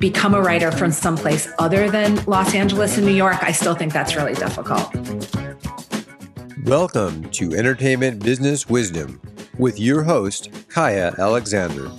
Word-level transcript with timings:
become 0.00 0.34
a 0.34 0.40
writer 0.40 0.72
from 0.72 0.90
someplace 0.90 1.52
other 1.58 1.90
than 1.90 2.24
Los 2.24 2.54
Angeles 2.54 2.96
and 2.96 3.06
New 3.06 3.12
York, 3.12 3.36
I 3.42 3.52
still 3.52 3.74
think 3.74 3.92
that's 3.92 4.16
really 4.16 4.32
difficult. 4.32 4.90
Welcome 6.64 7.30
to 7.32 7.54
Entertainment 7.54 8.24
Business 8.24 8.66
Wisdom 8.66 9.20
with 9.58 9.78
your 9.78 10.02
host, 10.02 10.50
Kaya 10.68 11.14
Alexander. 11.18 11.90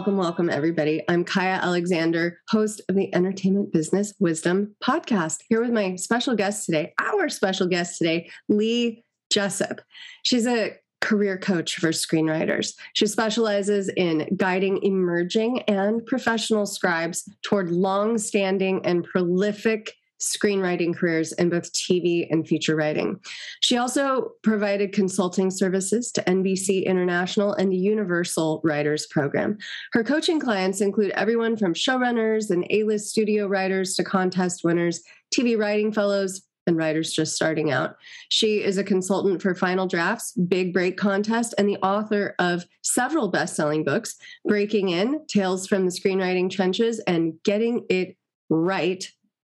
Welcome, 0.00 0.16
welcome, 0.16 0.48
everybody. 0.48 1.02
I'm 1.10 1.24
Kaya 1.24 1.60
Alexander, 1.60 2.40
host 2.48 2.80
of 2.88 2.94
the 2.94 3.14
Entertainment 3.14 3.70
Business 3.70 4.14
Wisdom 4.18 4.74
podcast, 4.82 5.40
here 5.50 5.60
with 5.60 5.72
my 5.72 5.96
special 5.96 6.34
guest 6.34 6.64
today, 6.64 6.94
our 6.98 7.28
special 7.28 7.66
guest 7.66 7.98
today, 7.98 8.30
Lee 8.48 9.04
Jessup. 9.30 9.82
She's 10.22 10.46
a 10.46 10.74
career 11.02 11.36
coach 11.36 11.76
for 11.76 11.90
screenwriters. 11.90 12.72
She 12.94 13.06
specializes 13.06 13.90
in 13.90 14.26
guiding 14.36 14.82
emerging 14.82 15.64
and 15.68 16.06
professional 16.06 16.64
scribes 16.64 17.28
toward 17.42 17.70
long 17.70 18.16
standing 18.16 18.80
and 18.86 19.04
prolific 19.04 19.92
screenwriting 20.20 20.94
careers 20.94 21.32
in 21.32 21.48
both 21.48 21.72
TV 21.72 22.26
and 22.30 22.46
feature 22.46 22.76
writing. 22.76 23.18
She 23.60 23.76
also 23.76 24.32
provided 24.42 24.92
consulting 24.92 25.50
services 25.50 26.12
to 26.12 26.22
NBC 26.24 26.84
International 26.84 27.54
and 27.54 27.72
the 27.72 27.76
Universal 27.76 28.60
Writers 28.62 29.06
Program. 29.06 29.58
Her 29.92 30.04
coaching 30.04 30.38
clients 30.38 30.80
include 30.80 31.10
everyone 31.12 31.56
from 31.56 31.74
showrunners 31.74 32.50
and 32.50 32.66
A 32.70 32.84
list 32.84 33.08
studio 33.10 33.46
writers 33.46 33.94
to 33.96 34.04
contest 34.04 34.62
winners, 34.62 35.02
TV 35.34 35.58
writing 35.58 35.92
fellows, 35.92 36.42
and 36.66 36.76
writers 36.76 37.12
just 37.12 37.34
starting 37.34 37.70
out. 37.70 37.96
She 38.28 38.62
is 38.62 38.78
a 38.78 38.84
consultant 38.84 39.40
for 39.42 39.54
Final 39.54 39.86
Draft's, 39.86 40.32
Big 40.32 40.72
Break 40.72 40.96
Contest, 40.96 41.54
and 41.58 41.68
the 41.68 41.78
author 41.78 42.34
of 42.38 42.64
several 42.82 43.28
best 43.28 43.56
selling 43.56 43.84
books 43.84 44.16
Breaking 44.46 44.90
In, 44.90 45.26
Tales 45.26 45.66
from 45.66 45.84
the 45.84 45.90
Screenwriting 45.90 46.50
Trenches, 46.50 47.00
and 47.00 47.34
Getting 47.44 47.86
It 47.88 48.16
Right 48.48 49.10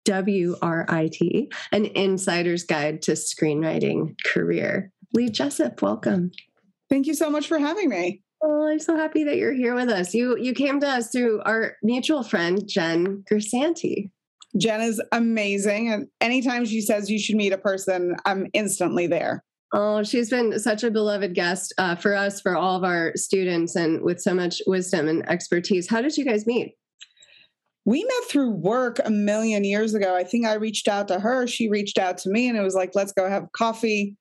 W 0.07 0.55
R 0.61 0.85
I 0.87 1.09
T, 1.11 1.51
an 1.73 1.85
insider's 1.85 2.63
guide 2.63 3.01
to 3.03 3.11
screenwriting 3.11 4.15
career. 4.25 4.91
Lee 5.13 5.29
Jessup, 5.29 5.81
welcome. 5.81 6.31
Thank 6.89 7.07
you 7.07 7.13
so 7.13 7.29
much 7.29 7.47
for 7.47 7.59
having 7.59 7.89
me. 7.89 8.23
Oh, 8.41 8.67
I'm 8.67 8.79
so 8.79 8.95
happy 8.95 9.25
that 9.25 9.35
you're 9.35 9.53
here 9.53 9.75
with 9.75 9.89
us. 9.89 10.13
You 10.13 10.37
you 10.37 10.53
came 10.53 10.79
to 10.79 10.87
us 10.87 11.11
through 11.11 11.41
our 11.43 11.75
mutual 11.83 12.23
friend 12.23 12.63
Jen 12.65 13.25
Grisanti. 13.29 14.09
Jen 14.57 14.79
is 14.79 15.01
amazing, 15.11 15.91
and 15.91 16.07
anytime 16.21 16.63
she 16.63 16.79
says 16.79 17.09
you 17.09 17.19
should 17.19 17.35
meet 17.35 17.51
a 17.51 17.57
person, 17.57 18.15
I'm 18.25 18.47
instantly 18.53 19.07
there. 19.07 19.43
Oh, 19.73 20.03
she's 20.03 20.29
been 20.29 20.57
such 20.59 20.85
a 20.85 20.91
beloved 20.91 21.35
guest 21.35 21.73
uh, 21.77 21.95
for 21.95 22.15
us, 22.15 22.39
for 22.39 22.55
all 22.55 22.77
of 22.77 22.85
our 22.85 23.11
students, 23.15 23.75
and 23.75 24.01
with 24.01 24.21
so 24.21 24.33
much 24.33 24.61
wisdom 24.67 25.09
and 25.09 25.29
expertise. 25.29 25.89
How 25.89 26.01
did 26.01 26.15
you 26.15 26.23
guys 26.23 26.47
meet? 26.47 26.75
We 27.87 28.03
met 28.03 28.29
through 28.29 28.51
work 28.51 28.99
a 29.05 29.09
million 29.09 29.63
years 29.63 29.93
ago. 29.93 30.13
I 30.13 30.25
think 30.25 30.45
I 30.45 30.55
reached 30.55 30.89
out 30.89 31.07
to 31.07 31.21
her. 31.21 31.47
She 31.47 31.69
reached 31.69 31.97
out 31.97 32.17
to 32.19 32.29
me, 32.29 32.49
and 32.49 32.57
it 32.57 32.61
was 32.61 32.75
like, 32.75 32.91
let's 32.95 33.13
go 33.13 33.29
have 33.29 33.49
coffee. 33.53 34.17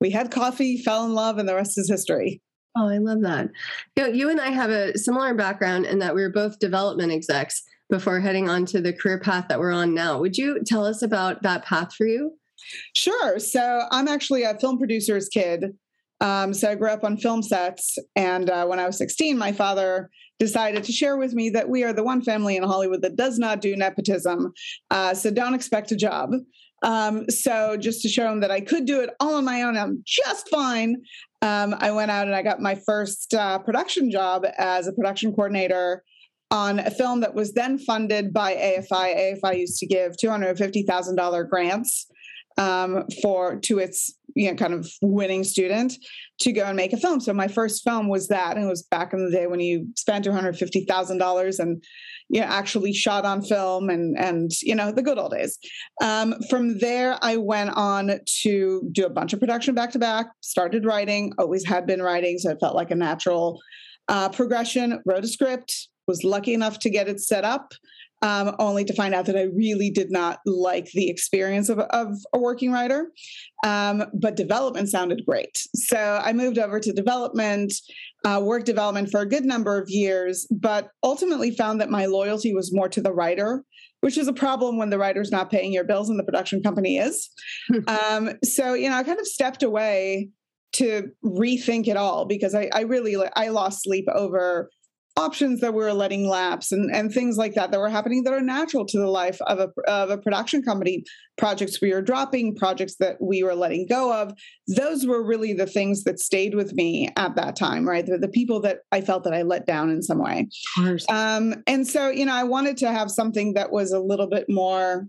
We 0.00 0.10
had 0.10 0.30
coffee, 0.30 0.76
fell 0.76 1.04
in 1.04 1.14
love, 1.14 1.36
and 1.36 1.48
the 1.48 1.56
rest 1.56 1.76
is 1.78 1.90
history. 1.90 2.40
Oh, 2.76 2.88
I 2.88 2.98
love 2.98 3.22
that. 3.22 3.48
You, 3.96 4.02
know, 4.04 4.08
you 4.10 4.30
and 4.30 4.40
I 4.40 4.50
have 4.50 4.70
a 4.70 4.96
similar 4.96 5.34
background 5.34 5.84
in 5.84 5.98
that 5.98 6.14
we 6.14 6.22
were 6.22 6.30
both 6.30 6.60
development 6.60 7.10
execs 7.10 7.64
before 7.90 8.20
heading 8.20 8.48
on 8.48 8.64
to 8.66 8.80
the 8.80 8.92
career 8.92 9.18
path 9.18 9.46
that 9.48 9.58
we're 9.58 9.72
on 9.72 9.94
now. 9.94 10.20
Would 10.20 10.38
you 10.38 10.62
tell 10.64 10.86
us 10.86 11.02
about 11.02 11.42
that 11.42 11.64
path 11.64 11.92
for 11.96 12.06
you? 12.06 12.38
Sure. 12.94 13.40
So 13.40 13.82
I'm 13.90 14.06
actually 14.06 14.44
a 14.44 14.56
film 14.60 14.78
producer's 14.78 15.28
kid. 15.28 15.76
Um, 16.20 16.54
so 16.54 16.70
I 16.70 16.76
grew 16.76 16.90
up 16.90 17.02
on 17.02 17.16
film 17.16 17.42
sets. 17.42 17.98
And 18.14 18.48
uh, 18.48 18.66
when 18.66 18.78
I 18.78 18.86
was 18.86 18.96
16, 18.98 19.36
my 19.36 19.50
father 19.50 20.08
decided 20.38 20.84
to 20.84 20.92
share 20.92 21.16
with 21.16 21.34
me 21.34 21.50
that 21.50 21.68
we 21.68 21.84
are 21.84 21.92
the 21.92 22.04
one 22.04 22.22
family 22.22 22.56
in 22.56 22.62
Hollywood 22.62 23.02
that 23.02 23.16
does 23.16 23.38
not 23.38 23.60
do 23.60 23.76
nepotism. 23.76 24.52
Uh, 24.90 25.14
so 25.14 25.30
don't 25.30 25.54
expect 25.54 25.92
a 25.92 25.96
job. 25.96 26.30
Um, 26.82 27.28
so 27.28 27.76
just 27.76 28.02
to 28.02 28.08
show 28.08 28.30
him 28.30 28.40
that 28.40 28.50
I 28.50 28.60
could 28.60 28.86
do 28.86 29.00
it 29.00 29.10
all 29.20 29.34
on 29.34 29.44
my 29.44 29.62
own, 29.62 29.76
I'm 29.76 30.02
just 30.06 30.48
fine. 30.48 30.96
Um, 31.42 31.74
I 31.78 31.90
went 31.90 32.10
out 32.10 32.26
and 32.26 32.36
I 32.36 32.42
got 32.42 32.60
my 32.60 32.76
first 32.86 33.34
uh, 33.34 33.58
production 33.58 34.10
job 34.10 34.44
as 34.58 34.86
a 34.86 34.92
production 34.92 35.32
coordinator 35.32 36.04
on 36.50 36.78
a 36.78 36.90
film 36.90 37.20
that 37.20 37.34
was 37.34 37.52
then 37.52 37.78
funded 37.78 38.32
by 38.32 38.54
AFI. 38.54 39.38
AFI 39.42 39.58
used 39.58 39.78
to 39.78 39.86
give 39.86 40.12
$250,000 40.22 41.48
grants 41.48 42.06
um, 42.56 43.04
for 43.22 43.56
to 43.60 43.78
its 43.78 44.17
you 44.34 44.48
know 44.48 44.56
kind 44.56 44.74
of 44.74 44.88
winning 45.02 45.44
student 45.44 45.94
to 46.40 46.52
go 46.52 46.64
and 46.64 46.76
make 46.76 46.92
a 46.92 46.96
film. 46.96 47.20
So 47.20 47.32
my 47.32 47.48
first 47.48 47.82
film 47.82 48.08
was 48.08 48.28
that, 48.28 48.56
and 48.56 48.64
it 48.64 48.68
was 48.68 48.82
back 48.82 49.12
in 49.12 49.24
the 49.24 49.30
day 49.30 49.46
when 49.46 49.60
you 49.60 49.88
spent 49.96 50.24
two 50.24 50.32
hundred 50.32 50.56
fifty 50.56 50.84
thousand 50.84 51.18
dollars 51.18 51.58
and 51.58 51.82
you 52.28 52.40
know 52.40 52.46
actually 52.46 52.92
shot 52.92 53.24
on 53.24 53.42
film 53.42 53.88
and 53.88 54.18
and 54.18 54.50
you 54.62 54.74
know 54.74 54.92
the 54.92 55.02
good 55.02 55.18
old 55.18 55.32
days. 55.32 55.58
Um, 56.02 56.34
from 56.48 56.78
there, 56.78 57.18
I 57.22 57.36
went 57.36 57.70
on 57.70 58.20
to 58.42 58.88
do 58.92 59.06
a 59.06 59.10
bunch 59.10 59.32
of 59.32 59.40
production 59.40 59.74
back 59.74 59.92
to 59.92 59.98
back. 59.98 60.26
Started 60.40 60.84
writing, 60.84 61.32
always 61.38 61.64
had 61.64 61.86
been 61.86 62.02
writing, 62.02 62.38
so 62.38 62.50
it 62.50 62.58
felt 62.60 62.76
like 62.76 62.90
a 62.90 62.96
natural 62.96 63.60
uh, 64.08 64.28
progression. 64.28 65.02
Wrote 65.06 65.24
a 65.24 65.28
script, 65.28 65.88
was 66.06 66.24
lucky 66.24 66.54
enough 66.54 66.78
to 66.80 66.90
get 66.90 67.08
it 67.08 67.20
set 67.20 67.44
up 67.44 67.72
um, 68.22 68.54
only 68.58 68.84
to 68.84 68.94
find 68.94 69.14
out 69.14 69.26
that 69.26 69.36
I 69.36 69.44
really 69.44 69.90
did 69.90 70.10
not 70.10 70.40
like 70.44 70.86
the 70.92 71.08
experience 71.08 71.68
of, 71.68 71.78
of 71.78 72.14
a 72.32 72.38
working 72.38 72.72
writer. 72.72 73.12
Um, 73.64 74.04
but 74.12 74.36
development 74.36 74.88
sounded 74.88 75.22
great. 75.26 75.56
So 75.74 76.20
I 76.22 76.32
moved 76.32 76.58
over 76.58 76.80
to 76.80 76.92
development, 76.92 77.72
uh, 78.24 78.40
work 78.42 78.64
development 78.64 79.10
for 79.10 79.20
a 79.20 79.28
good 79.28 79.44
number 79.44 79.80
of 79.80 79.88
years, 79.88 80.46
but 80.50 80.90
ultimately 81.02 81.50
found 81.52 81.80
that 81.80 81.90
my 81.90 82.06
loyalty 82.06 82.54
was 82.54 82.74
more 82.74 82.88
to 82.88 83.00
the 83.00 83.12
writer. 83.12 83.64
Which 84.00 84.16
is 84.16 84.28
a 84.28 84.32
problem 84.32 84.78
when 84.78 84.90
the 84.90 84.98
writer's 84.98 85.32
not 85.32 85.50
paying 85.50 85.72
your 85.72 85.82
bills 85.82 86.08
and 86.08 86.16
the 86.16 86.22
production 86.22 86.62
company 86.62 86.98
is. 86.98 87.28
um, 87.88 88.30
so, 88.44 88.74
you 88.74 88.88
know, 88.88 88.94
I 88.94 89.02
kind 89.02 89.18
of 89.18 89.26
stepped 89.26 89.64
away 89.64 90.28
to 90.74 91.08
rethink 91.24 91.88
it 91.88 91.96
all 91.96 92.24
because 92.24 92.54
I, 92.54 92.70
I 92.72 92.82
really 92.82 93.16
I 93.34 93.48
lost 93.48 93.82
sleep 93.82 94.04
over 94.14 94.70
options 95.18 95.60
that 95.60 95.74
we 95.74 95.82
were 95.82 95.92
letting 95.92 96.28
lapse 96.28 96.70
and, 96.70 96.94
and 96.94 97.12
things 97.12 97.36
like 97.36 97.54
that 97.54 97.70
that 97.70 97.80
were 97.80 97.88
happening 97.88 98.22
that 98.22 98.32
are 98.32 98.40
natural 98.40 98.86
to 98.86 98.98
the 98.98 99.08
life 99.08 99.40
of 99.42 99.58
a, 99.58 99.68
of 99.90 100.10
a 100.10 100.18
production 100.18 100.62
company. 100.62 101.02
Projects 101.36 101.80
we 101.80 101.92
were 101.92 102.02
dropping 102.02 102.54
projects 102.54 102.96
that 103.00 103.16
we 103.20 103.42
were 103.42 103.54
letting 103.54 103.86
go 103.88 104.12
of 104.12 104.32
those 104.66 105.06
were 105.06 105.24
really 105.24 105.52
the 105.52 105.66
things 105.66 106.04
that 106.04 106.18
stayed 106.18 106.54
with 106.54 106.72
me 106.74 107.08
at 107.16 107.36
that 107.36 107.56
time 107.56 107.88
right? 107.88 108.06
The, 108.06 108.18
the 108.18 108.28
people 108.28 108.60
that 108.62 108.78
i 108.92 109.00
felt 109.00 109.24
that 109.24 109.34
i 109.34 109.42
let 109.42 109.66
down 109.66 109.90
in 109.90 110.02
some 110.02 110.18
way. 110.18 110.48
Um, 111.08 111.62
and 111.66 111.86
so 111.86 112.08
you 112.10 112.24
know 112.24 112.34
i 112.34 112.44
wanted 112.44 112.76
to 112.78 112.92
have 112.92 113.10
something 113.10 113.54
that 113.54 113.70
was 113.70 113.92
a 113.92 114.00
little 114.00 114.28
bit 114.28 114.46
more 114.48 115.08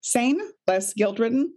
sane 0.00 0.40
less 0.66 0.94
guilt 0.94 1.18
ridden 1.18 1.52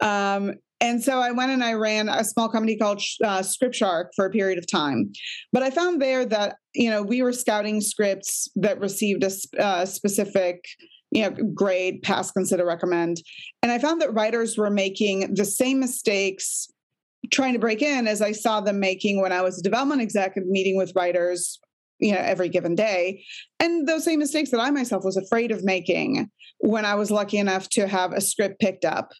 um, 0.00 0.54
and 0.80 1.02
so 1.02 1.20
I 1.20 1.30
went 1.30 1.52
and 1.52 1.62
I 1.62 1.74
ran 1.74 2.08
a 2.08 2.24
small 2.24 2.48
company 2.48 2.76
called 2.76 3.02
uh, 3.22 3.40
ScriptShark 3.40 4.06
for 4.16 4.24
a 4.24 4.30
period 4.30 4.58
of 4.58 4.66
time. 4.66 5.12
But 5.52 5.62
I 5.62 5.70
found 5.70 6.00
there 6.00 6.24
that 6.26 6.56
you 6.74 6.90
know 6.90 7.02
we 7.02 7.22
were 7.22 7.32
scouting 7.32 7.80
scripts 7.80 8.48
that 8.56 8.80
received 8.80 9.24
a 9.24 9.62
uh, 9.62 9.84
specific 9.84 10.64
you 11.10 11.22
know 11.22 11.36
grade, 11.54 12.02
pass, 12.02 12.30
consider, 12.30 12.64
recommend, 12.64 13.22
and 13.62 13.70
I 13.70 13.78
found 13.78 14.00
that 14.00 14.14
writers 14.14 14.56
were 14.56 14.70
making 14.70 15.34
the 15.34 15.44
same 15.44 15.80
mistakes 15.80 16.68
trying 17.30 17.52
to 17.52 17.58
break 17.58 17.82
in 17.82 18.08
as 18.08 18.22
I 18.22 18.32
saw 18.32 18.60
them 18.60 18.80
making 18.80 19.20
when 19.20 19.30
I 19.30 19.42
was 19.42 19.58
a 19.58 19.62
development 19.62 20.00
executive 20.00 20.48
meeting 20.48 20.76
with 20.76 20.92
writers 20.96 21.60
you 22.00 22.12
know 22.12 22.20
every 22.20 22.48
given 22.48 22.74
day. 22.74 23.24
And 23.58 23.86
those 23.86 24.04
same 24.04 24.18
mistakes 24.18 24.50
that 24.50 24.60
i 24.60 24.70
myself 24.70 25.04
was 25.04 25.16
afraid 25.16 25.50
of 25.50 25.64
making 25.64 26.30
when 26.58 26.84
i 26.84 26.94
was 26.94 27.10
lucky 27.10 27.38
enough 27.38 27.68
to 27.70 27.86
have 27.86 28.12
a 28.12 28.20
script 28.20 28.60
picked 28.60 28.84
up. 28.84 29.12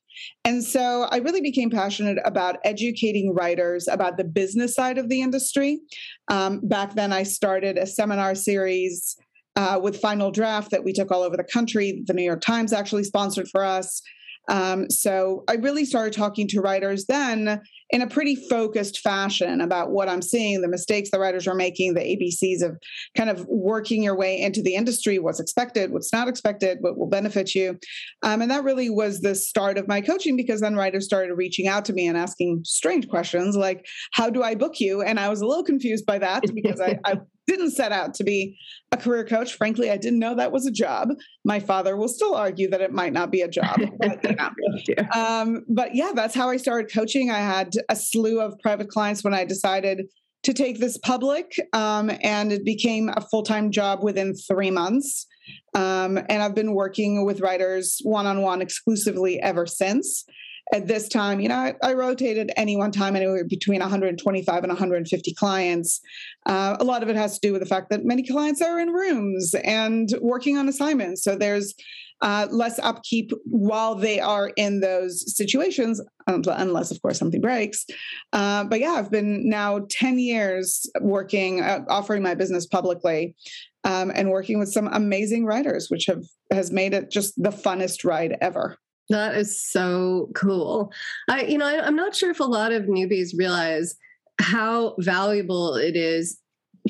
And 0.45 0.65
so 0.65 1.07
i 1.11 1.19
really 1.19 1.41
became 1.41 1.71
passionate 1.71 2.19
about 2.25 2.57
educating 2.65 3.35
writers 3.35 3.89
about 3.89 4.17
the 4.17 4.25
business 4.25 4.75
side 4.75 4.99
of 4.99 5.09
the 5.09 5.23
industry. 5.23 5.81
Um, 6.29 6.61
back 6.63 6.95
then 6.95 7.13
i 7.13 7.23
started 7.23 7.79
a 7.79 7.87
seminar 7.87 8.35
series 8.35 9.17
uh, 9.57 9.79
with 9.83 10.01
Final 10.01 10.31
Draft 10.31 10.71
that 10.71 10.85
we 10.85 10.93
took 10.93 11.11
all 11.11 11.23
over 11.23 11.37
the 11.37 11.45
country. 11.45 12.03
The 12.07 12.15
new 12.15 12.23
york 12.23 12.41
times 12.41 12.73
actually 12.73 13.05
sponsored 13.05 13.49
for 13.49 13.65
us. 13.65 14.03
Um, 14.49 14.91
so 14.91 15.45
I 15.49 15.55
really 15.55 15.85
started 15.85 16.13
talking 16.13 16.49
to 16.49 16.61
writers 16.61 17.07
then 17.07 17.61
in 17.93 18.03
a 18.03 18.07
pretty 18.07 18.37
focused 18.37 19.01
fashion 19.01 19.61
about 19.61 19.91
what 19.91 20.09
I'm 20.09 20.23
seeing, 20.23 20.61
the 20.61 20.69
mistakes 20.69 21.11
the 21.11 21.19
writers 21.19 21.49
are 21.49 21.55
making, 21.55 21.95
the 21.95 22.01
ABCs 22.01 22.63
of 22.63 22.79
kind 23.17 23.29
of 23.29 23.45
working 23.49 24.03
your 24.03 24.17
way 24.17 24.41
into 24.41 24.63
the 24.63 24.75
industry, 24.75 25.19
what's 25.19 25.41
expected, 25.41 25.91
what's 25.91 26.13
not 26.13 26.29
expected, 26.29 26.79
what 26.81 26.97
will 26.97 27.09
benefit 27.09 27.55
you. 27.55 27.79
Um, 28.23 28.43
and 28.43 28.51
that 28.51 28.65
really 28.65 28.91
was 28.91 29.21
the 29.21 29.35
start 29.35 29.77
of 29.77 29.89
my 29.89 30.01
coaching 30.01 30.37
because 30.37 30.61
then 30.61 30.77
writers 30.77 31.05
started 31.05 31.35
reaching 31.35 31.67
out 31.67 31.85
to 31.87 31.93
me 31.93 32.07
and 32.07 32.17
asking 32.17 32.63
strange 32.65 33.09
questions 33.09 33.57
like, 33.57 33.87
How 34.13 34.31
do 34.31 34.43
I 34.43 34.55
book 34.55 34.81
you? 34.81 35.03
And 35.03 35.19
I 35.19 35.29
was 35.29 35.41
a 35.41 35.47
little 35.47 35.65
confused 35.65 36.07
by 36.07 36.19
that 36.19 36.45
because 36.55 36.81
I, 36.81 36.99
I 37.05 37.19
didn't 37.51 37.73
set 37.73 37.93
out 37.93 38.15
to 38.15 38.25
be 38.25 38.59
a 38.93 38.97
career 38.97 39.25
coach. 39.25 39.55
Frankly, 39.55 39.91
I 39.91 39.97
didn't 39.97 40.19
know 40.19 40.35
that 40.35 40.53
was 40.53 40.67
a 40.67 40.71
job. 40.71 41.11
My 41.45 41.61
father 41.61 41.97
will 41.97 42.09
still 42.09 42.35
argue 42.35 42.71
that 42.71 42.81
it 42.81 42.93
might 42.93 43.13
not 43.13 43.31
be 43.31 43.43
a 43.43 43.49
job. 43.49 43.81
But, 44.01 45.17
um, 45.17 45.65
but 45.69 45.95
yeah, 45.95 46.13
that's 46.15 46.35
how 46.35 46.49
I 46.49 46.57
started 46.57 46.93
coaching. 46.93 47.31
I 47.31 47.39
had 47.39 47.73
a 47.89 47.97
slew 47.97 48.41
of 48.41 48.59
private 48.61 48.89
clients 48.89 49.23
when 49.23 49.35
I 49.35 49.45
decided 49.45 50.07
to 50.43 50.55
take 50.55 50.81
this 50.81 50.97
public, 50.97 51.53
um, 51.75 52.11
and 52.23 52.51
it 52.51 52.65
became 52.65 53.11
a 53.15 53.21
full 53.21 53.43
time 53.43 53.71
job 53.71 54.03
within 54.03 54.35
three 54.35 54.71
months. 54.71 55.27
Um, 55.75 56.19
and 56.29 56.43
I've 56.43 56.55
been 56.55 56.75
working 56.75 57.25
with 57.27 57.41
writers 57.41 58.01
one 58.03 58.27
on 58.27 58.41
one 58.43 58.63
exclusively 58.63 59.41
ever 59.41 59.67
since 59.67 60.25
at 60.73 60.87
this 60.87 61.09
time, 61.09 61.41
you 61.41 61.49
know, 61.49 61.57
I, 61.57 61.75
I, 61.83 61.95
rotated 61.95 62.53
any 62.57 62.77
one 62.77 62.93
time 62.93 63.17
anywhere 63.17 63.45
between 63.45 63.81
125 63.81 64.63
and 64.63 64.71
150 64.71 65.35
clients. 65.35 66.01
Uh, 66.47 66.77
a 66.79 66.85
lot 66.85 67.03
of 67.03 67.09
it 67.09 67.17
has 67.17 67.39
to 67.39 67.47
do 67.47 67.53
with 67.53 67.61
the 67.61 67.67
fact 67.69 67.91
that 67.91 68.05
many 68.05 68.23
clients 68.23 68.63
are 68.63 68.79
in 68.79 68.91
rooms 68.91 69.55
and 69.65 70.09
working 70.21 70.57
on 70.57 70.69
assignments. 70.69 71.25
So 71.25 71.37
there's 71.37 71.75
uh, 72.21 72.47
less 72.51 72.79
upkeep 72.81 73.33
while 73.45 73.95
they 73.95 74.21
are 74.21 74.51
in 74.57 74.81
those 74.81 75.37
situations, 75.37 76.01
unless, 76.27 76.91
of 76.91 77.01
course, 77.03 77.19
something 77.19 77.41
breaks. 77.41 77.87
Uh, 78.33 78.65
but 78.65 78.79
yeah, 78.81 78.93
I've 78.93 79.11
been 79.11 79.49
now 79.49 79.87
10 79.89 80.19
years 80.19 80.89
working, 81.01 81.63
uh, 81.63 81.85
offering 81.89 82.23
my 82.23 82.35
business 82.35 82.67
publicly. 82.67 83.35
Um, 83.83 84.13
and 84.15 84.29
working 84.29 84.59
with 84.59 84.71
some 84.71 84.91
amazing 84.93 85.47
writers, 85.47 85.89
which 85.89 86.05
have 86.05 86.23
has 86.51 86.71
made 86.71 86.93
it 86.93 87.11
just 87.11 87.33
the 87.43 87.49
funnest 87.49 88.05
ride 88.05 88.37
ever. 88.43 88.77
That 89.11 89.35
is 89.37 89.61
so 89.61 90.31
cool. 90.35 90.93
I, 91.29 91.43
you 91.43 91.59
know, 91.59 91.67
I, 91.67 91.85
I'm 91.85 91.97
not 91.97 92.15
sure 92.15 92.31
if 92.31 92.41
a 92.41 92.45
lot 92.45 92.73
of 92.73 92.85
newbies 92.85 93.37
realize 93.37 93.97
how 94.41 94.95
valuable 94.99 95.75
it 95.75 95.97
is 95.97 96.39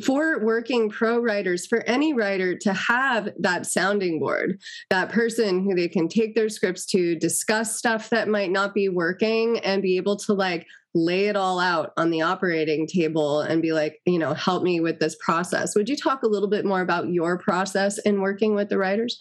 for 0.05 0.45
working 0.45 0.89
pro 0.89 1.19
writers, 1.19 1.67
for 1.67 1.83
any 1.87 2.13
writer 2.13 2.57
to 2.57 2.73
have 2.73 3.31
that 3.39 3.67
sounding 3.67 4.21
board, 4.21 4.61
that 4.91 5.09
person 5.09 5.65
who 5.65 5.75
they 5.75 5.89
can 5.89 6.09
take 6.09 6.35
their 6.35 6.49
scripts 6.49 6.87
to, 6.87 7.17
discuss 7.17 7.77
stuff 7.77 8.11
that 8.11 8.29
might 8.29 8.51
not 8.51 8.73
be 8.73 8.89
working, 8.89 9.59
and 9.61 9.83
be 9.83 9.97
able 9.97 10.17
to 10.17 10.33
like 10.33 10.67
lay 10.95 11.27
it 11.27 11.37
all 11.37 11.59
out 11.59 11.93
on 11.97 12.11
the 12.11 12.21
operating 12.21 12.87
table 12.87 13.41
and 13.41 13.63
be 13.63 13.73
like, 13.73 14.01
you 14.07 14.19
know, 14.19 14.35
help 14.35 14.63
me 14.63 14.81
with 14.81 14.99
this 14.99 15.17
process. 15.25 15.75
Would 15.75 15.89
you 15.89 15.97
talk 15.97 16.23
a 16.23 16.29
little 16.29 16.49
bit 16.49 16.65
more 16.65 16.81
about 16.81 17.09
your 17.09 17.39
process 17.39 17.99
in 17.99 18.21
working 18.21 18.55
with 18.55 18.69
the 18.69 18.79
writers? 18.79 19.21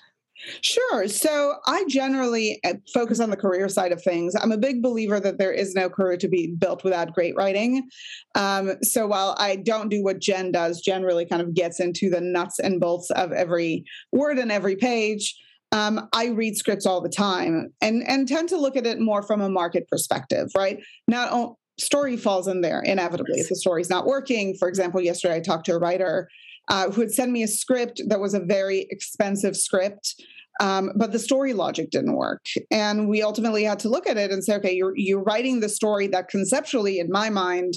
Sure. 0.61 1.07
So 1.07 1.55
I 1.67 1.83
generally 1.87 2.59
uh, 2.63 2.75
focus 2.93 3.19
on 3.19 3.29
the 3.29 3.37
career 3.37 3.67
side 3.67 3.91
of 3.91 4.01
things. 4.01 4.35
I'm 4.35 4.51
a 4.51 4.57
big 4.57 4.81
believer 4.81 5.19
that 5.19 5.37
there 5.37 5.51
is 5.51 5.75
no 5.75 5.89
career 5.89 6.17
to 6.17 6.27
be 6.27 6.55
built 6.57 6.83
without 6.83 7.13
great 7.13 7.35
writing. 7.35 7.89
Um, 8.35 8.73
so 8.81 9.07
while 9.07 9.35
I 9.37 9.57
don't 9.57 9.89
do 9.89 10.03
what 10.03 10.19
Jen 10.19 10.51
does, 10.51 10.81
Jen 10.81 11.03
really 11.03 11.25
kind 11.25 11.41
of 11.41 11.53
gets 11.53 11.79
into 11.79 12.09
the 12.09 12.21
nuts 12.21 12.59
and 12.59 12.79
bolts 12.79 13.09
of 13.11 13.31
every 13.31 13.83
word 14.11 14.37
and 14.37 14.51
every 14.51 14.75
page. 14.75 15.35
Um, 15.71 16.07
I 16.13 16.27
read 16.27 16.57
scripts 16.57 16.85
all 16.85 17.01
the 17.01 17.09
time 17.09 17.71
and 17.79 18.01
and 18.07 18.27
tend 18.27 18.49
to 18.49 18.57
look 18.57 18.75
at 18.75 18.87
it 18.87 18.99
more 18.99 19.21
from 19.21 19.39
a 19.41 19.49
market 19.49 19.87
perspective, 19.87 20.49
right? 20.57 20.79
Not 21.07 21.57
story 21.77 22.17
falls 22.17 22.47
in 22.47 22.61
there 22.61 22.81
inevitably 22.81 23.39
if 23.39 23.49
the 23.49 23.55
story's 23.55 23.89
not 23.89 24.05
working. 24.05 24.55
For 24.55 24.67
example, 24.67 25.01
yesterday 25.01 25.35
I 25.35 25.39
talked 25.39 25.65
to 25.67 25.73
a 25.73 25.79
writer 25.79 26.29
uh, 26.69 26.89
who 26.91 27.01
had 27.01 27.11
sent 27.11 27.31
me 27.31 27.43
a 27.43 27.47
script 27.47 28.01
that 28.07 28.19
was 28.19 28.33
a 28.33 28.39
very 28.39 28.87
expensive 28.89 29.57
script. 29.57 30.15
Um, 30.61 30.91
but 30.95 31.13
the 31.13 31.19
story 31.19 31.53
logic 31.53 31.89
didn't 31.89 32.15
work. 32.15 32.45
And 32.69 33.07
we 33.07 33.21
ultimately 33.21 33.63
had 33.63 33.79
to 33.79 33.89
look 33.89 34.07
at 34.07 34.17
it 34.17 34.29
and 34.29 34.43
say, 34.43 34.55
okay, 34.55 34.73
you're, 34.73 34.93
you're 34.95 35.23
writing 35.23 35.61
the 35.61 35.69
story 35.69 36.07
that 36.07 36.27
conceptually, 36.27 36.99
in 36.99 37.09
my 37.09 37.29
mind, 37.29 37.75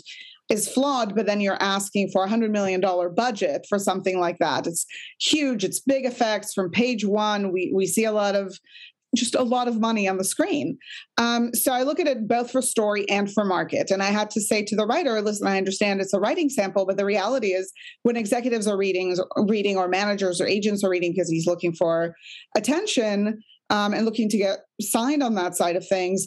is 0.51 0.69
flawed, 0.69 1.15
but 1.15 1.25
then 1.27 1.41
you're 1.41 1.63
asking 1.63 2.11
for 2.11 2.25
a 2.25 2.29
$100 2.29 2.51
million 2.51 2.81
budget 3.15 3.65
for 3.69 3.79
something 3.79 4.19
like 4.19 4.39
that. 4.39 4.67
It's 4.67 4.85
huge, 5.21 5.65
it's 5.65 5.81
big 5.81 6.05
effects 6.05 6.53
from 6.53 6.71
page 6.71 7.07
one. 7.07 7.53
We, 7.53 7.73
we 7.75 7.87
see 7.87 8.05
a 8.05 8.13
lot 8.13 8.35
of 8.35 8.59
just 9.15 9.35
a 9.35 9.43
lot 9.43 9.69
of 9.69 9.79
money 9.79 10.09
on 10.09 10.17
the 10.17 10.25
screen. 10.25 10.79
Um, 11.19 11.53
so 11.55 11.73
I 11.73 11.83
look 11.83 12.01
at 12.01 12.07
it 12.07 12.27
both 12.27 12.51
for 12.51 12.63
story 12.63 13.09
and 13.09 13.31
for 13.31 13.45
market. 13.45 13.91
And 13.91 14.03
I 14.03 14.07
had 14.07 14.31
to 14.31 14.41
say 14.41 14.65
to 14.65 14.77
the 14.77 14.87
writer, 14.87 15.21
listen, 15.21 15.47
I 15.47 15.59
understand 15.59 16.01
it's 16.01 16.15
a 16.15 16.21
writing 16.21 16.49
sample, 16.49 16.87
but 16.87 16.97
the 16.97 17.05
reality 17.05 17.49
is 17.49 17.73
when 18.03 18.17
executives 18.17 18.67
are 18.67 18.77
reading, 18.77 19.17
reading 19.37 19.77
or 19.77 19.89
managers 19.89 20.41
or 20.41 20.47
agents 20.47 20.83
are 20.83 20.91
reading 20.91 21.13
because 21.13 21.29
he's 21.29 21.47
looking 21.47 21.75
for 21.75 22.15
attention 22.57 23.43
um, 23.71 23.93
and 23.93 24.05
looking 24.05 24.29
to 24.31 24.39
get 24.39 24.61
signed 24.81 25.23
on 25.23 25.35
that 25.35 25.57
side 25.57 25.77
of 25.77 25.87
things, 25.87 26.27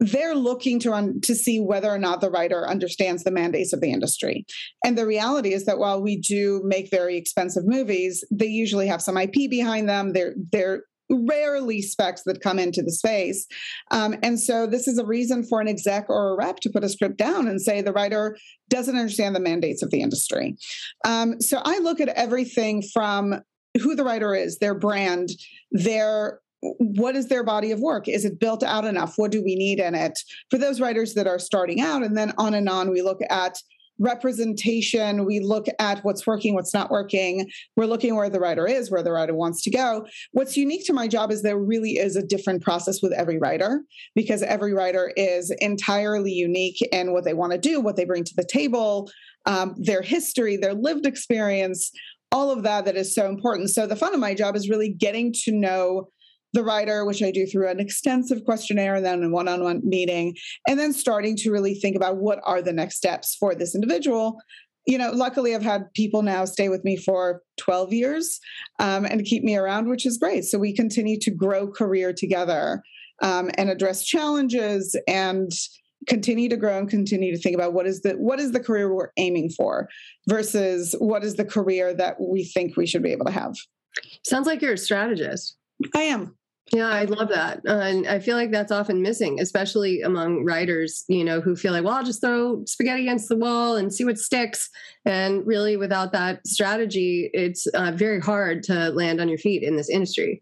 they're 0.00 0.34
looking 0.34 0.80
to 0.80 0.90
run 0.90 1.20
to 1.20 1.34
see 1.34 1.60
whether 1.60 1.88
or 1.88 1.98
not 1.98 2.20
the 2.20 2.30
writer 2.30 2.66
understands 2.68 3.22
the 3.22 3.30
mandates 3.30 3.72
of 3.72 3.80
the 3.80 3.92
industry. 3.92 4.44
And 4.84 4.98
the 4.98 5.06
reality 5.06 5.52
is 5.52 5.64
that 5.66 5.78
while 5.78 6.02
we 6.02 6.16
do 6.16 6.60
make 6.64 6.90
very 6.90 7.16
expensive 7.16 7.64
movies, 7.66 8.24
they 8.30 8.46
usually 8.46 8.88
have 8.88 9.00
some 9.02 9.16
IP 9.16 9.48
behind 9.48 9.88
them. 9.88 10.12
They're 10.12 10.34
they're 10.50 10.82
rarely 11.10 11.82
specs 11.82 12.22
that 12.24 12.40
come 12.40 12.58
into 12.58 12.82
the 12.82 12.92
space. 12.92 13.46
Um, 13.90 14.16
and 14.22 14.38
so 14.38 14.66
this 14.66 14.88
is 14.88 14.98
a 14.98 15.04
reason 15.04 15.44
for 15.44 15.60
an 15.60 15.68
exec 15.68 16.08
or 16.08 16.32
a 16.32 16.36
rep 16.36 16.60
to 16.60 16.70
put 16.70 16.84
a 16.84 16.88
script 16.88 17.16
down 17.16 17.48
and 17.48 17.60
say 17.60 17.80
the 17.80 17.92
writer 17.92 18.36
doesn't 18.68 18.96
understand 18.96 19.36
the 19.36 19.40
mandates 19.40 19.82
of 19.82 19.90
the 19.90 20.00
industry. 20.00 20.56
Um, 21.04 21.40
so 21.40 21.60
I 21.64 21.78
look 21.78 22.00
at 22.00 22.08
everything 22.08 22.82
from 22.92 23.40
who 23.80 23.94
the 23.94 24.04
writer 24.04 24.34
is, 24.34 24.58
their 24.58 24.74
brand, 24.74 25.30
their 25.70 26.40
what 26.78 27.16
is 27.16 27.26
their 27.26 27.42
body 27.42 27.72
of 27.72 27.80
work? 27.80 28.06
Is 28.06 28.24
it 28.24 28.38
built 28.38 28.62
out 28.62 28.84
enough? 28.84 29.14
What 29.16 29.32
do 29.32 29.42
we 29.42 29.56
need 29.56 29.80
in 29.80 29.96
it? 29.96 30.16
For 30.48 30.58
those 30.58 30.80
writers 30.80 31.14
that 31.14 31.26
are 31.26 31.40
starting 31.40 31.80
out, 31.80 32.04
and 32.04 32.16
then 32.16 32.32
on 32.38 32.54
and 32.54 32.68
on, 32.68 32.90
we 32.90 33.02
look 33.02 33.18
at 33.28 33.58
representation. 34.02 35.24
We 35.24 35.40
look 35.40 35.66
at 35.78 36.04
what's 36.04 36.26
working, 36.26 36.54
what's 36.54 36.74
not 36.74 36.90
working. 36.90 37.50
We're 37.76 37.86
looking 37.86 38.14
where 38.16 38.28
the 38.28 38.40
writer 38.40 38.66
is, 38.66 38.90
where 38.90 39.02
the 39.02 39.12
writer 39.12 39.34
wants 39.34 39.62
to 39.62 39.70
go. 39.70 40.06
What's 40.32 40.56
unique 40.56 40.84
to 40.86 40.92
my 40.92 41.08
job 41.08 41.30
is 41.30 41.42
there 41.42 41.58
really 41.58 41.92
is 41.92 42.16
a 42.16 42.22
different 42.22 42.62
process 42.62 43.00
with 43.00 43.12
every 43.12 43.38
writer 43.38 43.82
because 44.14 44.42
every 44.42 44.74
writer 44.74 45.12
is 45.16 45.50
entirely 45.60 46.32
unique 46.32 46.82
in 46.92 47.12
what 47.12 47.24
they 47.24 47.34
want 47.34 47.52
to 47.52 47.58
do, 47.58 47.80
what 47.80 47.96
they 47.96 48.04
bring 48.04 48.24
to 48.24 48.34
the 48.36 48.44
table, 48.44 49.10
um, 49.46 49.74
their 49.78 50.02
history, 50.02 50.56
their 50.56 50.74
lived 50.74 51.06
experience, 51.06 51.90
all 52.32 52.50
of 52.50 52.62
that 52.62 52.86
that 52.86 52.96
is 52.96 53.14
so 53.14 53.28
important. 53.28 53.70
So 53.70 53.86
the 53.86 53.96
fun 53.96 54.14
of 54.14 54.20
my 54.20 54.34
job 54.34 54.56
is 54.56 54.68
really 54.68 54.88
getting 54.88 55.32
to 55.44 55.52
know 55.52 56.08
the 56.52 56.62
writer, 56.62 57.04
which 57.04 57.22
I 57.22 57.30
do 57.30 57.46
through 57.46 57.68
an 57.68 57.80
extensive 57.80 58.44
questionnaire 58.44 58.94
and 58.94 59.04
then 59.04 59.22
a 59.22 59.28
one 59.28 59.48
on 59.48 59.62
one 59.62 59.80
meeting, 59.84 60.36
and 60.68 60.78
then 60.78 60.92
starting 60.92 61.36
to 61.38 61.50
really 61.50 61.74
think 61.74 61.96
about 61.96 62.18
what 62.18 62.40
are 62.44 62.62
the 62.62 62.72
next 62.72 62.96
steps 62.96 63.34
for 63.34 63.54
this 63.54 63.74
individual. 63.74 64.38
You 64.86 64.98
know, 64.98 65.12
luckily, 65.12 65.54
I've 65.54 65.62
had 65.62 65.92
people 65.94 66.22
now 66.22 66.44
stay 66.44 66.68
with 66.68 66.84
me 66.84 66.96
for 66.96 67.42
12 67.58 67.92
years 67.92 68.40
um, 68.80 69.04
and 69.04 69.24
keep 69.24 69.44
me 69.44 69.56
around, 69.56 69.88
which 69.88 70.04
is 70.04 70.18
great. 70.18 70.44
So 70.44 70.58
we 70.58 70.74
continue 70.74 71.18
to 71.20 71.30
grow 71.30 71.68
career 71.68 72.12
together 72.12 72.82
um, 73.22 73.50
and 73.56 73.70
address 73.70 74.04
challenges 74.04 74.96
and 75.06 75.52
continue 76.08 76.48
to 76.48 76.56
grow 76.56 76.78
and 76.78 76.90
continue 76.90 77.34
to 77.34 77.40
think 77.40 77.54
about 77.54 77.72
what 77.72 77.86
is 77.86 78.02
the 78.02 78.12
what 78.14 78.40
is 78.40 78.52
the 78.52 78.60
career 78.60 78.92
we're 78.92 79.12
aiming 79.16 79.48
for 79.50 79.88
versus 80.28 80.94
what 80.98 81.22
is 81.22 81.36
the 81.36 81.44
career 81.44 81.94
that 81.94 82.20
we 82.20 82.44
think 82.44 82.76
we 82.76 82.86
should 82.86 83.02
be 83.02 83.12
able 83.12 83.24
to 83.24 83.30
have 83.30 83.54
sounds 84.24 84.46
like 84.46 84.60
you're 84.60 84.72
a 84.72 84.78
strategist 84.78 85.56
i 85.94 86.02
am 86.02 86.34
yeah, 86.70 86.86
I 86.86 87.04
love 87.04 87.28
that. 87.28 87.60
Uh, 87.66 87.80
and 87.80 88.06
I 88.06 88.18
feel 88.18 88.36
like 88.36 88.50
that's 88.50 88.72
often 88.72 89.02
missing, 89.02 89.40
especially 89.40 90.00
among 90.00 90.44
writers, 90.44 91.04
you 91.08 91.24
know, 91.24 91.40
who 91.40 91.56
feel 91.56 91.72
like, 91.72 91.84
well, 91.84 91.94
I'll 91.94 92.04
just 92.04 92.22
throw 92.22 92.62
spaghetti 92.66 93.02
against 93.02 93.28
the 93.28 93.36
wall 93.36 93.76
and 93.76 93.92
see 93.92 94.04
what 94.04 94.18
sticks. 94.18 94.70
And 95.04 95.46
really, 95.46 95.76
without 95.76 96.12
that 96.12 96.46
strategy, 96.46 97.30
it's 97.34 97.66
uh, 97.68 97.92
very 97.92 98.20
hard 98.20 98.62
to 98.64 98.90
land 98.90 99.20
on 99.20 99.28
your 99.28 99.38
feet 99.38 99.62
in 99.62 99.76
this 99.76 99.90
industry. 99.90 100.40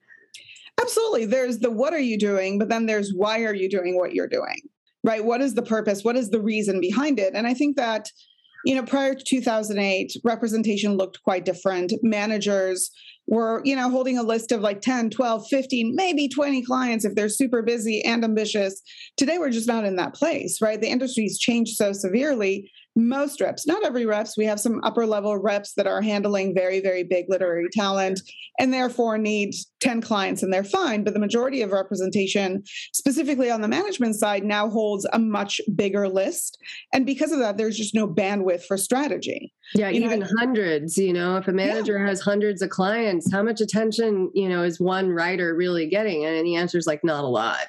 Absolutely. 0.81 1.27
There's 1.27 1.59
the 1.59 1.71
what 1.71 1.93
are 1.93 2.01
you 2.01 2.19
doing, 2.19 2.59
but 2.59 2.69
then 2.69 2.87
there's 2.87 3.13
why 3.15 3.43
are 3.45 3.55
you 3.55 3.69
doing 3.69 3.97
what 3.97 4.15
you're 4.15 4.29
doing, 4.29 4.61
right? 5.03 5.25
What 5.25 5.41
is 5.41 5.55
the 5.55 5.63
purpose? 5.63 6.05
What 6.05 6.17
is 6.17 6.31
the 6.31 6.41
reason 6.41 6.81
behind 6.81 7.19
it? 7.19 7.35
And 7.35 7.47
I 7.47 7.55
think 7.55 7.77
that 7.77 8.09
you 8.65 8.75
know, 8.75 8.83
prior 8.83 9.15
to 9.15 9.25
2008, 9.25 10.13
representation 10.23 10.97
looked 10.97 11.23
quite 11.23 11.45
different. 11.45 11.93
Managers 12.03 12.91
were, 13.31 13.63
you 13.65 13.77
know, 13.77 13.89
holding 13.89 14.19
a 14.19 14.23
list 14.23 14.51
of 14.51 14.61
like 14.61 14.83
10, 14.83 15.09
12, 15.09 15.47
15, 15.49 15.95
maybe 15.95 16.29
20 16.29 16.63
clients 16.65 17.05
if 17.05 17.15
they're 17.15 17.29
super 17.29 17.63
busy 17.63 18.03
and 18.05 18.25
ambitious. 18.25 18.83
Today, 19.17 19.39
we're 19.39 19.51
just 19.51 19.69
not 19.69 19.85
in 19.85 19.97
that 19.97 20.15
place, 20.15 20.61
right? 20.61 20.81
The 20.81 20.89
industry's 20.89 21.39
changed 21.39 21.77
so 21.77 21.93
severely 21.93 22.71
most 22.97 23.41
reps, 23.41 23.67
not 23.67 23.85
every 23.85 24.05
reps. 24.05 24.37
We 24.37 24.45
have 24.47 24.61
some 24.61 24.81
upper 24.83 25.07
level 25.07 25.37
reps 25.39 25.75
that 25.75 25.87
are 25.87 26.03
handling 26.03 26.55
very, 26.55 26.81
very 26.81 27.05
big 27.05 27.27
literary 27.29 27.69
talent 27.73 28.21
and 28.59 28.73
therefore 28.73 29.17
need 29.17 29.55
10 29.81 30.01
clients 30.01 30.43
and 30.43 30.53
they're 30.53 30.65
fine. 30.65 31.05
But 31.05 31.15
the 31.15 31.21
majority 31.21 31.63
of 31.63 31.71
representation, 31.71 32.63
specifically 32.93 33.51
on 33.51 33.61
the 33.61 33.69
management 33.69 34.17
side, 34.17 34.45
now 34.45 34.69
holds 34.69 35.07
a 35.13 35.19
much 35.19 35.61
bigger 35.75 36.09
list. 36.09 36.59
And 36.93 37.07
because 37.07 37.33
of 37.33 37.39
that, 37.39 37.57
there's 37.57 37.77
just 37.77 37.95
no 37.95 38.09
bandwidth 38.09 38.65
for 38.65 38.77
strategy. 38.77 39.53
Yeah, 39.75 39.89
you 39.89 40.03
even 40.03 40.21
know, 40.21 40.27
hundreds, 40.39 40.99
you 40.99 41.13
know, 41.13 41.37
if 41.37 41.47
a 41.47 41.53
manager 41.53 41.99
yeah. 41.99 42.09
has 42.09 42.21
hundreds 42.21 42.61
of 42.61 42.71
clients, 42.71 43.31
how 43.33 43.43
much 43.43 43.61
attention, 43.61 44.31
you 44.35 44.49
know, 44.49 44.65
is 44.65 44.81
one 44.81 45.11
writer 45.11 45.55
really 45.55 45.89
getting? 45.89 46.25
And 46.25 46.45
the 46.45 46.57
answer 46.57 46.77
is 46.77 46.87
like 46.87 47.05
not 47.05 47.23
a 47.23 47.29
lot. 47.29 47.69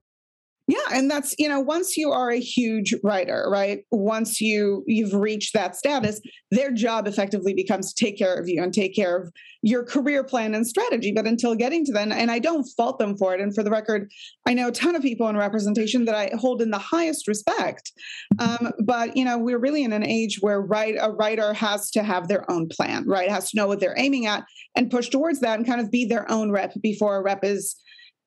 Yeah, 0.71 0.77
and 0.93 1.11
that's 1.11 1.35
you 1.37 1.49
know 1.49 1.59
once 1.59 1.97
you 1.97 2.11
are 2.11 2.29
a 2.29 2.39
huge 2.39 2.95
writer, 3.03 3.45
right? 3.51 3.83
Once 3.91 4.39
you 4.39 4.85
you've 4.87 5.13
reached 5.13 5.53
that 5.53 5.75
status, 5.75 6.21
their 6.49 6.71
job 6.71 7.07
effectively 7.07 7.53
becomes 7.53 7.93
to 7.93 8.05
take 8.05 8.17
care 8.17 8.35
of 8.35 8.47
you 8.47 8.63
and 8.63 8.73
take 8.73 8.95
care 8.95 9.17
of 9.17 9.33
your 9.63 9.83
career 9.83 10.23
plan 10.23 10.55
and 10.55 10.65
strategy. 10.65 11.11
But 11.11 11.27
until 11.27 11.55
getting 11.55 11.83
to 11.87 11.91
then, 11.91 12.13
and 12.13 12.31
I 12.31 12.39
don't 12.39 12.63
fault 12.77 12.99
them 12.99 13.17
for 13.17 13.35
it. 13.35 13.41
And 13.41 13.53
for 13.53 13.63
the 13.63 13.69
record, 13.69 14.09
I 14.47 14.53
know 14.53 14.69
a 14.69 14.71
ton 14.71 14.95
of 14.95 15.01
people 15.01 15.27
in 15.27 15.35
representation 15.35 16.05
that 16.05 16.15
I 16.15 16.31
hold 16.37 16.61
in 16.61 16.71
the 16.71 16.77
highest 16.77 17.27
respect. 17.27 17.91
Um, 18.39 18.71
but 18.85 19.17
you 19.17 19.25
know, 19.25 19.37
we're 19.37 19.59
really 19.59 19.83
in 19.83 19.91
an 19.91 20.05
age 20.05 20.37
where 20.39 20.61
write 20.61 20.95
a 21.01 21.11
writer 21.11 21.51
has 21.51 21.91
to 21.91 22.03
have 22.03 22.29
their 22.29 22.49
own 22.49 22.69
plan, 22.69 23.05
right? 23.05 23.29
Has 23.29 23.51
to 23.51 23.57
know 23.57 23.67
what 23.67 23.81
they're 23.81 23.99
aiming 23.99 24.25
at 24.25 24.45
and 24.77 24.89
push 24.89 25.09
towards 25.09 25.41
that 25.41 25.59
and 25.59 25.67
kind 25.67 25.81
of 25.81 25.91
be 25.91 26.05
their 26.05 26.31
own 26.31 26.49
rep 26.49 26.71
before 26.81 27.17
a 27.17 27.21
rep 27.21 27.43
is 27.43 27.75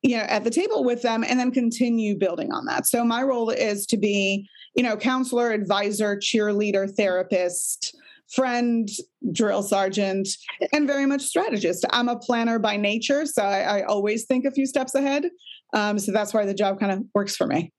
you 0.05 0.17
know 0.17 0.23
at 0.25 0.45
the 0.45 0.51
table 0.51 0.85
with 0.85 1.03
them 1.03 1.25
and 1.27 1.41
then 1.41 1.51
continue 1.51 2.17
building 2.17 2.53
on 2.53 2.67
that. 2.67 2.87
So 2.87 3.05
my 3.05 3.23
role 3.23 3.51
is 3.51 3.87
to 3.87 3.97
be 3.97 4.49
you 4.77 4.83
know 4.83 4.97
counselor 4.97 5.51
advisor 5.51 6.17
cheerleader 6.17 6.95
therapist 6.95 7.97
friend 8.29 8.89
drill 9.33 9.63
sergeant 9.63 10.29
and 10.73 10.87
very 10.87 11.07
much 11.07 11.23
strategist. 11.23 11.85
I'm 11.91 12.09
a 12.09 12.19
planner 12.19 12.59
by 12.59 12.77
nature 12.77 13.27
so 13.27 13.43
i, 13.43 13.81
I 13.81 13.83
always 13.83 14.25
think 14.25 14.45
a 14.45 14.51
few 14.51 14.67
steps 14.67 14.95
ahead. 14.95 15.31
Um, 15.73 15.99
so 15.99 16.13
that's 16.13 16.33
why 16.33 16.45
the 16.45 16.55
job 16.55 16.79
kind 16.79 16.93
of 16.93 17.05
works 17.15 17.37
for 17.37 17.47
me. 17.47 17.73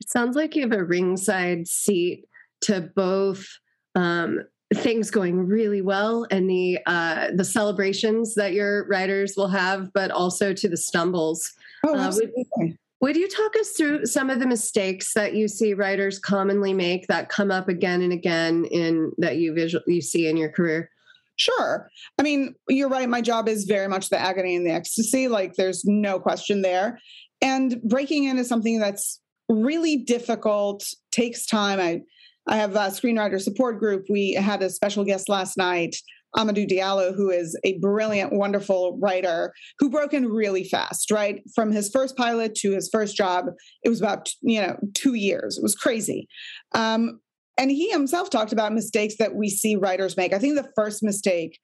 It 0.00 0.10
sounds 0.10 0.36
like 0.36 0.54
you 0.54 0.62
have 0.62 0.72
a 0.72 0.84
ringside 0.84 1.66
seat 1.66 2.24
to 2.62 2.90
both 2.94 3.46
um, 3.94 4.40
things 4.74 5.10
going 5.10 5.46
really 5.46 5.82
well 5.82 6.26
and 6.30 6.48
the 6.48 6.78
uh, 6.86 7.28
the 7.34 7.44
celebrations 7.44 8.34
that 8.34 8.52
your 8.52 8.86
writers 8.86 9.34
will 9.36 9.48
have, 9.48 9.92
but 9.92 10.10
also 10.10 10.52
to 10.52 10.68
the 10.68 10.76
stumbles. 10.76 11.52
Oh. 11.84 11.94
Uh, 11.94 12.12
would, 12.14 12.78
would 13.00 13.16
you 13.16 13.28
talk 13.28 13.56
us 13.58 13.70
through 13.70 14.06
some 14.06 14.30
of 14.30 14.38
the 14.38 14.46
mistakes 14.46 15.12
that 15.14 15.34
you 15.34 15.48
see 15.48 15.74
writers 15.74 16.18
commonly 16.18 16.72
make 16.72 17.06
that 17.08 17.28
come 17.28 17.50
up 17.50 17.68
again 17.68 18.00
and 18.02 18.12
again 18.12 18.64
in 18.66 19.12
that 19.18 19.38
you 19.38 19.52
visual 19.52 19.82
you 19.86 20.00
see 20.00 20.28
in 20.28 20.36
your 20.36 20.50
career? 20.50 20.88
Sure. 21.36 21.90
I 22.18 22.22
mean, 22.22 22.54
you're 22.68 22.88
right. 22.88 23.08
My 23.08 23.20
job 23.20 23.48
is 23.48 23.64
very 23.64 23.88
much 23.88 24.08
the 24.08 24.18
agony 24.18 24.54
and 24.54 24.66
the 24.66 24.70
ecstasy. 24.70 25.28
Like, 25.28 25.54
there's 25.54 25.84
no 25.84 26.20
question 26.20 26.62
there. 26.62 27.00
And 27.40 27.82
breaking 27.82 28.24
in 28.24 28.38
is 28.38 28.48
something 28.48 28.78
that's 28.78 29.20
really 29.48 29.96
difficult, 29.96 30.86
takes 31.10 31.44
time. 31.46 31.80
I 31.80 32.02
I 32.48 32.56
have 32.56 32.74
a 32.74 32.90
screenwriter 32.90 33.40
support 33.40 33.78
group. 33.78 34.06
We 34.08 34.34
had 34.34 34.62
a 34.62 34.70
special 34.70 35.04
guest 35.04 35.28
last 35.28 35.56
night, 35.56 35.96
Amadou 36.36 36.68
Diallo, 36.68 37.14
who 37.14 37.30
is 37.30 37.58
a 37.64 37.78
brilliant, 37.78 38.32
wonderful 38.32 38.98
writer 39.00 39.52
who 39.78 39.90
broke 39.90 40.14
in 40.14 40.26
really 40.26 40.64
fast, 40.64 41.10
right? 41.10 41.42
From 41.54 41.72
his 41.72 41.90
first 41.90 42.16
pilot 42.16 42.54
to 42.56 42.72
his 42.72 42.88
first 42.90 43.16
job, 43.16 43.46
it 43.82 43.88
was 43.88 44.00
about, 44.00 44.30
you 44.40 44.60
know, 44.60 44.76
two 44.94 45.14
years. 45.14 45.58
It 45.58 45.62
was 45.62 45.74
crazy. 45.74 46.28
Um, 46.74 47.20
and 47.58 47.70
he 47.70 47.90
himself 47.90 48.30
talked 48.30 48.52
about 48.52 48.72
mistakes 48.72 49.16
that 49.18 49.34
we 49.34 49.50
see 49.50 49.76
writers 49.76 50.16
make. 50.16 50.32
I 50.32 50.38
think 50.38 50.56
the 50.56 50.70
first 50.74 51.02
mistake 51.02 51.58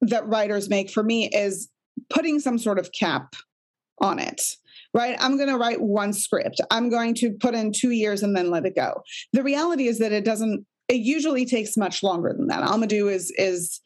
that 0.00 0.26
writers 0.28 0.68
make 0.68 0.90
for 0.90 1.02
me 1.02 1.28
is 1.28 1.68
putting 2.08 2.38
some 2.38 2.58
sort 2.58 2.78
of 2.78 2.90
cap 2.92 3.34
on 4.00 4.18
it 4.18 4.40
right? 4.94 5.16
I'm 5.18 5.36
going 5.36 5.48
to 5.48 5.58
write 5.58 5.82
one 5.82 6.12
script. 6.12 6.60
I'm 6.70 6.88
going 6.88 7.14
to 7.16 7.32
put 7.32 7.54
in 7.54 7.72
two 7.72 7.90
years 7.90 8.22
and 8.22 8.34
then 8.34 8.50
let 8.50 8.64
it 8.64 8.76
go. 8.76 9.02
The 9.32 9.42
reality 9.42 9.88
is 9.88 9.98
that 9.98 10.12
it 10.12 10.24
doesn't, 10.24 10.64
it 10.88 11.00
usually 11.00 11.44
takes 11.44 11.76
much 11.76 12.02
longer 12.02 12.32
than 12.36 12.46
that. 12.46 12.62
Amadou 12.62 13.12
is, 13.12 13.32
is 13.36 13.80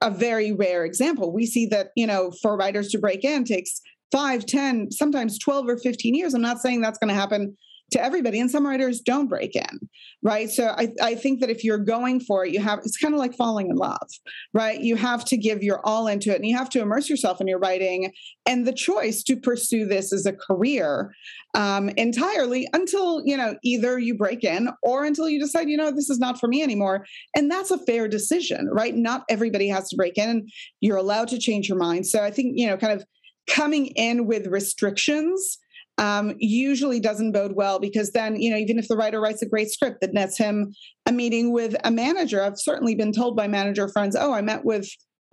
a 0.00 0.10
very 0.10 0.52
rare 0.52 0.84
example. 0.84 1.32
We 1.32 1.46
see 1.46 1.66
that, 1.66 1.88
you 1.96 2.06
know, 2.06 2.32
for 2.42 2.56
writers 2.56 2.88
to 2.90 2.98
break 2.98 3.24
in 3.24 3.44
takes 3.44 3.80
five, 4.14 4.46
ten, 4.46 4.92
sometimes 4.92 5.38
12 5.40 5.68
or 5.68 5.76
15 5.76 6.14
years. 6.14 6.34
I'm 6.34 6.40
not 6.40 6.60
saying 6.60 6.80
that's 6.80 6.98
going 6.98 7.08
to 7.08 7.14
happen 7.14 7.56
to 7.90 8.02
everybody 8.02 8.40
and 8.40 8.50
some 8.50 8.66
writers 8.66 9.00
don't 9.00 9.28
break 9.28 9.54
in 9.54 9.88
right? 10.22 10.48
So 10.48 10.68
I, 10.68 10.88
I 11.02 11.14
think 11.14 11.40
that 11.40 11.50
if 11.50 11.62
you're 11.62 11.78
going 11.78 12.18
for 12.18 12.44
it 12.44 12.52
you 12.52 12.60
have 12.60 12.78
it's 12.78 12.96
kind 12.96 13.12
of 13.12 13.20
like 13.20 13.34
falling 13.34 13.68
in 13.68 13.76
love 13.76 14.08
right? 14.52 14.80
You 14.80 14.96
have 14.96 15.24
to 15.26 15.36
give 15.36 15.62
your 15.62 15.80
all 15.84 16.06
into 16.06 16.30
it 16.32 16.36
and 16.36 16.46
you 16.46 16.56
have 16.56 16.70
to 16.70 16.80
immerse 16.80 17.10
yourself 17.10 17.40
in 17.40 17.46
your 17.46 17.58
writing 17.58 18.10
and 18.46 18.66
the 18.66 18.72
choice 18.72 19.22
to 19.24 19.36
pursue 19.36 19.84
this 19.86 20.12
as 20.12 20.24
a 20.26 20.32
career 20.32 21.14
um, 21.54 21.90
entirely 21.90 22.66
until 22.72 23.22
you 23.24 23.36
know 23.36 23.54
either 23.62 23.98
you 23.98 24.16
break 24.16 24.44
in 24.44 24.70
or 24.82 25.04
until 25.04 25.28
you 25.28 25.38
decide 25.38 25.68
you 25.68 25.76
know 25.76 25.90
this 25.90 26.10
is 26.10 26.18
not 26.18 26.40
for 26.40 26.48
me 26.48 26.62
anymore 26.62 27.04
and 27.36 27.50
that's 27.50 27.70
a 27.70 27.78
fair 27.84 28.08
decision 28.08 28.68
right? 28.72 28.96
Not 28.96 29.24
everybody 29.28 29.68
has 29.68 29.88
to 29.90 29.96
break 29.96 30.16
in 30.16 30.30
and 30.30 30.50
you're 30.80 30.96
allowed 30.96 31.28
to 31.28 31.38
change 31.38 31.68
your 31.68 31.78
mind. 31.78 32.06
So 32.06 32.24
i 32.24 32.30
think 32.30 32.54
you 32.56 32.66
know 32.66 32.76
kind 32.76 32.92
of 32.92 33.04
coming 33.46 33.86
in 33.86 34.26
with 34.26 34.46
restrictions 34.46 35.58
um, 35.98 36.34
usually 36.38 36.98
doesn't 36.98 37.32
bode 37.32 37.52
well 37.54 37.78
because 37.78 38.10
then, 38.10 38.40
you 38.40 38.50
know, 38.50 38.56
even 38.56 38.78
if 38.78 38.88
the 38.88 38.96
writer 38.96 39.20
writes 39.20 39.42
a 39.42 39.48
great 39.48 39.70
script 39.70 40.00
that 40.00 40.12
nets 40.12 40.36
him 40.36 40.74
a 41.06 41.12
meeting 41.12 41.52
with 41.52 41.76
a 41.84 41.90
manager, 41.90 42.42
I've 42.42 42.58
certainly 42.58 42.94
been 42.94 43.12
told 43.12 43.36
by 43.36 43.46
manager 43.46 43.88
friends, 43.88 44.16
oh, 44.18 44.32
I 44.32 44.40
met 44.40 44.64
with 44.64 44.88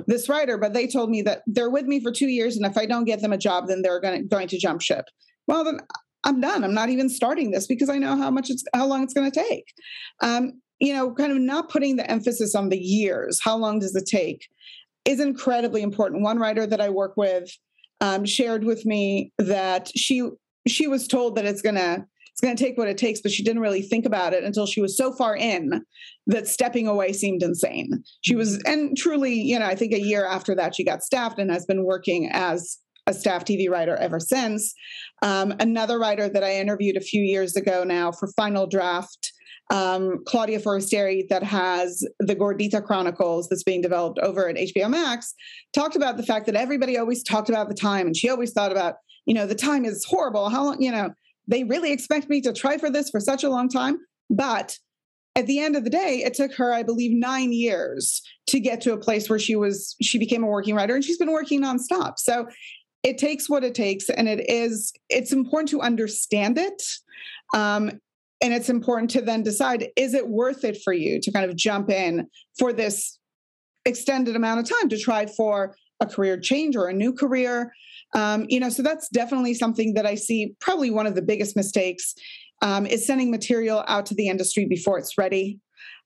this 0.08 0.30
writer, 0.30 0.58
but 0.58 0.74
they 0.74 0.88
told 0.88 1.10
me 1.10 1.22
that 1.24 1.42
they're 1.48 1.70
with 1.70 1.86
me 1.86 2.00
for 2.00 2.12
two 2.12 2.28
years, 2.28 2.58
and 2.58 2.66
if 2.66 2.78
I 2.78 2.86
don't 2.86 3.06
get 3.06 3.22
them 3.22 3.34
a 3.34 3.38
job, 3.38 3.68
then 3.68 3.82
they're 3.82 4.00
going 4.00 4.22
to, 4.22 4.28
going 4.28 4.48
to 4.50 4.60
jump 4.60 4.82
ship. 4.82 5.06
Well, 5.48 5.64
then 5.64 5.80
I'm 6.24 6.40
done. 6.40 6.64
I'm 6.64 6.74
not 6.74 6.90
even 6.90 7.10
starting 7.10 7.52
this 7.52 7.68
because 7.68 7.90
I 7.90 7.98
know 7.98 8.16
how 8.16 8.30
much 8.30 8.50
it's 8.50 8.64
how 8.74 8.86
long 8.86 9.04
it's 9.04 9.14
going 9.14 9.30
to 9.32 9.40
take. 9.40 9.66
Um, 10.22 10.62
you 10.80 10.94
know, 10.94 11.14
kind 11.14 11.32
of 11.32 11.40
not 11.40 11.70
putting 11.70 11.96
the 11.96 12.10
emphasis 12.10 12.56
on 12.56 12.70
the 12.70 12.78
years. 12.78 13.40
How 13.44 13.56
long 13.56 13.80
does 13.80 13.96
it 13.96 14.06
take? 14.06 14.48
Is 15.06 15.20
incredibly 15.20 15.82
important. 15.82 16.24
One 16.24 16.40
writer 16.40 16.66
that 16.68 16.82
I 16.82 16.90
work 16.90 17.14
with 17.18 17.52
um, 18.02 18.26
shared 18.26 18.66
with 18.66 18.86
me 18.86 19.32
that 19.38 19.90
she 19.96 20.28
she 20.68 20.88
was 20.88 21.08
told 21.08 21.36
that 21.36 21.46
it's 21.46 21.62
gonna 21.62 22.06
it's 22.32 22.42
gonna 22.42 22.56
take 22.56 22.78
what 22.78 22.88
it 22.88 22.98
takes, 22.98 23.22
but 23.22 23.32
she 23.32 23.44
didn't 23.44 23.62
really 23.62 23.82
think 23.82 24.06
about 24.06 24.34
it 24.34 24.44
until 24.44 24.66
she 24.66 24.82
was 24.82 24.98
so 24.98 25.14
far 25.14 25.36
in 25.36 25.84
that 26.28 26.48
stepping 26.48 26.88
away 26.88 27.14
seemed 27.14 27.44
insane. 27.44 28.04
She 28.22 28.36
was, 28.36 28.62
and 28.64 28.98
truly, 28.98 29.34
you 29.34 29.60
know, 29.60 29.66
I 29.66 29.76
think 29.76 29.94
a 29.94 30.00
year 30.00 30.26
after 30.26 30.56
that 30.56 30.76
she 30.76 30.84
got 30.84 31.04
staffed 31.04 31.40
and 31.40 31.52
has 31.52 31.66
been 31.66 31.86
working 31.86 32.30
as 32.32 32.78
a 33.08 33.14
staff 33.14 33.46
TV 33.46 33.70
writer 33.70 33.96
ever 33.98 34.20
since. 34.20 34.74
Um, 35.22 35.54
another 35.60 36.00
writer 36.00 36.30
that 36.30 36.44
I 36.44 36.56
interviewed 36.56 36.98
a 36.98 37.02
few 37.02 37.22
years 37.22 37.56
ago 37.56 37.84
now 37.84 38.12
for 38.12 38.28
Final 38.36 38.68
Draft. 38.68 39.31
Um, 39.72 40.24
Claudia 40.28 40.60
Forestieri, 40.60 41.26
that 41.30 41.44
has 41.44 42.06
the 42.20 42.36
Gordita 42.36 42.84
Chronicles 42.84 43.48
that's 43.50 43.64
being 43.64 43.82
developed 43.82 44.20
over 44.20 44.48
at 44.50 44.58
HBO 44.58 44.90
Max, 44.90 45.34
talked 45.74 45.96
about 45.96 46.18
the 46.18 46.24
fact 46.24 46.46
that 46.46 46.56
everybody 46.56 46.98
always 46.98 47.24
talked 47.24 47.50
about 47.50 47.70
the 47.70 47.74
time, 47.74 48.06
and 48.06 48.16
she 48.16 48.30
always 48.30 48.52
thought 48.52 48.72
about 48.72 48.96
you 49.26 49.34
know, 49.34 49.46
the 49.46 49.56
time 49.56 49.86
is 49.86 50.04
horrible. 50.06 50.50
How 50.50 50.66
long, 50.66 50.82
you 50.82 50.92
know, 50.92 51.12
they 51.48 51.64
really 51.64 51.92
expect 51.92 52.30
me 52.30 52.42
to 52.42 52.54
try 52.54 52.78
for 52.78 52.90
this 52.90 53.10
for 53.10 53.20
such 53.20 53.44
a 53.44 53.50
long 53.50 53.70
time. 53.70 54.00
But 54.30 54.78
at 55.36 55.48
the 55.48 55.60
end 55.60 55.76
of 55.76 55.84
the 55.84 55.90
day, 55.90 56.24
it 56.26 56.34
took 56.34 56.54
her, 56.56 56.74
I 56.74 56.84
believe, 56.84 57.12
nine 57.12 57.54
years 57.54 58.22
to 58.48 58.60
get 58.60 58.82
to 58.82 58.94
a 58.94 58.98
place 58.98 59.30
where 59.30 59.40
she 59.40 59.56
was, 59.56 59.96
she 60.02 60.18
became 60.18 60.44
a 60.44 60.48
working 60.48 60.76
writer 60.76 60.96
and 60.96 61.04
she's 61.04 61.18
been 61.18 61.32
working 61.32 61.62
nonstop. 61.62 62.14
So 62.18 62.48
it 63.04 63.18
takes 63.18 63.50
what 63.50 63.64
it 63.64 63.74
takes. 63.74 64.10
And 64.10 64.28
it 64.28 64.50
is, 64.50 64.92
it's 65.10 65.32
important 65.32 65.70
to 65.70 65.82
understand 65.82 66.58
it. 66.58 66.82
Um, 67.54 68.00
and 68.42 68.54
it's 68.54 68.70
important 68.70 69.10
to 69.12 69.22
then 69.22 69.44
decide 69.44 69.90
is 69.96 70.14
it 70.14 70.28
worth 70.28 70.64
it 70.64 70.78
for 70.84 70.94
you 70.94 71.20
to 71.22 71.32
kind 71.32 71.50
of 71.50 71.56
jump 71.56 71.90
in 71.90 72.28
for 72.58 72.74
this 72.74 73.20
extended 73.86 74.36
amount 74.36 74.60
of 74.60 74.70
time 74.70 74.90
to 74.90 74.98
try 74.98 75.26
for 75.26 75.76
a 76.00 76.06
career 76.06 76.40
change 76.40 76.76
or 76.76 76.88
a 76.88 76.94
new 76.94 77.14
career? 77.14 77.72
Um, 78.14 78.46
you 78.50 78.60
know 78.60 78.70
so 78.70 78.84
that's 78.84 79.08
definitely 79.08 79.54
something 79.54 79.94
that 79.94 80.06
i 80.06 80.16
see 80.16 80.54
probably 80.60 80.92
one 80.92 81.08
of 81.08 81.16
the 81.16 81.22
biggest 81.22 81.56
mistakes 81.56 82.14
um, 82.62 82.86
is 82.86 83.08
sending 83.08 83.32
material 83.32 83.86
out 83.88 84.06
to 84.08 84.16
the 84.16 84.28
industry 84.28 84.66
before 84.66 85.00
it's 85.00 85.18
ready. 85.18 85.60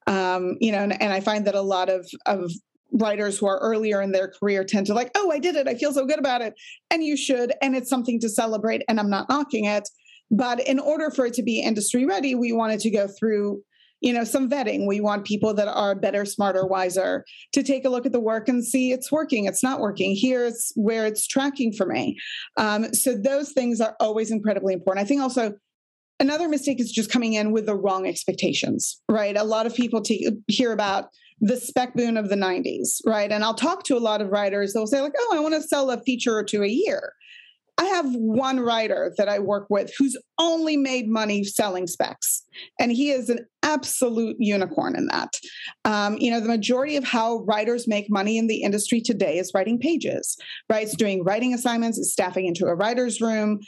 Um, 0.06 0.58
you 0.60 0.72
know 0.72 0.80
and, 0.80 1.02
and 1.02 1.12
i 1.12 1.20
find 1.20 1.48
that 1.48 1.56
a 1.56 1.62
lot 1.62 1.90
of 1.90 2.08
of 2.28 2.52
writers 2.92 3.40
who 3.40 3.48
are 3.48 3.58
earlier 3.58 4.02
in 4.02 4.12
their 4.12 4.28
career 4.40 4.64
tend 4.64 4.86
to 4.86 4.94
like 4.94 5.10
oh 5.16 5.32
i 5.32 5.40
did 5.40 5.56
it. 5.56 5.68
I 5.68 5.74
feel 5.76 5.94
so 5.94 6.06
good 6.06 6.20
about 6.20 6.42
it. 6.42 6.54
And 6.92 7.04
you 7.04 7.18
should 7.18 7.54
and 7.62 7.76
it's 7.76 7.90
something 7.90 8.20
to 8.20 8.30
celebrate 8.30 8.84
and 8.88 9.00
i'm 9.00 9.10
not 9.10 9.28
knocking 9.28 9.66
it 9.66 9.90
but 10.32 10.60
in 10.68 10.80
order 10.80 11.10
for 11.12 11.26
it 11.26 11.34
to 11.34 11.44
be 11.44 11.62
industry 11.62 12.06
ready 12.06 12.36
we 12.36 12.52
wanted 12.52 12.80
to 12.80 12.90
go 12.90 13.08
through 13.08 13.62
you 14.06 14.14
know 14.14 14.24
some 14.24 14.50
vetting. 14.50 14.88
We 14.88 15.02
want 15.02 15.26
people 15.26 15.54
that 15.56 15.68
are 15.68 15.96
better 15.96 16.26
smarter 16.26 16.66
wiser 16.66 17.26
to 17.54 17.64
take 17.64 17.86
a 17.86 17.90
look 17.90 18.06
at 18.06 18.12
the 18.12 18.20
work 18.20 18.48
and 18.48 18.64
see 18.64 18.92
it's 18.92 19.12
working 19.12 19.46
it's 19.46 19.64
not 19.64 19.80
working. 19.80 20.16
Here's 20.16 20.72
where 20.76 21.06
it's 21.06 21.28
tracking 21.28 21.74
for 21.74 21.88
me. 21.88 22.18
Um, 22.58 22.94
so 22.94 23.16
those 23.16 23.52
things 23.52 23.82
are 23.82 23.96
always 24.00 24.32
incredibly 24.32 24.74
important. 24.74 25.04
I 25.04 25.08
think 25.08 25.22
also 25.22 25.54
another 26.20 26.48
mistake 26.48 26.80
is 26.80 26.92
just 26.92 27.12
coming 27.12 27.34
in 27.34 27.52
with 27.52 27.66
the 27.66 27.76
wrong 27.76 28.08
expectations 28.08 29.02
right? 29.10 29.36
A 29.36 29.44
lot 29.44 29.66
of 29.66 29.74
people 29.74 30.02
t- 30.02 30.30
hear 30.48 30.72
about 30.72 31.10
the 31.42 31.58
spec 31.58 31.96
boom 31.96 32.16
of 32.16 32.30
the 32.30 32.36
90s 32.36 33.02
right? 33.06 33.32
And 33.32 33.44
i'll 33.44 33.56
talk 33.56 33.84
to 33.86 33.98
a 33.98 34.00
lot 34.00 34.22
of 34.22 34.30
writers. 34.30 34.74
They'll 34.74 34.88
say 34.88 35.02
like 35.02 35.14
oh 35.18 35.34
i 35.36 35.40
want 35.40 35.56
to 35.56 35.64
sell 35.64 35.90
a 35.90 36.02
feature 36.04 36.36
or 36.36 36.44
two 36.44 36.64
a 36.64 36.68
year 36.68 37.14
I 37.78 37.86
have 37.86 38.06
one 38.14 38.60
writer 38.60 39.14
that 39.18 39.28
I 39.28 39.40
work 39.40 39.68
with 39.70 39.92
who's 39.98 40.18
only 40.40 40.78
made 40.78 41.10
money 41.10 41.44
selling 41.44 41.88
specs, 41.88 42.44
and 42.80 42.92
he 42.92 43.12
is 43.12 43.30
an 43.30 43.46
absolute 43.64 44.38
unicorn 44.40 44.96
in 44.96 45.08
that. 45.08 45.34
Um, 45.84 46.18
you 46.18 46.32
know, 46.32 46.40
the 46.40 46.48
majority 46.48 46.96
of 46.96 47.04
how 47.04 47.40
writers 47.40 47.88
make 47.88 48.10
money 48.10 48.38
in 48.38 48.48
the 48.48 48.62
industry 48.64 49.02
today 49.02 49.38
is 49.38 49.52
writing 49.54 49.78
pages, 49.78 50.38
right? 50.70 50.84
It's 50.84 50.96
doing 50.96 51.24
writing 51.24 51.54
assignments, 51.54 51.98
it's 51.98 52.12
staffing 52.12 52.46
into 52.46 52.66
a 52.68 52.76
writer's 52.76 53.20
room, 53.20 53.60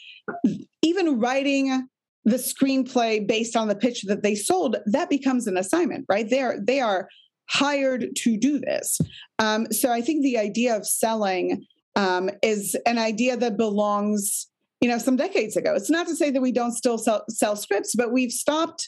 even 0.81 1.19
writing 1.19 1.87
the 2.23 2.37
screenplay 2.37 3.25
based 3.25 3.55
on 3.55 3.67
the 3.67 3.75
pitch 3.75 4.03
that 4.03 4.23
they 4.23 4.35
sold. 4.35 4.77
That 4.85 5.09
becomes 5.09 5.47
an 5.47 5.57
assignment, 5.57 6.05
right? 6.07 6.29
They 6.29 6.41
are 6.41 6.55
they 6.61 6.79
are 6.79 7.09
hired 7.49 8.07
to 8.15 8.37
do 8.37 8.59
this. 8.59 8.99
Um, 9.39 9.71
so 9.71 9.91
I 9.91 10.01
think 10.01 10.23
the 10.23 10.37
idea 10.37 10.75
of 10.75 10.85
selling 10.85 11.65
um, 11.97 12.29
is 12.43 12.77
an 12.85 12.99
idea 12.99 13.35
that 13.35 13.57
belongs, 13.57 14.47
you 14.81 14.87
know, 14.87 14.99
some 14.99 15.15
decades 15.15 15.57
ago. 15.57 15.73
It's 15.73 15.89
not 15.89 16.07
to 16.07 16.15
say 16.15 16.29
that 16.29 16.41
we 16.41 16.51
don't 16.51 16.73
still 16.73 16.99
sell, 16.99 17.25
sell 17.27 17.55
scripts, 17.55 17.95
but 17.95 18.13
we've 18.13 18.31
stopped 18.31 18.87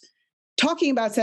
talking 0.57 0.91
about 0.91 1.17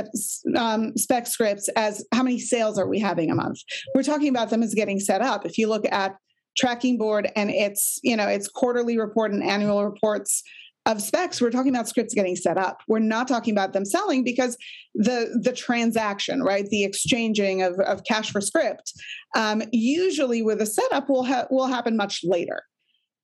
um, 0.56 0.96
spec 0.96 1.28
scripts 1.28 1.68
as 1.76 2.04
how 2.12 2.24
many 2.24 2.40
sales 2.40 2.76
are 2.78 2.88
we 2.88 2.98
having 2.98 3.30
a 3.30 3.34
month. 3.34 3.60
We're 3.94 4.02
talking 4.02 4.28
about 4.28 4.50
them 4.50 4.62
as 4.62 4.74
getting 4.74 4.98
set 4.98 5.20
up. 5.20 5.46
If 5.46 5.58
you 5.58 5.68
look 5.68 5.84
at 5.92 6.16
Tracking 6.58 6.98
Board 6.98 7.30
and 7.36 7.50
its, 7.50 8.00
you 8.02 8.16
know, 8.16 8.26
its 8.26 8.48
quarterly 8.48 8.98
report 8.98 9.32
and 9.32 9.44
annual 9.44 9.84
reports 9.84 10.42
of 10.86 11.02
specs 11.02 11.40
we're 11.40 11.50
talking 11.50 11.74
about 11.74 11.88
scripts 11.88 12.14
getting 12.14 12.36
set 12.36 12.56
up. 12.56 12.80
We're 12.86 13.00
not 13.00 13.26
talking 13.26 13.52
about 13.52 13.72
them 13.72 13.84
selling 13.84 14.22
because 14.24 14.56
the 14.94 15.38
the 15.42 15.52
transaction 15.52 16.42
right? 16.42 16.64
The 16.64 16.84
exchanging 16.84 17.62
of, 17.62 17.78
of 17.80 18.04
cash 18.04 18.30
for 18.30 18.40
script 18.40 18.92
um, 19.34 19.62
usually 19.72 20.42
with 20.42 20.62
a 20.62 20.66
setup 20.66 21.10
will 21.10 21.24
ha- 21.24 21.46
will 21.50 21.66
happen 21.66 21.96
much 21.96 22.20
later 22.24 22.62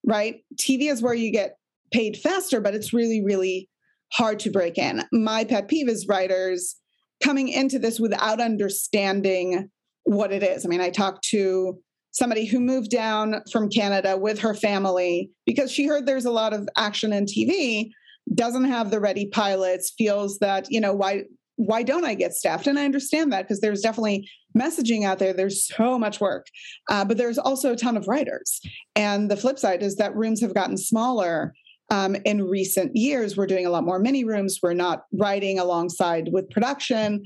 right? 0.05 0.41
Tv 0.59 0.91
is 0.91 1.01
where 1.01 1.13
you 1.13 1.31
get 1.31 1.55
paid 1.91 2.17
faster 2.17 2.59
but 2.59 2.75
it's 2.75 2.93
really 2.93 3.23
really 3.23 3.69
hard 4.11 4.39
to 4.39 4.51
break 4.51 4.77
in. 4.77 5.03
My 5.11 5.43
pet 5.43 5.67
peeve 5.67 5.89
is 5.89 6.07
writers 6.07 6.75
coming 7.23 7.47
into 7.47 7.79
this 7.79 7.99
without 7.99 8.39
understanding 8.41 9.69
what 10.03 10.33
it 10.33 10.43
is. 10.43 10.65
I 10.65 10.69
mean 10.69 10.81
i 10.81 10.89
talked 10.89 11.23
to 11.29 11.79
somebody 12.13 12.45
who 12.45 12.59
moved 12.59 12.89
down 12.89 13.41
from 13.51 13.69
Canada 13.69 14.15
with 14.15 14.39
her 14.39 14.53
family 14.53 15.29
because 15.45 15.71
she 15.71 15.85
heard 15.85 16.05
there's 16.05 16.25
a 16.25 16.31
lot 16.31 16.53
of 16.53 16.69
action 16.77 17.11
in 17.11 17.25
TV, 17.25 17.89
doesn't 18.33 18.65
have 18.65 18.91
the 18.91 18.99
ready 18.99 19.27
pilots, 19.27 19.93
feels 19.97 20.39
that, 20.39 20.71
you 20.71 20.79
know, 20.79 20.93
why 20.93 21.23
why 21.55 21.83
don't 21.83 22.05
I 22.05 22.15
get 22.15 22.33
staffed? 22.33 22.65
And 22.65 22.79
I 22.79 22.85
understand 22.85 23.31
that 23.31 23.43
because 23.43 23.59
there's 23.59 23.81
definitely 23.81 24.27
messaging 24.57 25.05
out 25.05 25.19
there. 25.19 25.33
There's 25.33 25.67
so 25.67 25.99
much 25.99 26.19
work, 26.19 26.47
uh, 26.89 27.05
but 27.05 27.17
there's 27.17 27.37
also 27.37 27.73
a 27.73 27.75
ton 27.75 27.95
of 27.95 28.07
writers. 28.07 28.59
And 28.95 29.29
the 29.29 29.37
flip 29.37 29.59
side 29.59 29.83
is 29.83 29.97
that 29.97 30.15
rooms 30.15 30.41
have 30.41 30.55
gotten 30.55 30.77
smaller. 30.77 31.53
Um, 31.91 32.15
in 32.25 32.41
recent 32.41 32.95
years, 32.95 33.37
we're 33.37 33.45
doing 33.45 33.67
a 33.67 33.69
lot 33.69 33.83
more 33.83 33.99
mini 33.99 34.23
rooms. 34.23 34.59
We're 34.63 34.73
not 34.73 35.03
writing 35.13 35.59
alongside 35.59 36.29
with 36.31 36.49
production 36.49 37.23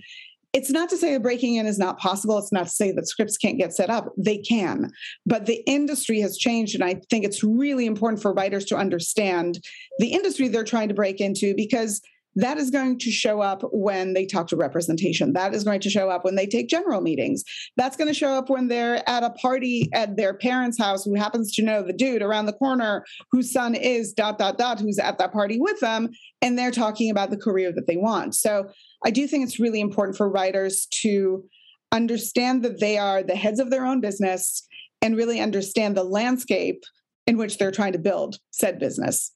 it's 0.53 0.71
not 0.71 0.89
to 0.89 0.97
say 0.97 1.13
that 1.13 1.21
breaking 1.21 1.55
in 1.55 1.65
is 1.65 1.77
not 1.77 1.99
possible. 1.99 2.37
It's 2.37 2.51
not 2.51 2.65
to 2.65 2.69
say 2.69 2.91
that 2.91 3.07
scripts 3.07 3.37
can't 3.37 3.57
get 3.57 3.73
set 3.73 3.89
up. 3.89 4.09
They 4.17 4.37
can. 4.37 4.91
But 5.25 5.45
the 5.45 5.61
industry 5.67 6.19
has 6.21 6.37
changed. 6.37 6.73
And 6.73 6.83
I 6.83 7.01
think 7.09 7.25
it's 7.25 7.43
really 7.43 7.85
important 7.85 8.21
for 8.21 8.33
writers 8.33 8.65
to 8.65 8.77
understand 8.77 9.59
the 9.99 10.13
industry 10.13 10.47
they're 10.47 10.63
trying 10.63 10.87
to 10.87 10.95
break 10.95 11.21
into 11.21 11.53
because 11.55 12.01
that 12.37 12.57
is 12.59 12.69
going 12.69 12.99
to 12.99 13.09
show 13.09 13.41
up 13.41 13.63
when 13.71 14.13
they 14.13 14.25
talk 14.25 14.47
to 14.47 14.55
representation. 14.55 15.33
That 15.33 15.55
is 15.55 15.63
going 15.63 15.81
to 15.81 15.89
show 15.89 16.09
up 16.09 16.23
when 16.23 16.35
they 16.35 16.45
take 16.45 16.69
general 16.69 17.01
meetings. 17.01 17.43
That's 17.77 17.97
going 17.97 18.09
to 18.09 18.13
show 18.13 18.33
up 18.33 18.47
when 18.49 18.67
they're 18.67 19.07
at 19.09 19.23
a 19.23 19.31
party 19.31 19.89
at 19.91 20.17
their 20.17 20.35
parents' 20.35 20.77
house 20.77 21.03
who 21.03 21.15
happens 21.15 21.51
to 21.55 21.63
know 21.63 21.81
the 21.81 21.93
dude 21.93 22.21
around 22.21 22.45
the 22.45 22.53
corner 22.53 23.03
whose 23.31 23.51
son 23.51 23.73
is 23.73 24.13
dot, 24.13 24.37
dot, 24.37 24.59
dot, 24.59 24.79
who's 24.79 24.99
at 24.99 25.17
that 25.17 25.33
party 25.33 25.57
with 25.59 25.79
them. 25.79 26.09
And 26.43 26.57
they're 26.57 26.69
talking 26.69 27.09
about 27.09 27.31
the 27.31 27.37
career 27.37 27.71
that 27.73 27.87
they 27.87 27.97
want. 27.97 28.35
So 28.35 28.69
I 29.03 29.09
do 29.09 29.27
think 29.27 29.43
it's 29.43 29.59
really 29.59 29.81
important 29.81 30.15
for 30.15 30.29
writers 30.29 30.85
to 31.01 31.43
understand 31.91 32.63
that 32.63 32.79
they 32.79 32.99
are 32.99 33.23
the 33.23 33.35
heads 33.35 33.59
of 33.59 33.71
their 33.71 33.85
own 33.85 33.99
business 33.99 34.67
and 35.01 35.17
really 35.17 35.39
understand 35.39 35.97
the 35.97 36.03
landscape 36.03 36.83
in 37.25 37.37
which 37.37 37.57
they're 37.57 37.71
trying 37.71 37.93
to 37.93 37.99
build 37.99 38.37
said 38.51 38.77
business. 38.77 39.31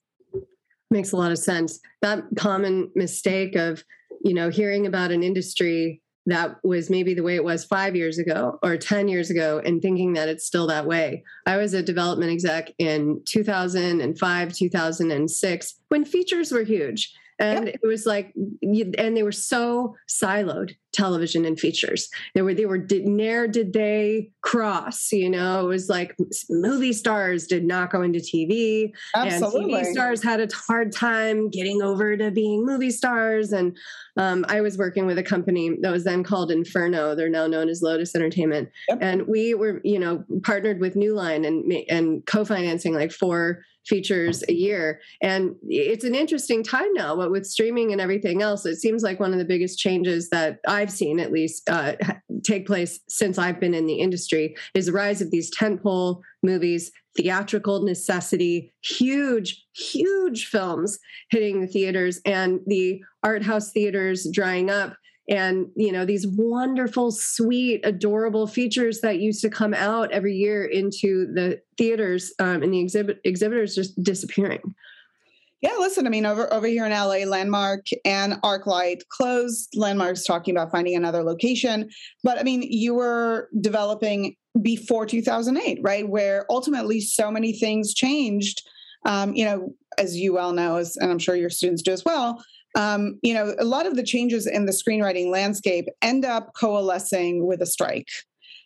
Makes 0.92 1.12
a 1.12 1.16
lot 1.16 1.32
of 1.32 1.38
sense. 1.38 1.80
That 2.02 2.22
common 2.36 2.90
mistake 2.94 3.56
of, 3.56 3.82
you 4.22 4.34
know, 4.34 4.50
hearing 4.50 4.86
about 4.86 5.10
an 5.10 5.22
industry 5.22 6.02
that 6.26 6.56
was 6.62 6.90
maybe 6.90 7.14
the 7.14 7.22
way 7.22 7.34
it 7.34 7.44
was 7.44 7.64
five 7.64 7.96
years 7.96 8.18
ago 8.18 8.58
or 8.62 8.76
10 8.76 9.08
years 9.08 9.30
ago 9.30 9.60
and 9.64 9.80
thinking 9.82 10.12
that 10.12 10.28
it's 10.28 10.46
still 10.46 10.66
that 10.68 10.86
way. 10.86 11.24
I 11.46 11.56
was 11.56 11.74
a 11.74 11.82
development 11.82 12.30
exec 12.30 12.72
in 12.78 13.22
2005, 13.26 14.52
2006 14.52 15.74
when 15.88 16.04
features 16.04 16.52
were 16.52 16.62
huge. 16.62 17.12
And 17.42 17.66
yep. 17.66 17.80
it 17.82 17.86
was 17.86 18.06
like, 18.06 18.32
and 18.62 19.16
they 19.16 19.24
were 19.24 19.32
so 19.32 19.96
siloed 20.08 20.76
television 20.92 21.44
and 21.44 21.58
features. 21.58 22.08
They 22.36 22.42
were, 22.42 22.54
they 22.54 22.66
were, 22.66 22.78
did, 22.78 23.04
ne'er 23.04 23.48
did 23.48 23.72
they 23.72 24.30
cross, 24.42 25.10
you 25.10 25.28
know, 25.28 25.64
it 25.64 25.68
was 25.68 25.88
like 25.88 26.14
movie 26.48 26.92
stars 26.92 27.48
did 27.48 27.64
not 27.64 27.90
go 27.90 28.02
into 28.02 28.20
TV. 28.20 28.92
Absolutely. 29.16 29.74
And 29.74 29.86
TV 29.86 29.92
stars 29.92 30.22
had 30.22 30.40
a 30.40 30.48
hard 30.54 30.92
time 30.92 31.50
getting 31.50 31.82
over 31.82 32.16
to 32.16 32.30
being 32.30 32.64
movie 32.64 32.92
stars. 32.92 33.52
And 33.52 33.76
um, 34.16 34.44
I 34.48 34.60
was 34.60 34.78
working 34.78 35.06
with 35.06 35.18
a 35.18 35.22
company 35.24 35.76
that 35.80 35.90
was 35.90 36.04
then 36.04 36.22
called 36.22 36.52
Inferno. 36.52 37.16
They're 37.16 37.28
now 37.28 37.48
known 37.48 37.68
as 37.68 37.82
Lotus 37.82 38.14
Entertainment. 38.14 38.68
Yep. 38.88 38.98
And 39.00 39.26
we 39.26 39.54
were, 39.54 39.80
you 39.82 39.98
know, 39.98 40.24
partnered 40.44 40.78
with 40.78 40.94
New 40.94 41.14
Line 41.14 41.44
and, 41.44 41.72
and 41.88 42.24
co-financing 42.24 42.94
like 42.94 43.10
four 43.10 43.64
features 43.86 44.44
a 44.48 44.52
year. 44.52 45.00
And 45.20 45.56
it's 45.68 46.04
an 46.04 46.14
interesting 46.14 46.62
time 46.62 46.92
now, 46.94 47.16
but 47.16 47.30
with 47.30 47.46
streaming 47.46 47.92
and 47.92 48.00
everything 48.00 48.42
else, 48.42 48.64
it 48.66 48.76
seems 48.76 49.02
like 49.02 49.20
one 49.20 49.32
of 49.32 49.38
the 49.38 49.44
biggest 49.44 49.78
changes 49.78 50.30
that 50.30 50.60
I've 50.66 50.90
seen, 50.90 51.18
at 51.20 51.32
least, 51.32 51.68
uh, 51.68 51.94
take 52.44 52.66
place 52.66 53.00
since 53.08 53.38
I've 53.38 53.60
been 53.60 53.74
in 53.74 53.86
the 53.86 54.00
industry 54.00 54.56
is 54.74 54.86
the 54.86 54.92
rise 54.92 55.20
of 55.20 55.30
these 55.30 55.50
tentpole 55.54 56.20
movies, 56.42 56.90
theatrical 57.16 57.82
necessity, 57.82 58.72
huge, 58.82 59.64
huge 59.74 60.46
films 60.46 60.98
hitting 61.30 61.60
the 61.60 61.66
theaters, 61.66 62.20
and 62.24 62.60
the 62.66 63.00
art 63.22 63.42
house 63.42 63.70
theaters 63.70 64.26
drying 64.32 64.70
up 64.70 64.94
and 65.28 65.68
you 65.76 65.92
know 65.92 66.04
these 66.04 66.26
wonderful 66.26 67.12
sweet 67.12 67.80
adorable 67.84 68.46
features 68.46 69.00
that 69.00 69.20
used 69.20 69.40
to 69.42 69.50
come 69.50 69.74
out 69.74 70.10
every 70.10 70.34
year 70.34 70.64
into 70.64 71.32
the 71.32 71.60
theaters 71.78 72.32
um, 72.38 72.62
and 72.62 72.74
the 72.74 72.80
exhibit 72.80 73.20
exhibitors 73.24 73.74
just 73.74 74.00
disappearing. 74.02 74.74
Yeah 75.60 75.76
listen 75.78 76.06
i 76.06 76.10
mean 76.10 76.26
over 76.26 76.52
over 76.52 76.66
here 76.66 76.84
in 76.84 76.92
la 76.92 77.06
Landmark 77.06 77.86
and 78.04 78.34
ArcLight 78.42 79.02
closed. 79.08 79.72
Landmark's 79.76 80.24
talking 80.24 80.56
about 80.56 80.72
finding 80.72 80.96
another 80.96 81.22
location. 81.22 81.88
But 82.24 82.38
i 82.38 82.42
mean 82.42 82.62
you 82.62 82.94
were 82.94 83.48
developing 83.60 84.36
before 84.60 85.06
2008 85.06 85.78
right? 85.82 86.08
Where 86.08 86.46
ultimately 86.50 87.00
so 87.00 87.30
many 87.30 87.52
things 87.52 87.94
changed. 87.94 88.62
Um, 89.04 89.34
you 89.34 89.44
know 89.44 89.74
as 89.98 90.16
you 90.16 90.32
well 90.32 90.52
know 90.52 90.76
as, 90.76 90.96
and 90.96 91.10
i'm 91.10 91.18
sure 91.18 91.34
your 91.34 91.50
students 91.50 91.82
do 91.82 91.92
as 91.92 92.04
well 92.04 92.42
um, 92.74 93.18
you 93.22 93.34
know, 93.34 93.54
a 93.58 93.64
lot 93.64 93.86
of 93.86 93.96
the 93.96 94.02
changes 94.02 94.46
in 94.46 94.66
the 94.66 94.72
screenwriting 94.72 95.30
landscape 95.30 95.86
end 96.00 96.24
up 96.24 96.52
coalescing 96.54 97.46
with 97.46 97.60
a 97.60 97.66
strike. 97.66 98.08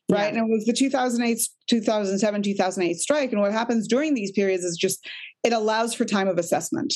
Right. 0.09 0.33
Yeah. 0.33 0.40
And 0.40 0.49
it 0.49 0.53
was 0.53 0.64
the 0.64 0.73
2008, 0.73 1.40
2007, 1.69 2.42
2008 2.42 2.97
strike. 2.97 3.33
And 3.33 3.40
what 3.40 3.53
happens 3.53 3.88
during 3.88 4.14
these 4.14 4.31
periods 4.31 4.62
is 4.62 4.77
just 4.77 5.05
it 5.42 5.53
allows 5.53 5.95
for 5.95 6.05
time 6.05 6.29
of 6.29 6.38
assessment. 6.38 6.95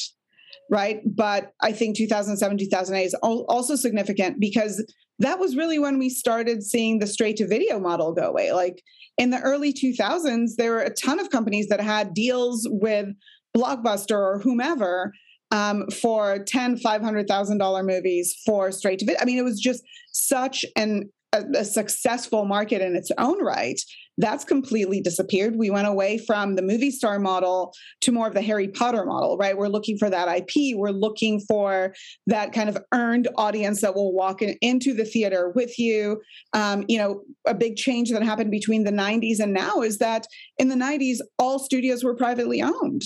right? 0.71 1.01
But 1.05 1.53
I 1.61 1.73
think 1.73 1.97
2007, 1.97 2.57
2008 2.57 3.05
is 3.05 3.15
also 3.15 3.75
significant 3.75 4.39
because 4.39 4.83
that 5.19 5.39
was 5.39 5.57
really 5.57 5.79
when 5.79 5.99
we 5.99 6.09
started 6.09 6.63
seeing 6.63 6.99
the 6.99 7.07
straight 7.07 7.37
to 7.37 7.47
video 7.47 7.79
model 7.79 8.13
go 8.13 8.23
away. 8.23 8.53
Like 8.53 8.83
in 9.19 9.31
the 9.31 9.41
early 9.41 9.73
2000s, 9.73 10.57
there 10.57 10.71
were 10.71 10.81
a 10.81 10.95
ton 10.95 11.19
of 11.19 11.31
companies 11.31 11.69
that 11.69 11.81
had 11.81 12.15
deals 12.15 12.67
with 12.71 13.09
Blockbuster 13.55 14.17
or 14.17 14.39
whomever 14.39 15.13
um, 15.51 15.87
for 15.89 16.39
ten, 16.41 16.77
five 16.77 17.03
hundred 17.03 17.27
thousand 17.29 17.59
dollar 17.59 17.83
movies 17.83 18.37
for 18.47 18.73
straight 18.73 18.99
to 19.01 19.05
video. 19.05 19.21
I 19.21 19.25
mean, 19.25 19.39
it 19.39 19.45
was 19.45 19.61
just 19.61 19.83
such 20.13 20.65
an 20.77 21.11
a, 21.33 21.45
a, 21.59 21.65
successful 21.65 22.45
market 22.45 22.83
in 22.83 22.97
its 22.97 23.11
own 23.19 23.43
right. 23.43 23.81
That's 24.19 24.45
completely 24.45 25.01
disappeared. 25.01 25.57
We 25.57 25.71
went 25.71 25.87
away 25.87 26.19
from 26.19 26.57
the 26.57 26.63
movie 26.63 26.91
star 26.91 27.19
model 27.19 27.73
to 28.03 28.13
more 28.13 28.27
of 28.27 28.35
the 28.35 28.43
Harry 28.43 28.69
Potter 28.69 29.05
model, 29.07 29.39
right? 29.39 29.57
We're 29.57 29.69
looking 29.69 29.97
for 29.97 30.11
that 30.11 30.29
IP. 30.29 30.77
We're 30.77 30.91
looking 30.91 31.41
for 31.41 31.95
that 32.27 32.53
kind 32.53 32.69
of 32.69 32.79
earned 32.93 33.29
audience 33.37 33.81
that 33.81 33.95
will 33.95 34.13
walk 34.13 34.43
in, 34.43 34.57
into 34.61 34.93
the 34.93 35.05
theater 35.05 35.51
with 35.55 35.79
you. 35.79 36.21
Um, 36.53 36.85
you 36.89 36.99
know, 36.99 37.23
a 37.47 37.55
big 37.55 37.77
change 37.77 38.11
that 38.11 38.23
happened 38.23 38.51
between 38.51 38.85
the 38.85 38.93
90s 38.93 39.41
and 39.41 39.55
now 39.55 39.81
is 39.81 39.99
that 39.99 40.27
in 40.59 40.69
the 40.69 40.75
90s, 40.75 41.19
all 41.39 41.59
studios 41.59 42.05
were 42.05 42.15
privately 42.15 42.61
owned. 42.61 43.03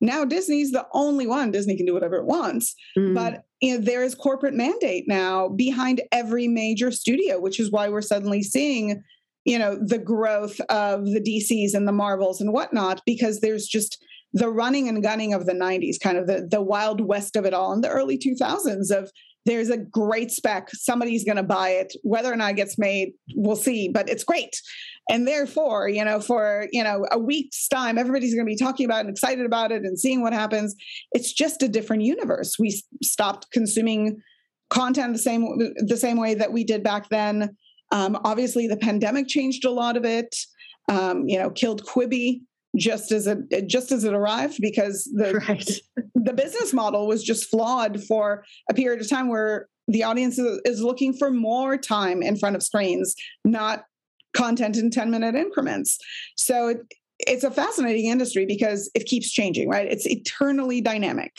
Now 0.00 0.24
Disney's 0.24 0.72
the 0.72 0.86
only 0.92 1.26
one. 1.26 1.50
Disney 1.50 1.76
can 1.76 1.86
do 1.86 1.94
whatever 1.94 2.16
it 2.16 2.26
wants, 2.26 2.74
mm. 2.96 3.14
but 3.14 3.44
you 3.60 3.74
know, 3.74 3.84
there 3.84 4.02
is 4.02 4.14
corporate 4.14 4.54
mandate 4.54 5.04
now 5.06 5.48
behind 5.48 6.00
every 6.12 6.48
major 6.48 6.90
studio, 6.90 7.38
which 7.38 7.60
is 7.60 7.70
why 7.70 7.88
we're 7.88 8.00
suddenly 8.00 8.42
seeing, 8.42 9.02
you 9.44 9.58
know, 9.58 9.78
the 9.80 9.98
growth 9.98 10.58
of 10.70 11.04
the 11.04 11.20
DCs 11.20 11.74
and 11.74 11.86
the 11.86 11.92
Marvels 11.92 12.40
and 12.40 12.52
whatnot, 12.52 13.02
because 13.04 13.40
there's 13.40 13.66
just 13.66 14.02
the 14.32 14.48
running 14.48 14.88
and 14.88 15.02
gunning 15.02 15.34
of 15.34 15.44
the 15.44 15.52
90s, 15.52 15.96
kind 16.00 16.16
of 16.16 16.26
the, 16.26 16.46
the 16.50 16.62
wild 16.62 17.00
west 17.00 17.36
of 17.36 17.44
it 17.44 17.52
all 17.52 17.72
in 17.72 17.80
the 17.80 17.88
early 17.88 18.16
2000s 18.16 18.90
of 18.90 19.10
there's 19.46 19.70
a 19.70 19.78
great 19.78 20.30
spec 20.30 20.68
somebody's 20.70 21.24
going 21.24 21.36
to 21.36 21.42
buy 21.42 21.70
it 21.70 21.94
whether 22.02 22.32
or 22.32 22.36
not 22.36 22.50
it 22.50 22.56
gets 22.56 22.78
made 22.78 23.12
we'll 23.34 23.56
see 23.56 23.88
but 23.88 24.08
it's 24.08 24.24
great 24.24 24.60
and 25.10 25.26
therefore 25.26 25.88
you 25.88 26.04
know 26.04 26.20
for 26.20 26.68
you 26.72 26.82
know 26.82 27.06
a 27.10 27.18
week's 27.18 27.68
time 27.68 27.98
everybody's 27.98 28.34
going 28.34 28.46
to 28.46 28.50
be 28.50 28.56
talking 28.56 28.86
about 28.86 28.98
it 28.98 29.00
and 29.00 29.10
excited 29.10 29.44
about 29.44 29.72
it 29.72 29.82
and 29.82 29.98
seeing 29.98 30.22
what 30.22 30.32
happens. 30.32 30.74
It's 31.12 31.32
just 31.32 31.62
a 31.62 31.68
different 31.68 32.02
universe. 32.02 32.56
We 32.58 32.80
stopped 33.02 33.50
consuming 33.52 34.22
content 34.70 35.12
the 35.12 35.18
same 35.18 35.74
the 35.76 35.96
same 35.96 36.18
way 36.18 36.34
that 36.34 36.52
we 36.52 36.64
did 36.64 36.82
back 36.82 37.08
then. 37.08 37.56
Um, 37.92 38.18
obviously 38.24 38.68
the 38.68 38.76
pandemic 38.76 39.26
changed 39.26 39.64
a 39.64 39.70
lot 39.70 39.96
of 39.96 40.04
it. 40.04 40.34
Um, 40.88 41.28
you 41.28 41.38
know 41.38 41.50
killed 41.50 41.84
Quibi 41.84 42.40
just 42.76 43.10
as 43.12 43.26
it 43.26 43.66
just 43.66 43.92
as 43.92 44.04
it 44.04 44.14
arrived 44.14 44.58
because 44.60 45.04
the 45.14 45.34
right. 45.48 45.70
the 46.14 46.32
business 46.32 46.72
model 46.72 47.06
was 47.06 47.22
just 47.22 47.50
flawed 47.50 48.02
for 48.04 48.44
a 48.68 48.74
period 48.74 49.00
of 49.00 49.08
time 49.08 49.28
where 49.28 49.68
the 49.88 50.04
audience 50.04 50.38
is 50.38 50.80
looking 50.80 51.12
for 51.12 51.30
more 51.30 51.76
time 51.76 52.22
in 52.22 52.36
front 52.36 52.54
of 52.54 52.62
screens 52.62 53.14
not 53.44 53.84
content 54.34 54.76
in 54.76 54.90
10 54.90 55.10
minute 55.10 55.34
increments 55.34 55.98
so 56.36 56.68
it, 56.68 56.78
it's 57.18 57.44
a 57.44 57.50
fascinating 57.50 58.06
industry 58.06 58.46
because 58.46 58.90
it 58.94 59.06
keeps 59.06 59.30
changing 59.30 59.68
right 59.68 59.90
it's 59.90 60.06
eternally 60.06 60.80
dynamic 60.80 61.32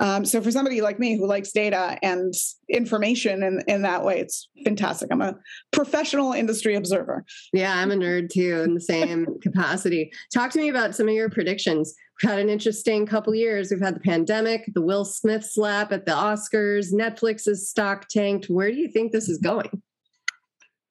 um, 0.00 0.24
so 0.24 0.40
for 0.40 0.50
somebody 0.50 0.80
like 0.80 0.98
me 0.98 1.16
who 1.16 1.26
likes 1.26 1.52
data 1.52 1.98
and 2.02 2.34
information 2.68 3.42
in, 3.42 3.62
in 3.68 3.82
that 3.82 4.04
way, 4.04 4.18
it's 4.18 4.48
fantastic. 4.64 5.08
I'm 5.12 5.20
a 5.20 5.36
professional 5.72 6.32
industry 6.32 6.74
observer. 6.74 7.24
Yeah, 7.52 7.74
I'm 7.76 7.92
a 7.92 7.96
nerd 7.96 8.30
too 8.30 8.62
in 8.62 8.74
the 8.74 8.80
same 8.80 9.26
capacity. 9.42 10.12
Talk 10.32 10.50
to 10.52 10.58
me 10.58 10.68
about 10.68 10.94
some 10.94 11.08
of 11.08 11.14
your 11.14 11.30
predictions. 11.30 11.94
We've 12.22 12.30
had 12.30 12.40
an 12.40 12.48
interesting 12.48 13.06
couple 13.06 13.34
years. 13.34 13.70
We've 13.70 13.80
had 13.80 13.96
the 13.96 14.00
pandemic, 14.00 14.64
the 14.74 14.82
Will 14.82 15.04
Smith 15.04 15.44
slap 15.44 15.92
at 15.92 16.06
the 16.06 16.12
Oscars, 16.12 16.92
Netflix's 16.92 17.68
stock 17.68 18.08
tanked. 18.08 18.46
Where 18.46 18.70
do 18.70 18.76
you 18.76 18.88
think 18.88 19.12
this 19.12 19.28
is 19.28 19.38
going? 19.38 19.82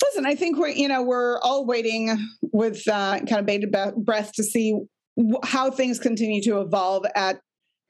Listen, 0.04 0.26
I 0.26 0.36
think 0.36 0.58
we're 0.58 0.70
you 0.70 0.88
know 0.88 1.02
we're 1.02 1.40
all 1.40 1.66
waiting 1.66 2.18
with 2.52 2.88
uh, 2.88 3.20
kind 3.20 3.40
of 3.40 3.46
bated 3.46 3.74
breath 3.98 4.34
to 4.34 4.44
see 4.44 4.78
how 5.44 5.70
things 5.72 6.00
continue 6.00 6.42
to 6.44 6.60
evolve 6.60 7.06
at 7.16 7.40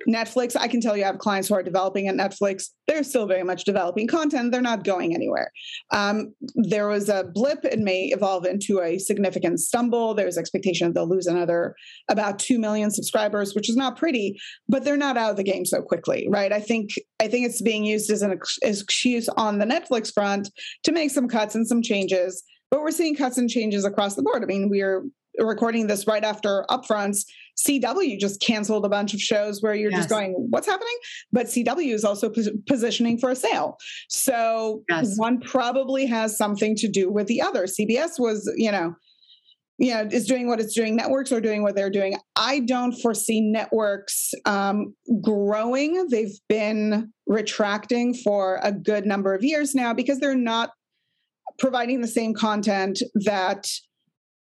Netflix, 0.08 0.56
I 0.60 0.68
can 0.68 0.82
tell 0.82 0.98
you 0.98 1.04
I 1.04 1.08
have 1.08 1.18
clients 1.18 1.48
who 1.48 1.56
are 1.56 1.64
developing 1.64 2.08
at 2.08 2.16
Netflix. 2.16 2.66
They're 2.88 3.04
still 3.04 3.26
very 3.26 3.44
much 3.44 3.64
developing 3.64 4.08
content. 4.08 4.52
They're 4.52 4.62
not 4.62 4.84
going 4.84 5.16
anywhere. 5.16 5.52
Um, 5.92 6.34
there 6.56 6.88
was 6.88 7.10
a 7.10 7.24
blip. 7.24 7.64
It 7.64 7.80
may 7.80 8.06
evolve 8.08 8.46
into 8.46 8.82
a 8.82 9.00
significant 9.00 9.60
stumble. 9.60 10.14
There's 10.14 10.38
expectation 10.38 10.94
they'll 10.94 11.08
lose 11.08 11.28
another 11.28 11.76
about 12.10 12.40
2 12.40 12.60
million 12.60 12.92
subscribers, 12.92 13.56
which 13.56 13.70
is 13.70 13.78
not 13.78 13.98
pretty, 13.98 14.38
but 14.68 14.84
they're 14.84 14.98
not 14.98 15.18
out 15.18 15.32
of 15.32 15.38
the 15.38 15.44
game 15.44 15.66
so 15.66 15.82
quickly, 15.82 16.28
right? 16.30 16.52
I 16.52 16.60
think, 16.60 16.92
I 17.22 17.28
think 17.28 17.46
it's 17.46 17.62
being 17.62 17.86
used 17.86 18.12
as 18.12 18.22
an 18.22 18.38
excuse 18.62 19.30
on 19.30 19.60
the 19.60 19.66
Netflix 19.66 20.14
front 20.14 20.50
to 20.84 20.92
make 20.92 21.12
some 21.12 21.28
cuts 21.28 21.56
and 21.56 21.68
some 21.68 21.82
changes 21.82 22.44
but 22.72 22.82
we're 22.82 22.90
seeing 22.90 23.16
cuts 23.16 23.38
and 23.38 23.48
changes 23.48 23.86
across 23.86 24.16
the 24.16 24.24
board. 24.24 24.42
I 24.42 24.48
mean, 24.48 24.68
we're 24.68 25.06
recording 25.38 25.86
this 25.86 26.08
right 26.08 26.24
after 26.24 26.66
upfronts, 26.72 27.26
CW 27.58 28.20
just 28.20 28.42
canceled 28.42 28.86
a 28.86 28.90
bunch 28.90 29.14
of 29.14 29.20
shows 29.20 29.62
where 29.62 29.76
you're 29.76 29.92
yes. 29.92 30.02
just 30.02 30.10
going, 30.10 30.34
what's 30.50 30.68
happening? 30.68 30.98
But 31.32 31.48
CW 31.48 31.94
is 31.94 32.04
also 32.04 32.30
pos- 32.30 32.50
positioning 32.68 33.18
for 33.18 33.30
a 33.30 33.36
sale. 33.36 33.78
So 34.10 34.84
yes. 34.90 35.18
one 35.18 35.40
probably 35.40 36.06
has 36.08 36.38
something 36.38 36.76
to 36.78 36.88
do 36.88 37.12
with 37.12 37.28
the 37.28 37.42
other. 37.42 37.66
CBS 37.66 38.20
was, 38.20 38.52
you 38.58 38.72
know, 38.72 38.96
you 39.78 39.94
know, 39.94 40.08
is 40.12 40.28
doing 40.28 40.48
what 40.48 40.60
it's 40.60 40.74
doing. 40.74 40.96
Networks 40.96 41.32
are 41.32 41.42
doing 41.42 41.64
what 41.64 41.76
they're 41.76 41.90
doing. 41.90 42.18
I 42.36 42.60
don't 42.60 42.94
foresee 42.94 43.42
networks 43.42 44.32
um, 44.46 44.94
growing. 45.22 46.08
They've 46.10 46.38
been 46.48 47.12
retracting 47.28 48.14
for 48.14 48.60
a 48.62 48.72
good 48.72 49.06
number 49.06 49.34
of 49.34 49.44
years 49.44 49.74
now 49.74 49.94
because 49.94 50.20
they're 50.20 50.36
not 50.36 50.72
providing 51.60 52.02
the 52.02 52.08
same 52.08 52.34
content 52.34 53.02
that 53.26 53.68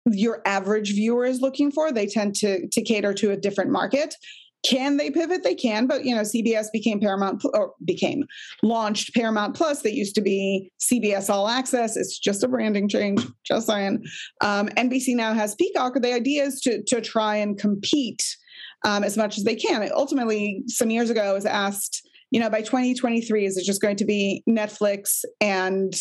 your 0.06 0.42
average 0.46 0.94
viewer 0.94 1.24
is 1.24 1.40
looking 1.40 1.70
for. 1.70 1.92
They 1.92 2.06
tend 2.06 2.34
to 2.36 2.68
to 2.68 2.82
cater 2.82 3.14
to 3.14 3.30
a 3.30 3.36
different 3.36 3.70
market. 3.70 4.14
Can 4.62 4.96
they 4.96 5.10
pivot? 5.10 5.42
They 5.42 5.56
can, 5.56 5.88
but 5.88 6.04
you 6.04 6.14
know, 6.14 6.20
CBS 6.22 6.66
became 6.72 7.00
Paramount 7.00 7.44
or 7.52 7.74
became 7.84 8.24
launched 8.62 9.12
Paramount 9.12 9.56
Plus. 9.56 9.82
That 9.82 9.94
used 9.94 10.14
to 10.14 10.20
be 10.20 10.70
CBS 10.80 11.28
All 11.28 11.48
Access. 11.48 11.96
It's 11.96 12.16
just 12.16 12.44
a 12.44 12.48
branding 12.48 12.88
change. 12.88 13.26
Just 13.44 13.66
saying. 13.66 14.04
Um, 14.40 14.68
NBC 14.68 15.16
now 15.16 15.34
has 15.34 15.56
Peacock. 15.56 15.94
The 16.00 16.14
idea 16.14 16.44
is 16.44 16.60
to 16.60 16.82
to 16.84 17.00
try 17.00 17.36
and 17.36 17.58
compete 17.58 18.36
um, 18.84 19.02
as 19.02 19.16
much 19.16 19.36
as 19.36 19.44
they 19.44 19.56
can. 19.56 19.88
Ultimately, 19.94 20.62
some 20.68 20.90
years 20.90 21.10
ago, 21.10 21.22
I 21.22 21.32
was 21.32 21.46
asked, 21.46 22.06
you 22.30 22.40
know, 22.40 22.50
by 22.50 22.62
2023, 22.62 23.44
is 23.44 23.56
it 23.56 23.64
just 23.64 23.82
going 23.82 23.96
to 23.96 24.04
be 24.04 24.42
Netflix 24.48 25.24
and 25.40 25.94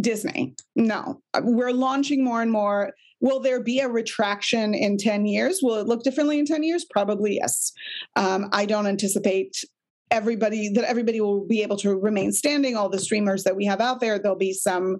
Disney? 0.00 0.54
No, 0.76 1.20
we're 1.42 1.72
launching 1.72 2.24
more 2.24 2.40
and 2.40 2.50
more 2.50 2.92
Will 3.20 3.40
there 3.40 3.62
be 3.62 3.80
a 3.80 3.88
retraction 3.88 4.74
in 4.74 4.96
10 4.96 5.26
years? 5.26 5.60
Will 5.62 5.76
it 5.76 5.86
look 5.86 6.02
differently 6.02 6.38
in 6.38 6.46
10 6.46 6.62
years? 6.62 6.84
Probably 6.88 7.36
yes. 7.36 7.72
Um, 8.16 8.48
I 8.52 8.64
don't 8.64 8.86
anticipate 8.86 9.64
everybody 10.10 10.68
that 10.70 10.84
everybody 10.84 11.20
will 11.20 11.46
be 11.46 11.62
able 11.62 11.76
to 11.76 11.96
remain 11.96 12.32
standing 12.32 12.76
all 12.76 12.88
the 12.88 12.98
streamers 12.98 13.44
that 13.44 13.56
we 13.56 13.64
have 13.64 13.80
out 13.80 14.00
there 14.00 14.18
there'll 14.18 14.36
be 14.36 14.52
some 14.52 14.96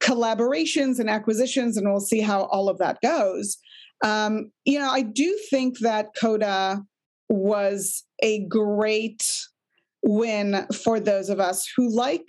collaborations 0.00 0.98
and 0.98 1.10
acquisitions 1.10 1.76
and 1.76 1.88
we'll 1.88 2.00
see 2.00 2.20
how 2.20 2.44
all 2.46 2.68
of 2.68 2.78
that 2.78 2.98
goes 3.02 3.58
um, 4.02 4.50
you 4.64 4.78
know 4.78 4.90
i 4.90 5.02
do 5.02 5.38
think 5.50 5.78
that 5.80 6.08
CODA 6.20 6.82
was 7.28 8.04
a 8.22 8.44
great 8.48 9.24
win 10.02 10.66
for 10.74 10.98
those 10.98 11.28
of 11.28 11.38
us 11.38 11.68
who 11.76 11.94
like 11.94 12.28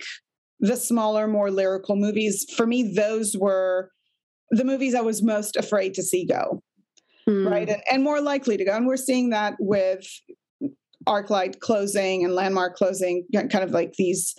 the 0.60 0.76
smaller 0.76 1.26
more 1.26 1.50
lyrical 1.50 1.96
movies 1.96 2.46
for 2.54 2.66
me 2.66 2.92
those 2.94 3.36
were 3.36 3.90
the 4.52 4.64
movies 4.64 4.94
I 4.94 5.00
was 5.00 5.22
most 5.22 5.56
afraid 5.56 5.94
to 5.94 6.02
see 6.02 6.26
go, 6.26 6.62
mm. 7.28 7.50
right? 7.50 7.68
And, 7.68 7.82
and, 7.90 8.04
more 8.04 8.20
likely 8.20 8.58
to 8.58 8.64
go. 8.64 8.76
And 8.76 8.86
we're 8.86 8.98
seeing 8.98 9.30
that 9.30 9.54
with 9.58 10.06
ArcLight 11.08 11.58
closing 11.60 12.22
and 12.22 12.34
Landmark 12.34 12.76
closing, 12.76 13.24
kind 13.32 13.64
of 13.64 13.70
like 13.70 13.94
these 13.94 14.34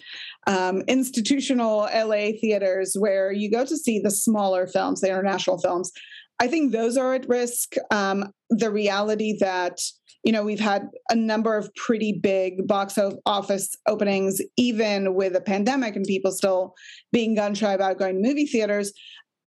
um, 0.47 0.83
institutional 0.87 1.89
LA 1.93 2.31
theaters 2.39 2.95
where 2.97 3.31
you 3.31 3.49
go 3.49 3.65
to 3.65 3.75
see 3.75 3.99
the 3.99 4.11
smaller 4.11 4.67
films, 4.67 5.01
the 5.01 5.09
international 5.09 5.57
films. 5.57 5.91
I 6.39 6.47
think 6.47 6.71
those 6.71 6.95
are 6.95 7.13
at 7.13 7.27
risk. 7.27 7.73
Um, 7.91 8.31
the 8.49 8.71
reality 8.71 9.35
that 9.39 9.79
you 10.23 10.31
know 10.31 10.43
we've 10.43 10.59
had 10.59 10.87
a 11.09 11.15
number 11.15 11.55
of 11.55 11.73
pretty 11.75 12.11
big 12.11 12.67
box 12.67 12.99
office 13.25 13.75
openings, 13.87 14.41
even 14.57 15.15
with 15.15 15.35
a 15.35 15.41
pandemic, 15.41 15.95
and 15.95 16.05
people 16.05 16.31
still 16.31 16.75
being 17.11 17.35
gun 17.35 17.55
shy 17.55 17.73
about 17.73 17.97
going 17.97 18.15
to 18.15 18.27
movie 18.27 18.45
theaters. 18.45 18.93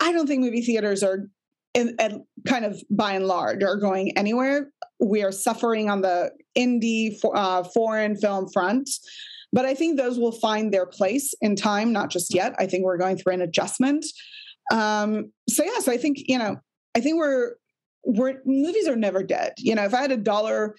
I 0.01 0.13
don't 0.13 0.27
think 0.27 0.41
movie 0.41 0.63
theaters 0.63 1.03
are 1.03 1.29
in, 1.75 1.97
in, 2.01 2.25
kind 2.47 2.65
of 2.65 2.83
by 2.91 3.13
and 3.13 3.27
large 3.27 3.63
are 3.63 3.77
going 3.77 4.17
anywhere. 4.17 4.71
We 5.01 5.23
are 5.23 5.33
suffering 5.33 5.91
on 5.91 6.03
the 6.03 6.31
indie 6.57 7.19
uh, 7.35 7.65
foreign 7.65 8.17
film 8.17 8.49
front, 8.53 8.89
but 9.53 9.65
I 9.65 9.75
think 9.75 9.97
those 9.97 10.19
will 10.19 10.33
find 10.33 10.73
their 10.73 10.87
place 10.87 11.35
in 11.41 11.57
time, 11.57 11.93
not 11.93 12.11
just 12.11 12.35
yet. 12.35 12.55
I 12.59 12.67
think 12.67 12.85
we're 12.85 12.99
going 12.99 13.17
through 13.17 13.35
an 13.35 13.43
adjustment. 13.43 14.05
Um, 14.73 15.33
so 15.49 15.65
yeah, 15.65 15.79
so 15.81 15.93
I 15.93 15.97
think 15.97 16.19
you 16.27 16.39
know, 16.39 16.57
I 16.97 17.01
think 17.01 17.17
we're 17.17 17.55
we're 18.05 18.41
movies 18.45 18.89
are 18.89 18.97
never 18.97 19.23
dead. 19.23 19.53
You 19.59 19.75
know, 19.75 19.85
if 19.85 19.95
I 19.95 20.01
had 20.01 20.13
a 20.13 20.17
dollar 20.17 20.75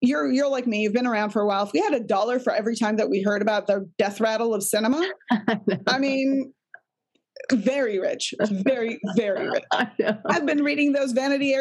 you're 0.00 0.30
you're 0.30 0.48
like 0.48 0.66
me. 0.66 0.82
You've 0.82 0.92
been 0.92 1.06
around 1.06 1.30
for 1.30 1.42
a 1.42 1.46
while. 1.46 1.64
If 1.64 1.72
we 1.72 1.80
had 1.80 1.94
a 1.94 2.00
dollar 2.00 2.38
for 2.38 2.52
every 2.52 2.76
time 2.76 2.96
that 2.96 3.10
we 3.10 3.22
heard 3.22 3.42
about 3.42 3.66
the 3.66 3.88
death 3.98 4.20
rattle 4.20 4.54
of 4.54 4.62
cinema, 4.62 5.08
I 5.86 5.98
mean, 5.98 6.52
very 7.52 7.98
rich, 7.98 8.34
very 8.50 9.00
very 9.16 9.48
rich. 9.48 9.64
I've 10.26 10.46
been 10.46 10.62
reading 10.62 10.92
those 10.92 11.12
Vanity 11.12 11.54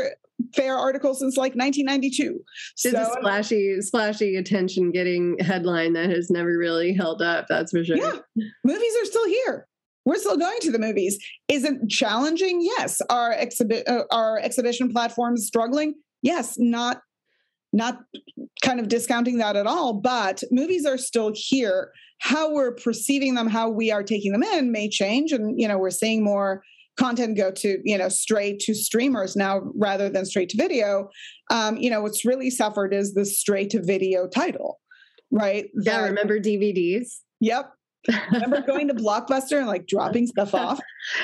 Fair 0.53 0.75
articles 0.77 1.19
since 1.19 1.35
like 1.35 1.55
1992. 1.55 2.39
It's 2.73 2.83
so, 2.83 3.01
a 3.01 3.05
splashy, 3.19 3.81
splashy 3.81 4.35
attention 4.35 4.91
getting 4.91 5.35
headline 5.39 5.93
that 5.93 6.09
has 6.11 6.29
never 6.29 6.57
really 6.57 6.93
held 6.93 7.21
up. 7.21 7.47
That's 7.49 7.71
for 7.71 7.83
sure. 7.83 7.97
Yeah, 7.97 8.19
movies 8.63 8.93
are 9.01 9.05
still 9.05 9.27
here. 9.27 9.67
We're 10.05 10.19
still 10.19 10.37
going 10.37 10.59
to 10.61 10.71
the 10.71 10.79
movies. 10.79 11.17
Is 11.49 11.65
it 11.65 11.89
challenging? 11.89 12.61
Yes. 12.61 13.01
Are 13.09 13.33
exhibit 13.33 13.87
uh, 13.89 14.03
our 14.11 14.39
exhibition 14.39 14.89
platforms 14.89 15.45
struggling? 15.45 15.95
Yes. 16.21 16.55
Not 16.57 17.01
not 17.77 17.99
kind 18.61 18.79
of 18.79 18.89
discounting 18.89 19.37
that 19.37 19.55
at 19.55 19.67
all, 19.67 19.93
but 19.93 20.43
movies 20.51 20.85
are 20.85 20.97
still 20.97 21.31
here. 21.33 21.91
How 22.19 22.51
we're 22.51 22.73
perceiving 22.73 23.35
them, 23.35 23.47
how 23.47 23.69
we 23.69 23.91
are 23.91 24.03
taking 24.03 24.31
them 24.31 24.43
in 24.43 24.71
may 24.71 24.89
change. 24.89 25.31
And, 25.31 25.59
you 25.59 25.67
know, 25.67 25.77
we're 25.77 25.91
seeing 25.91 26.23
more 26.23 26.63
content 26.97 27.37
go 27.37 27.51
to, 27.51 27.79
you 27.85 27.97
know, 27.97 28.09
straight 28.09 28.59
to 28.61 28.73
streamers 28.73 29.35
now 29.35 29.61
rather 29.75 30.09
than 30.09 30.25
straight 30.25 30.49
to 30.49 30.57
video. 30.57 31.09
Um, 31.51 31.77
you 31.77 31.91
know, 31.91 32.01
what's 32.01 32.25
really 32.25 32.49
suffered 32.49 32.93
is 32.93 33.13
the 33.13 33.23
straight 33.23 33.69
to 33.69 33.83
video 33.83 34.27
title, 34.27 34.79
right? 35.31 35.69
Yeah, 35.75 36.01
that, 36.01 36.07
remember 36.07 36.39
DVDs? 36.39 37.19
Yep. 37.39 37.71
Remember 38.31 38.61
going 38.61 38.87
to 38.87 38.93
Blockbuster 38.93 39.59
and 39.59 39.67
like 39.67 39.85
dropping 39.85 40.27
stuff 40.27 40.53
off? 40.55 40.79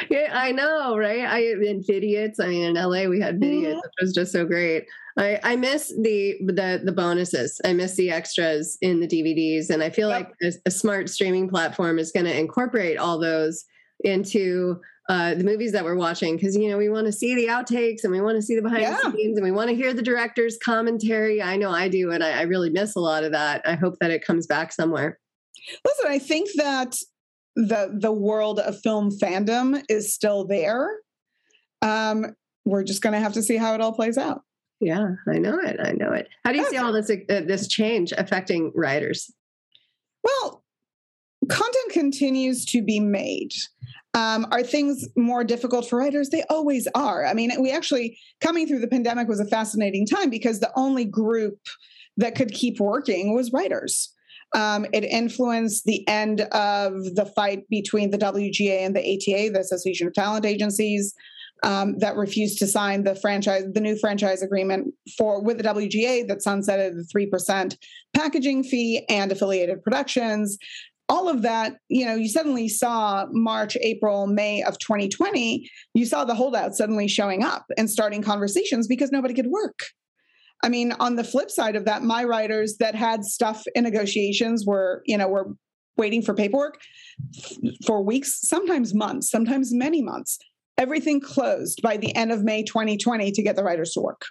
Yeah, 0.09 0.29
I 0.31 0.51
know, 0.51 0.95
right? 0.97 1.21
I 1.21 1.39
in 1.39 1.81
Vidiots. 1.81 2.39
I 2.39 2.47
mean, 2.47 2.63
in 2.63 2.75
LA 2.75 3.05
we 3.05 3.19
had 3.19 3.39
Vidiots, 3.39 3.69
mm-hmm. 3.69 3.77
which 3.77 3.93
was 3.99 4.13
just 4.13 4.31
so 4.31 4.45
great. 4.45 4.85
I, 5.17 5.39
I 5.43 5.55
miss 5.55 5.89
the 5.89 6.37
the 6.45 6.81
the 6.83 6.91
bonuses. 6.91 7.61
I 7.63 7.73
miss 7.73 7.95
the 7.95 8.09
extras 8.09 8.77
in 8.81 8.99
the 8.99 9.07
DVDs, 9.07 9.69
and 9.69 9.83
I 9.83 9.89
feel 9.89 10.09
yep. 10.09 10.19
like 10.19 10.33
a, 10.41 10.53
a, 10.67 10.71
smart 10.71 11.09
streaming 11.09 11.47
platform 11.49 11.99
is 11.99 12.11
going 12.11 12.25
to 12.25 12.37
incorporate 12.37 12.97
all 12.97 13.19
those 13.19 13.63
into 14.03 14.81
uh, 15.09 15.35
the 15.35 15.43
movies 15.43 15.71
that 15.73 15.83
we're 15.83 15.95
watching 15.95 16.35
because 16.35 16.55
you 16.55 16.69
know 16.69 16.77
we 16.77 16.89
want 16.89 17.05
to 17.05 17.11
see 17.11 17.35
the 17.35 17.47
outtakes 17.47 18.03
and 18.03 18.11
we 18.11 18.21
want 18.21 18.37
to 18.37 18.41
see 18.41 18.55
the 18.55 18.61
behind 18.61 18.81
yeah. 18.81 18.97
the 19.03 19.11
scenes 19.11 19.37
and 19.37 19.43
we 19.43 19.51
want 19.51 19.69
to 19.69 19.75
hear 19.75 19.93
the 19.93 20.01
director's 20.01 20.57
commentary. 20.63 21.41
I 21.41 21.57
know 21.57 21.69
I 21.69 21.89
do, 21.89 22.11
and 22.11 22.23
I, 22.23 22.39
I 22.39 22.41
really 22.43 22.71
miss 22.71 22.95
a 22.95 22.99
lot 22.99 23.23
of 23.23 23.31
that. 23.33 23.61
I 23.67 23.75
hope 23.75 23.95
that 23.99 24.11
it 24.11 24.25
comes 24.25 24.47
back 24.47 24.71
somewhere. 24.73 25.19
Listen, 25.85 26.05
I 26.07 26.17
think 26.17 26.49
that 26.55 26.95
the 27.55 27.95
the 27.99 28.11
world 28.11 28.59
of 28.59 28.81
film 28.81 29.11
fandom 29.11 29.83
is 29.89 30.11
still 30.11 30.45
there. 30.45 30.89
Um, 31.83 32.35
we're 32.65 32.83
just 32.83 33.01
going 33.01 33.13
to 33.13 33.19
have 33.19 33.33
to 33.33 33.43
see 33.43 33.57
how 33.57 33.75
it 33.75 33.81
all 33.81 33.93
plays 33.93 34.17
out. 34.17 34.41
Yeah, 34.83 35.15
I 35.27 35.37
know 35.37 35.59
it. 35.59 35.79
I 35.79 35.93
know 35.93 36.11
it. 36.11 36.27
How 36.43 36.51
do 36.51 36.57
you 36.57 36.69
see 36.69 36.77
all 36.77 36.91
this 36.91 37.09
uh, 37.09 37.15
this 37.47 37.67
change 37.67 38.11
affecting 38.17 38.71
writers? 38.75 39.31
Well, 40.23 40.63
content 41.49 41.91
continues 41.91 42.65
to 42.65 42.83
be 42.83 42.99
made. 42.99 43.53
Um, 44.13 44.45
are 44.51 44.61
things 44.61 45.07
more 45.15 45.43
difficult 45.43 45.89
for 45.89 45.97
writers? 45.97 46.29
They 46.29 46.43
always 46.49 46.87
are. 46.93 47.25
I 47.25 47.33
mean, 47.33 47.51
we 47.59 47.71
actually 47.71 48.17
coming 48.41 48.67
through 48.67 48.79
the 48.79 48.87
pandemic 48.87 49.27
was 49.27 49.39
a 49.39 49.45
fascinating 49.45 50.05
time 50.05 50.29
because 50.29 50.59
the 50.59 50.71
only 50.75 51.05
group 51.05 51.57
that 52.17 52.35
could 52.35 52.51
keep 52.51 52.79
working 52.79 53.33
was 53.33 53.51
writers. 53.53 54.13
Um, 54.53 54.85
it 54.93 55.03
influenced 55.03 55.85
the 55.85 56.07
end 56.07 56.41
of 56.41 57.15
the 57.15 57.31
fight 57.35 57.67
between 57.69 58.11
the 58.11 58.19
WGA 58.19 58.85
and 58.85 58.95
the 58.95 58.99
ATA, 58.99 59.51
the 59.51 59.59
Association 59.59 60.07
of 60.07 60.13
Talent 60.13 60.45
Agencies 60.45 61.15
um, 61.63 61.97
that 61.99 62.17
refused 62.17 62.59
to 62.59 62.67
sign 62.67 63.03
the 63.03 63.15
franchise, 63.15 63.63
the 63.73 63.79
new 63.79 63.97
franchise 63.97 64.41
agreement 64.41 64.93
for 65.17 65.41
with 65.41 65.57
the 65.57 65.63
WGA 65.63 66.27
that 66.27 66.39
sunsetted 66.39 66.95
the 66.95 67.05
three 67.05 67.25
percent 67.25 67.77
packaging 68.13 68.63
fee 68.63 69.05
and 69.09 69.31
affiliated 69.31 69.81
productions. 69.81 70.57
All 71.09 71.27
of 71.27 71.41
that, 71.41 71.77
you 71.89 72.05
know, 72.05 72.15
you 72.15 72.29
suddenly 72.29 72.69
saw 72.69 73.25
March, 73.31 73.77
April, 73.81 74.25
May 74.27 74.63
of 74.63 74.77
2020. 74.79 75.69
You 75.93 76.05
saw 76.05 76.23
the 76.23 76.35
holdouts 76.35 76.77
suddenly 76.77 77.07
showing 77.07 77.43
up 77.43 77.65
and 77.77 77.89
starting 77.89 78.21
conversations 78.21 78.87
because 78.87 79.11
nobody 79.11 79.33
could 79.33 79.47
work. 79.47 79.79
I 80.63 80.69
mean, 80.69 80.93
on 80.93 81.17
the 81.17 81.23
flip 81.25 81.51
side 81.51 81.75
of 81.75 81.85
that, 81.85 82.03
my 82.03 82.23
writers 82.23 82.77
that 82.79 82.95
had 82.95 83.25
stuff 83.25 83.65
in 83.75 83.83
negotiations 83.83 84.65
were, 84.65 85.03
you 85.05 85.17
know, 85.17 85.27
were 85.27 85.53
waiting 85.97 86.21
for 86.21 86.33
paperwork 86.33 86.79
for 87.85 88.01
weeks, 88.01 88.39
sometimes 88.41 88.93
months, 88.93 89.29
sometimes 89.29 89.73
many 89.73 90.01
months 90.01 90.39
everything 90.77 91.21
closed 91.21 91.81
by 91.81 91.97
the 91.97 92.15
end 92.15 92.31
of 92.31 92.43
May 92.43 92.63
2020 92.63 93.31
to 93.31 93.43
get 93.43 93.55
the 93.55 93.63
writers 93.63 93.91
to 93.93 94.01
work 94.01 94.25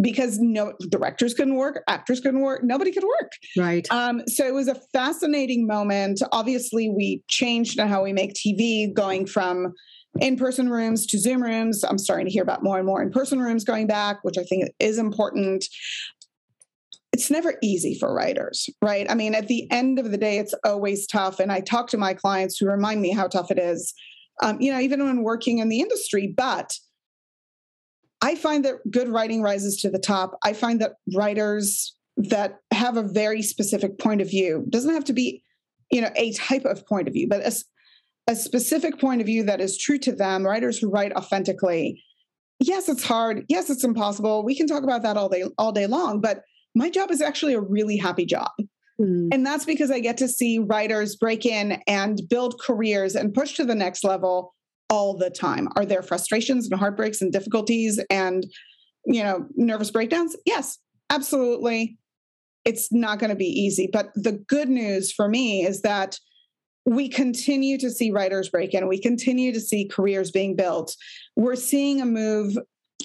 because 0.00 0.38
no 0.38 0.74
directors 0.90 1.34
couldn't 1.34 1.54
work, 1.54 1.82
actors 1.88 2.20
couldn't 2.20 2.40
work, 2.40 2.62
nobody 2.62 2.92
could 2.92 3.04
work. 3.04 3.32
Right. 3.56 3.86
Um, 3.90 4.22
so 4.26 4.46
it 4.46 4.52
was 4.52 4.68
a 4.68 4.74
fascinating 4.92 5.66
moment. 5.66 6.20
Obviously, 6.32 6.90
we 6.90 7.22
changed 7.28 7.80
how 7.80 8.02
we 8.02 8.12
make 8.12 8.34
TV, 8.34 8.92
going 8.92 9.26
from 9.26 9.72
in-person 10.20 10.70
rooms 10.70 11.06
to 11.06 11.18
Zoom 11.18 11.42
rooms. 11.42 11.82
I'm 11.82 11.98
starting 11.98 12.26
to 12.26 12.32
hear 12.32 12.42
about 12.42 12.62
more 12.62 12.78
and 12.78 12.86
more 12.86 13.02
in-person 13.02 13.40
rooms 13.40 13.64
going 13.64 13.86
back, 13.86 14.18
which 14.22 14.38
I 14.38 14.44
think 14.44 14.70
is 14.78 14.98
important. 14.98 15.64
It's 17.12 17.30
never 17.30 17.54
easy 17.62 17.98
for 17.98 18.12
writers, 18.12 18.68
right? 18.82 19.10
I 19.10 19.14
mean, 19.14 19.34
at 19.34 19.48
the 19.48 19.70
end 19.70 19.98
of 19.98 20.10
the 20.10 20.18
day, 20.18 20.38
it's 20.38 20.54
always 20.64 21.06
tough. 21.06 21.40
And 21.40 21.50
I 21.50 21.60
talk 21.60 21.88
to 21.88 21.96
my 21.96 22.12
clients 22.12 22.58
who 22.58 22.66
remind 22.66 23.00
me 23.00 23.12
how 23.12 23.26
tough 23.26 23.50
it 23.50 23.58
is 23.58 23.94
um, 24.42 24.60
you 24.60 24.72
know, 24.72 24.80
even 24.80 25.04
when 25.04 25.22
working 25.22 25.58
in 25.58 25.68
the 25.68 25.80
industry. 25.80 26.32
But 26.36 26.72
I 28.22 28.34
find 28.34 28.64
that 28.64 28.76
good 28.90 29.08
writing 29.08 29.42
rises 29.42 29.76
to 29.82 29.90
the 29.90 29.98
top. 29.98 30.38
I 30.42 30.52
find 30.52 30.80
that 30.80 30.94
writers 31.14 31.94
that 32.16 32.60
have 32.72 32.96
a 32.96 33.02
very 33.02 33.42
specific 33.42 33.98
point 33.98 34.20
of 34.20 34.28
view 34.28 34.64
doesn't 34.70 34.94
have 34.94 35.04
to 35.04 35.12
be, 35.12 35.42
you 35.90 36.00
know, 36.00 36.10
a 36.16 36.32
type 36.32 36.64
of 36.64 36.86
point 36.86 37.08
of 37.08 37.14
view, 37.14 37.28
but 37.28 37.42
a, 37.46 37.52
a 38.32 38.34
specific 38.34 38.98
point 38.98 39.20
of 39.20 39.26
view 39.26 39.42
that 39.44 39.60
is 39.60 39.78
true 39.78 39.98
to 39.98 40.12
them. 40.12 40.44
Writers 40.44 40.78
who 40.78 40.90
write 40.90 41.12
authentically. 41.12 42.02
Yes, 42.58 42.88
it's 42.88 43.04
hard. 43.04 43.44
Yes, 43.48 43.68
it's 43.68 43.84
impossible. 43.84 44.44
We 44.44 44.56
can 44.56 44.66
talk 44.66 44.82
about 44.82 45.02
that 45.02 45.18
all 45.18 45.28
day 45.28 45.44
all 45.58 45.72
day 45.72 45.86
long. 45.86 46.20
But 46.22 46.42
my 46.74 46.88
job 46.88 47.10
is 47.10 47.20
actually 47.20 47.52
a 47.52 47.60
really 47.60 47.98
happy 47.98 48.24
job. 48.24 48.50
Mm. 49.00 49.28
And 49.32 49.44
that's 49.44 49.64
because 49.64 49.90
I 49.90 50.00
get 50.00 50.16
to 50.18 50.28
see 50.28 50.58
writers 50.58 51.16
break 51.16 51.44
in 51.44 51.82
and 51.86 52.20
build 52.28 52.60
careers 52.60 53.14
and 53.14 53.34
push 53.34 53.54
to 53.54 53.64
the 53.64 53.74
next 53.74 54.04
level 54.04 54.54
all 54.88 55.16
the 55.16 55.30
time. 55.30 55.68
Are 55.76 55.84
there 55.84 56.02
frustrations 56.02 56.70
and 56.70 56.78
heartbreaks 56.78 57.20
and 57.20 57.32
difficulties 57.32 58.00
and 58.10 58.46
you 59.04 59.22
know 59.22 59.46
nervous 59.56 59.90
breakdowns? 59.90 60.36
Yes, 60.46 60.78
absolutely. 61.10 61.98
It's 62.64 62.92
not 62.92 63.18
going 63.18 63.30
to 63.30 63.36
be 63.36 63.46
easy, 63.46 63.88
but 63.92 64.10
the 64.14 64.32
good 64.32 64.68
news 64.68 65.12
for 65.12 65.28
me 65.28 65.64
is 65.64 65.82
that 65.82 66.18
we 66.84 67.08
continue 67.08 67.78
to 67.78 67.90
see 67.90 68.10
writers 68.10 68.48
break 68.48 68.74
in. 68.74 68.88
We 68.88 69.00
continue 69.00 69.52
to 69.52 69.60
see 69.60 69.88
careers 69.88 70.30
being 70.30 70.56
built. 70.56 70.96
We're 71.34 71.56
seeing 71.56 72.00
a 72.00 72.06
move 72.06 72.56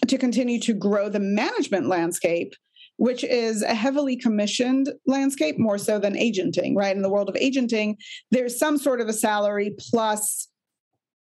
to 0.07 0.17
continue 0.17 0.59
to 0.61 0.73
grow 0.73 1.09
the 1.09 1.19
management 1.19 1.87
landscape 1.87 2.53
which 3.01 3.23
is 3.23 3.63
a 3.63 3.73
heavily 3.73 4.15
commissioned 4.15 4.87
landscape 5.07 5.57
more 5.57 5.79
so 5.79 5.97
than 5.97 6.15
agenting, 6.15 6.75
right? 6.75 6.95
In 6.95 7.01
the 7.01 7.09
world 7.09 7.29
of 7.29 7.35
agenting, 7.35 7.97
there's 8.29 8.59
some 8.59 8.77
sort 8.77 9.01
of 9.01 9.07
a 9.07 9.13
salary 9.13 9.73
plus 9.79 10.47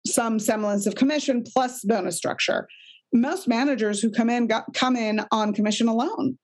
some 0.06 0.40
semblance 0.40 0.86
of 0.86 0.96
commission 0.96 1.42
plus 1.42 1.86
bonus 1.86 2.18
structure. 2.18 2.68
Most 3.14 3.48
managers 3.48 4.02
who 4.02 4.12
come 4.12 4.30
in 4.30 4.48
got, 4.48 4.66
come 4.74 4.98
in 4.98 5.22
on 5.32 5.54
commission 5.54 5.88
alone. 5.88 6.38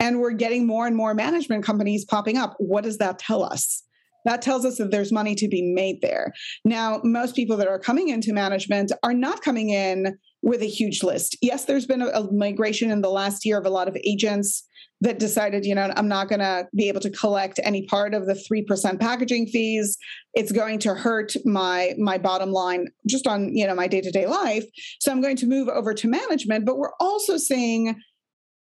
And 0.00 0.20
we're 0.20 0.32
getting 0.32 0.66
more 0.66 0.86
and 0.86 0.96
more 0.96 1.12
management 1.12 1.66
companies 1.66 2.06
popping 2.06 2.38
up. 2.38 2.54
What 2.56 2.84
does 2.84 2.96
that 2.96 3.18
tell 3.18 3.42
us? 3.42 3.82
That 4.24 4.40
tells 4.40 4.64
us 4.64 4.78
that 4.78 4.90
there's 4.90 5.12
money 5.12 5.34
to 5.34 5.48
be 5.48 5.60
made 5.60 6.00
there. 6.00 6.32
Now, 6.64 7.02
most 7.04 7.36
people 7.36 7.58
that 7.58 7.68
are 7.68 7.78
coming 7.78 8.08
into 8.08 8.32
management 8.32 8.92
are 9.02 9.12
not 9.12 9.42
coming 9.42 9.68
in 9.68 10.16
with 10.40 10.62
a 10.62 10.66
huge 10.66 11.02
list. 11.02 11.36
Yes, 11.42 11.66
there's 11.66 11.86
been 11.86 12.00
a, 12.00 12.06
a 12.06 12.32
migration 12.32 12.90
in 12.90 13.02
the 13.02 13.10
last 13.10 13.44
year 13.44 13.58
of 13.58 13.66
a 13.66 13.70
lot 13.70 13.86
of 13.86 13.96
agents 14.02 14.64
that 15.00 15.18
decided, 15.18 15.64
you 15.64 15.74
know, 15.74 15.92
I'm 15.96 16.08
not 16.08 16.28
going 16.28 16.40
to 16.40 16.66
be 16.74 16.88
able 16.88 17.00
to 17.00 17.10
collect 17.10 17.60
any 17.62 17.86
part 17.86 18.14
of 18.14 18.26
the 18.26 18.34
3% 18.34 18.98
packaging 19.00 19.46
fees. 19.46 19.96
It's 20.34 20.50
going 20.50 20.80
to 20.80 20.94
hurt 20.94 21.34
my 21.44 21.94
my 21.98 22.18
bottom 22.18 22.50
line 22.50 22.88
just 23.06 23.26
on, 23.26 23.54
you 23.54 23.66
know, 23.66 23.74
my 23.74 23.86
day-to-day 23.86 24.26
life. 24.26 24.64
So 25.00 25.12
I'm 25.12 25.20
going 25.20 25.36
to 25.36 25.46
move 25.46 25.68
over 25.68 25.94
to 25.94 26.08
management, 26.08 26.66
but 26.66 26.78
we're 26.78 26.94
also 26.98 27.36
seeing 27.36 28.00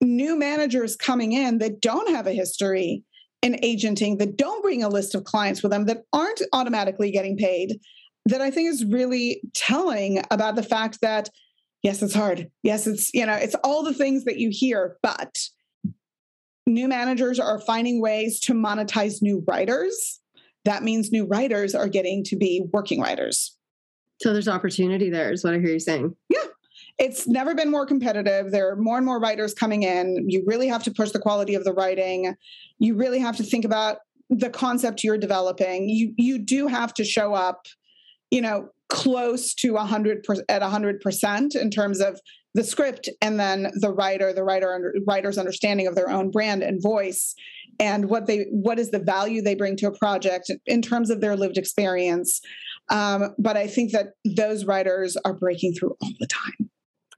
new 0.01 0.37
managers 0.37 0.95
coming 0.95 1.33
in 1.33 1.59
that 1.59 1.81
don't 1.81 2.09
have 2.09 2.27
a 2.27 2.33
history 2.33 3.03
in 3.41 3.59
agenting, 3.63 4.17
that 4.17 4.37
don't 4.37 4.63
bring 4.63 4.83
a 4.83 4.89
list 4.89 5.15
of 5.15 5.25
clients 5.25 5.61
with 5.61 5.71
them, 5.71 5.85
that 5.85 6.03
aren't 6.13 6.41
automatically 6.53 7.11
getting 7.11 7.37
paid, 7.37 7.79
that 8.25 8.41
I 8.41 8.49
think 8.49 8.69
is 8.69 8.85
really 8.85 9.41
telling 9.53 10.23
about 10.31 10.55
the 10.55 10.63
fact 10.63 10.99
that 11.01 11.29
yes, 11.83 12.01
it's 12.01 12.15
hard. 12.15 12.49
Yes, 12.63 12.87
it's, 12.87 13.13
you 13.13 13.25
know, 13.25 13.33
it's 13.33 13.55
all 13.63 13.83
the 13.83 13.93
things 13.93 14.23
that 14.23 14.37
you 14.37 14.49
hear, 14.51 14.97
but 15.03 15.37
new 16.65 16.87
managers 16.87 17.39
are 17.39 17.59
finding 17.59 18.01
ways 18.01 18.39
to 18.41 18.53
monetize 18.53 19.21
new 19.21 19.43
writers. 19.47 20.19
That 20.65 20.83
means 20.83 21.11
new 21.11 21.25
writers 21.25 21.75
are 21.75 21.87
getting 21.87 22.23
to 22.25 22.35
be 22.35 22.65
working 22.71 23.01
writers. 23.01 23.57
So 24.21 24.31
there's 24.31 24.47
opportunity 24.47 25.09
there, 25.09 25.31
is 25.31 25.43
what 25.43 25.53
I 25.53 25.59
hear 25.59 25.71
you 25.71 25.79
saying. 25.79 26.15
Yeah. 26.29 26.43
it's 26.99 27.27
never 27.27 27.55
been 27.55 27.71
more 27.71 27.85
competitive. 27.85 28.51
There 28.51 28.71
are 28.71 28.75
more 28.75 28.97
and 28.97 29.05
more 29.05 29.19
writers 29.19 29.53
coming 29.53 29.83
in. 29.83 30.29
You 30.29 30.43
really 30.45 30.67
have 30.67 30.83
to 30.83 30.91
push 30.91 31.11
the 31.11 31.19
quality 31.19 31.55
of 31.55 31.63
the 31.63 31.73
writing. 31.73 32.35
You 32.79 32.95
really 32.95 33.19
have 33.19 33.35
to 33.37 33.43
think 33.43 33.65
about 33.65 33.97
the 34.29 34.49
concept 34.49 35.03
you're 35.03 35.17
developing. 35.17 35.89
You 35.89 36.13
you 36.17 36.39
do 36.39 36.67
have 36.67 36.93
to 36.95 37.03
show 37.03 37.33
up, 37.33 37.65
you 38.31 38.41
know, 38.41 38.69
close 38.89 39.53
to 39.55 39.75
a 39.75 39.85
hundred 39.85 40.25
at 40.49 40.61
a 40.61 40.69
hundred 40.69 41.01
percent 41.01 41.55
in 41.55 41.69
terms 41.69 41.99
of 41.99 42.19
the 42.53 42.63
script 42.63 43.09
and 43.21 43.39
then 43.39 43.71
the 43.75 43.91
writer 43.91 44.33
the 44.33 44.43
writer 44.43 44.93
writer's 45.07 45.37
understanding 45.37 45.87
of 45.87 45.95
their 45.95 46.09
own 46.09 46.31
brand 46.31 46.63
and 46.63 46.81
voice 46.81 47.35
and 47.79 48.09
what 48.09 48.27
they 48.27 48.45
what 48.51 48.79
is 48.79 48.91
the 48.91 48.99
value 48.99 49.41
they 49.41 49.55
bring 49.55 49.75
to 49.77 49.87
a 49.87 49.97
project 49.97 50.51
in 50.65 50.81
terms 50.81 51.09
of 51.09 51.21
their 51.21 51.35
lived 51.35 51.57
experience 51.57 52.41
um, 52.89 53.33
but 53.39 53.57
i 53.57 53.67
think 53.67 53.91
that 53.91 54.07
those 54.35 54.65
writers 54.65 55.17
are 55.25 55.33
breaking 55.33 55.73
through 55.73 55.95
all 56.01 56.11
the 56.19 56.27
time 56.27 56.69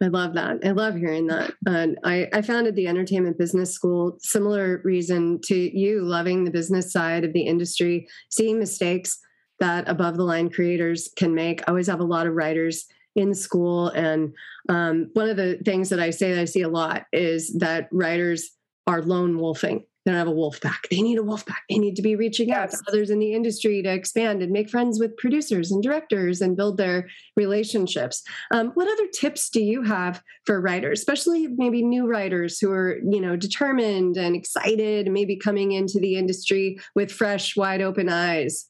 I 0.04 0.08
love 0.08 0.34
that. 0.34 0.58
I 0.66 0.72
love 0.72 0.96
hearing 0.96 1.28
that. 1.28 1.54
And 1.66 1.98
I, 2.04 2.28
I 2.34 2.42
founded 2.42 2.76
the 2.76 2.88
Entertainment 2.88 3.38
Business 3.38 3.74
School. 3.74 4.18
Similar 4.20 4.82
reason 4.84 5.40
to 5.46 5.56
you, 5.56 6.04
loving 6.04 6.44
the 6.44 6.52
business 6.52 6.92
side 6.92 7.24
of 7.24 7.32
the 7.32 7.44
industry, 7.44 8.06
seeing 8.30 8.60
mistakes 8.60 9.18
that 9.60 9.88
above 9.88 10.18
the 10.18 10.24
line 10.24 10.50
creators 10.50 11.10
can 11.16 11.34
make. 11.34 11.62
I 11.62 11.72
always 11.72 11.88
have 11.88 12.02
a 12.02 12.06
lot 12.06 12.28
of 12.28 12.34
writers 12.34 12.86
in 13.16 13.34
school. 13.34 13.90
And 13.90 14.34
um, 14.70 15.10
one 15.14 15.30
of 15.30 15.38
the 15.38 15.58
things 15.66 15.90
that 15.90 16.00
I 16.00 16.10
say 16.10 16.34
that 16.34 16.42
I 16.42 16.46
see 16.46 16.62
a 16.62 16.70
lot 16.70 17.06
is 17.14 17.54
that 17.60 17.88
writers 17.92 18.50
are 18.88 19.02
lone 19.02 19.40
wolfing. 19.40 19.86
They 20.06 20.12
don't 20.12 20.20
have 20.20 20.28
a 20.28 20.32
wolf 20.32 20.62
pack. 20.62 20.88
They 20.92 21.02
need 21.02 21.18
a 21.18 21.24
wolf 21.24 21.48
pack. 21.48 21.64
They 21.68 21.80
need 21.80 21.96
to 21.96 22.04
be 22.04 22.16
reaching 22.16 22.52
out 22.52 22.70
to 22.70 22.78
others 22.88 23.10
in 23.10 23.18
the 23.18 23.34
industry 23.34 23.82
to 23.82 23.92
expand 23.92 24.44
and 24.44 24.52
make 24.52 24.70
friends 24.70 25.00
with 25.00 25.18
producers 25.18 25.72
and 25.72 25.82
directors 25.82 26.42
and 26.42 26.56
build 26.56 26.78
their 26.78 27.10
relationships. 27.36 28.22
Um, 28.52 28.70
what 28.76 28.88
other 28.88 29.08
tips 29.08 29.50
do 29.50 29.64
you 29.64 29.82
have 29.82 30.22
for 30.46 30.62
writers, 30.62 31.00
especially 31.00 31.48
maybe 31.48 31.82
new 31.82 32.06
writers 32.06 32.60
who 32.60 32.72
are, 32.72 33.00
you 33.10 33.20
know, 33.20 33.36
determined 33.36 34.16
and 34.16 34.36
excited, 34.36 35.12
maybe 35.12 35.38
coming 35.38 35.72
into 35.72 36.00
the 36.00 36.18
industry 36.18 36.78
with 36.94 37.12
fresh, 37.12 37.58
wide 37.58 37.82
open 37.82 38.08
eyes? 38.08 38.70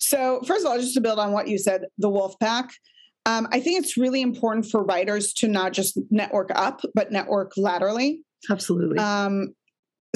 So, 0.00 0.40
first 0.46 0.64
of 0.64 0.72
all, 0.72 0.78
just 0.80 0.94
to 0.94 1.00
build 1.00 1.20
on 1.20 1.30
what 1.30 1.46
you 1.46 1.58
said, 1.58 1.84
the 1.96 2.08
wolf 2.08 2.34
pack. 2.40 2.70
Um, 3.28 3.46
I 3.52 3.60
think 3.60 3.78
it's 3.78 3.98
really 3.98 4.22
important 4.22 4.64
for 4.64 4.82
writers 4.82 5.34
to 5.34 5.48
not 5.48 5.74
just 5.74 5.98
network 6.10 6.50
up, 6.54 6.80
but 6.94 7.12
network 7.12 7.52
laterally. 7.58 8.22
Absolutely. 8.50 8.98
Um, 8.98 9.54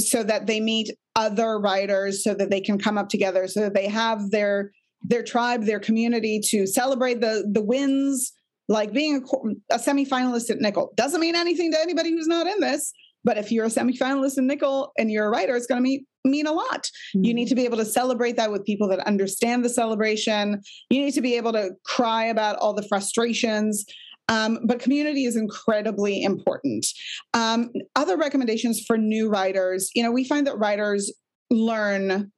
so 0.00 0.22
that 0.22 0.46
they 0.46 0.60
meet 0.60 0.96
other 1.14 1.58
writers, 1.58 2.24
so 2.24 2.32
that 2.32 2.48
they 2.48 2.62
can 2.62 2.78
come 2.78 2.96
up 2.96 3.10
together, 3.10 3.46
so 3.48 3.60
that 3.60 3.74
they 3.74 3.86
have 3.86 4.30
their 4.30 4.72
their 5.02 5.22
tribe, 5.22 5.64
their 5.64 5.78
community 5.78 6.40
to 6.48 6.66
celebrate 6.66 7.20
the 7.20 7.46
the 7.52 7.62
wins. 7.62 8.32
Like 8.68 8.94
being 8.94 9.16
a, 9.16 9.74
a 9.74 9.78
semifinalist 9.78 10.48
at 10.48 10.60
Nicholl 10.60 10.94
doesn't 10.96 11.20
mean 11.20 11.36
anything 11.36 11.70
to 11.72 11.80
anybody 11.80 12.10
who's 12.12 12.28
not 12.28 12.46
in 12.46 12.60
this. 12.60 12.94
But 13.24 13.38
if 13.38 13.52
you're 13.52 13.66
a 13.66 13.68
semifinalist 13.68 14.38
in 14.38 14.48
Nicholl 14.48 14.90
and 14.98 15.10
you're 15.10 15.26
a 15.26 15.30
writer, 15.30 15.56
it's 15.56 15.66
going 15.66 15.78
to 15.78 15.82
mean 15.82 16.06
mean 16.24 16.46
a 16.46 16.52
lot. 16.52 16.84
Mm-hmm. 17.16 17.24
You 17.24 17.34
need 17.34 17.48
to 17.48 17.54
be 17.54 17.64
able 17.64 17.78
to 17.78 17.84
celebrate 17.84 18.36
that 18.36 18.52
with 18.52 18.64
people 18.64 18.88
that 18.88 19.00
understand 19.00 19.64
the 19.64 19.68
celebration. 19.68 20.60
You 20.88 21.04
need 21.04 21.14
to 21.14 21.20
be 21.20 21.36
able 21.36 21.52
to 21.52 21.70
cry 21.84 22.24
about 22.26 22.56
all 22.56 22.74
the 22.74 22.84
frustrations. 22.84 23.84
Um, 24.28 24.60
but 24.64 24.78
community 24.78 25.24
is 25.24 25.36
incredibly 25.36 26.22
important. 26.22 26.86
Um, 27.34 27.70
other 27.96 28.16
recommendations 28.16 28.82
for 28.86 28.96
new 28.96 29.28
writers, 29.28 29.90
you 29.94 30.02
know, 30.02 30.12
we 30.12 30.24
find 30.24 30.46
that 30.46 30.58
writers 30.58 31.12
learn 31.50 32.30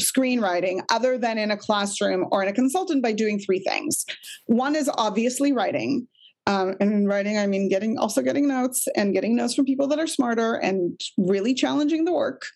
screenwriting 0.00 0.82
other 0.90 1.18
than 1.18 1.36
in 1.38 1.50
a 1.50 1.56
classroom 1.56 2.26
or 2.30 2.42
in 2.42 2.48
a 2.48 2.52
consultant 2.52 3.02
by 3.02 3.12
doing 3.12 3.38
three 3.38 3.58
things. 3.58 4.04
One 4.46 4.74
is 4.74 4.90
obviously 4.96 5.52
writing. 5.52 6.06
Um, 6.46 6.74
and 6.80 6.92
in 6.92 7.06
writing, 7.06 7.38
I 7.38 7.46
mean 7.46 7.68
getting 7.68 7.98
also 7.98 8.20
getting 8.20 8.48
notes 8.48 8.88
and 8.96 9.12
getting 9.12 9.36
notes 9.36 9.54
from 9.54 9.64
people 9.64 9.86
that 9.88 9.98
are 9.98 10.06
smarter 10.06 10.54
and 10.54 11.00
really 11.16 11.54
challenging 11.54 12.04
the 12.04 12.12
work. 12.12 12.46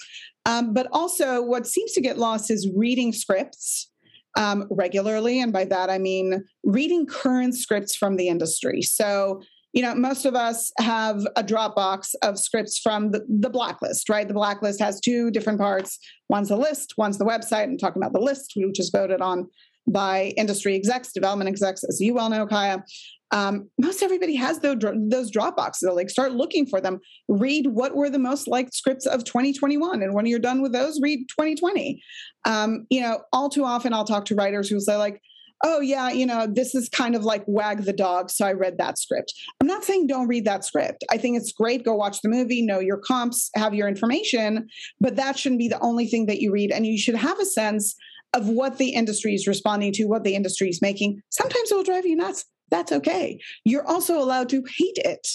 Um, 0.44 0.72
but 0.72 0.88
also, 0.92 1.42
what 1.42 1.66
seems 1.66 1.92
to 1.92 2.00
get 2.00 2.18
lost 2.18 2.50
is 2.50 2.68
reading 2.74 3.12
scripts 3.12 3.90
um, 4.36 4.66
regularly, 4.70 5.40
and 5.40 5.52
by 5.52 5.64
that 5.66 5.88
I 5.90 5.98
mean 5.98 6.44
reading 6.64 7.06
current 7.06 7.54
scripts 7.54 7.94
from 7.94 8.16
the 8.16 8.28
industry. 8.28 8.82
So 8.82 9.42
you 9.76 9.82
know, 9.82 9.94
most 9.94 10.24
of 10.24 10.34
us 10.34 10.72
have 10.78 11.26
a 11.36 11.44
Dropbox 11.44 12.14
of 12.22 12.38
scripts 12.38 12.78
from 12.78 13.10
the, 13.10 13.26
the, 13.28 13.50
blacklist, 13.50 14.08
right? 14.08 14.26
The 14.26 14.32
blacklist 14.32 14.80
has 14.80 14.98
two 15.00 15.30
different 15.30 15.58
parts. 15.60 15.98
One's 16.30 16.48
the 16.48 16.56
list, 16.56 16.94
one's 16.96 17.18
the 17.18 17.26
website. 17.26 17.64
And 17.64 17.78
talking 17.78 18.00
about 18.00 18.14
the 18.14 18.20
list, 18.20 18.54
which 18.56 18.80
is 18.80 18.88
voted 18.88 19.20
on 19.20 19.50
by 19.86 20.34
industry 20.36 20.74
execs, 20.74 21.12
development 21.12 21.48
execs, 21.48 21.84
as 21.84 22.00
you 22.00 22.14
well 22.14 22.28
know, 22.28 22.46
Kaya 22.46 22.84
um, 23.32 23.68
most 23.80 24.02
everybody 24.02 24.36
has 24.36 24.60
those, 24.60 24.76
those 25.08 25.30
Dropboxes. 25.30 25.80
They'll 25.82 25.96
like 25.96 26.10
start 26.10 26.32
looking 26.32 26.66
for 26.66 26.80
them. 26.80 27.00
Read 27.28 27.66
what 27.68 27.96
were 27.96 28.08
the 28.08 28.18
most 28.18 28.46
liked 28.46 28.74
scripts 28.74 29.06
of 29.06 29.24
2021, 29.24 30.02
and 30.02 30.14
when 30.14 30.26
you're 30.26 30.38
done 30.38 30.62
with 30.62 30.72
those, 30.72 31.00
read 31.02 31.26
2020. 31.30 32.00
Um, 32.44 32.86
you 32.88 33.00
know, 33.00 33.22
all 33.32 33.48
too 33.48 33.64
often 33.64 33.92
I'll 33.92 34.04
talk 34.04 34.26
to 34.26 34.34
writers 34.36 34.68
who 34.68 34.78
say 34.78 34.96
like, 34.96 35.20
"Oh 35.64 35.80
yeah, 35.80 36.10
you 36.10 36.24
know, 36.24 36.46
this 36.46 36.76
is 36.76 36.88
kind 36.88 37.16
of 37.16 37.24
like 37.24 37.42
Wag 37.48 37.82
the 37.82 37.92
Dog," 37.92 38.30
so 38.30 38.46
I 38.46 38.52
read 38.52 38.78
that 38.78 38.96
script. 38.96 39.32
I'm 39.60 39.66
not 39.66 39.84
saying 39.84 40.06
don't 40.06 40.28
read 40.28 40.44
that 40.44 40.64
script. 40.64 41.02
I 41.10 41.18
think 41.18 41.36
it's 41.36 41.52
great. 41.52 41.84
Go 41.84 41.94
watch 41.94 42.20
the 42.20 42.28
movie, 42.28 42.62
know 42.62 42.78
your 42.78 42.98
comps, 42.98 43.50
have 43.56 43.74
your 43.74 43.88
information, 43.88 44.68
but 45.00 45.16
that 45.16 45.36
shouldn't 45.36 45.58
be 45.58 45.68
the 45.68 45.80
only 45.80 46.06
thing 46.06 46.26
that 46.26 46.40
you 46.40 46.52
read, 46.52 46.70
and 46.70 46.86
you 46.86 46.96
should 46.96 47.16
have 47.16 47.40
a 47.40 47.44
sense 47.44 47.96
of 48.34 48.48
what 48.48 48.78
the 48.78 48.90
industry 48.90 49.34
is 49.34 49.46
responding 49.46 49.92
to, 49.92 50.04
what 50.06 50.24
the 50.24 50.34
industry 50.34 50.68
is 50.68 50.82
making. 50.82 51.22
Sometimes 51.30 51.70
it 51.70 51.74
will 51.74 51.82
drive 51.82 52.06
you 52.06 52.16
nuts 52.16 52.44
that's 52.70 52.92
okay. 52.92 53.38
You're 53.64 53.86
also 53.86 54.18
allowed 54.18 54.48
to 54.50 54.64
hate 54.76 54.98
it. 54.98 55.26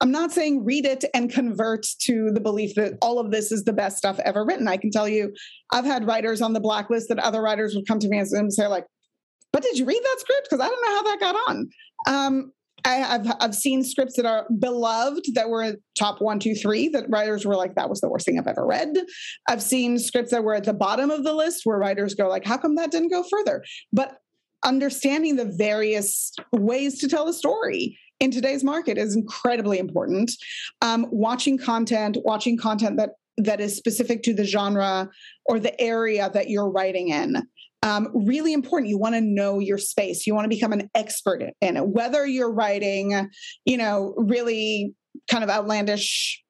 I'm 0.00 0.12
not 0.12 0.30
saying 0.30 0.64
read 0.64 0.86
it 0.86 1.04
and 1.12 1.30
convert 1.30 1.84
to 2.02 2.30
the 2.30 2.40
belief 2.40 2.76
that 2.76 2.94
all 3.02 3.18
of 3.18 3.32
this 3.32 3.50
is 3.50 3.64
the 3.64 3.72
best 3.72 3.98
stuff 3.98 4.20
ever 4.20 4.44
written. 4.44 4.68
I 4.68 4.76
can 4.76 4.92
tell 4.92 5.08
you, 5.08 5.32
I've 5.72 5.84
had 5.84 6.06
writers 6.06 6.40
on 6.40 6.52
the 6.52 6.60
blacklist 6.60 7.08
that 7.08 7.18
other 7.18 7.42
writers 7.42 7.74
would 7.74 7.86
come 7.88 7.98
to 7.98 8.08
me 8.08 8.18
and 8.18 8.52
say, 8.52 8.68
like, 8.68 8.86
but 9.52 9.62
did 9.62 9.76
you 9.76 9.86
read 9.86 10.00
that 10.00 10.20
script? 10.20 10.48
Because 10.48 10.64
I 10.64 10.68
don't 10.68 10.82
know 10.82 10.96
how 10.96 11.02
that 11.02 11.20
got 11.20 11.36
on. 11.48 11.70
Um, 12.06 12.52
I, 12.88 12.94
have 12.94 13.36
I've 13.40 13.54
seen 13.54 13.84
scripts 13.84 14.16
that 14.16 14.24
are 14.24 14.46
beloved 14.58 15.26
that 15.34 15.50
were 15.50 15.76
top 15.96 16.20
one, 16.20 16.38
two, 16.38 16.54
three 16.54 16.88
that 16.88 17.08
writers 17.10 17.44
were 17.44 17.56
like, 17.56 17.74
that 17.74 17.90
was 17.90 18.00
the 18.00 18.08
worst 18.08 18.24
thing 18.24 18.38
I've 18.38 18.46
ever 18.46 18.64
read. 18.64 18.96
I've 19.46 19.62
seen 19.62 19.98
scripts 19.98 20.30
that 20.30 20.42
were 20.42 20.54
at 20.54 20.64
the 20.64 20.72
bottom 20.72 21.10
of 21.10 21.22
the 21.22 21.34
list 21.34 21.62
where 21.64 21.78
writers 21.78 22.14
go 22.14 22.28
like, 22.28 22.46
how 22.46 22.56
come 22.56 22.76
that 22.76 22.90
didn't 22.90 23.10
go 23.10 23.22
further? 23.30 23.62
But 23.92 24.16
understanding 24.64 25.36
the 25.36 25.52
various 25.56 26.32
ways 26.52 26.98
to 27.00 27.08
tell 27.08 27.28
a 27.28 27.32
story 27.32 27.98
in 28.20 28.30
today's 28.30 28.64
market 28.64 28.96
is 28.96 29.14
incredibly 29.14 29.78
important. 29.78 30.32
Um, 30.80 31.06
watching 31.10 31.58
content, 31.58 32.16
watching 32.24 32.56
content 32.56 32.96
that 32.96 33.10
that 33.38 33.60
is 33.60 33.76
specific 33.76 34.24
to 34.24 34.34
the 34.34 34.44
genre 34.44 35.08
or 35.46 35.60
the 35.60 35.80
area 35.80 36.28
that 36.34 36.50
you're 36.50 36.68
writing 36.68 37.08
in. 37.10 37.46
Um, 37.82 38.08
really 38.12 38.52
important. 38.52 38.90
You 38.90 38.98
want 38.98 39.14
to 39.14 39.20
know 39.20 39.60
your 39.60 39.78
space. 39.78 40.26
You 40.26 40.34
want 40.34 40.44
to 40.44 40.48
become 40.48 40.72
an 40.72 40.90
expert 40.94 41.42
in 41.60 41.76
it. 41.76 41.88
Whether 41.88 42.26
you're 42.26 42.52
writing, 42.52 43.30
you 43.64 43.76
know, 43.76 44.14
really 44.16 44.94
kind 45.30 45.44
of 45.44 45.50
outlandish 45.50 46.42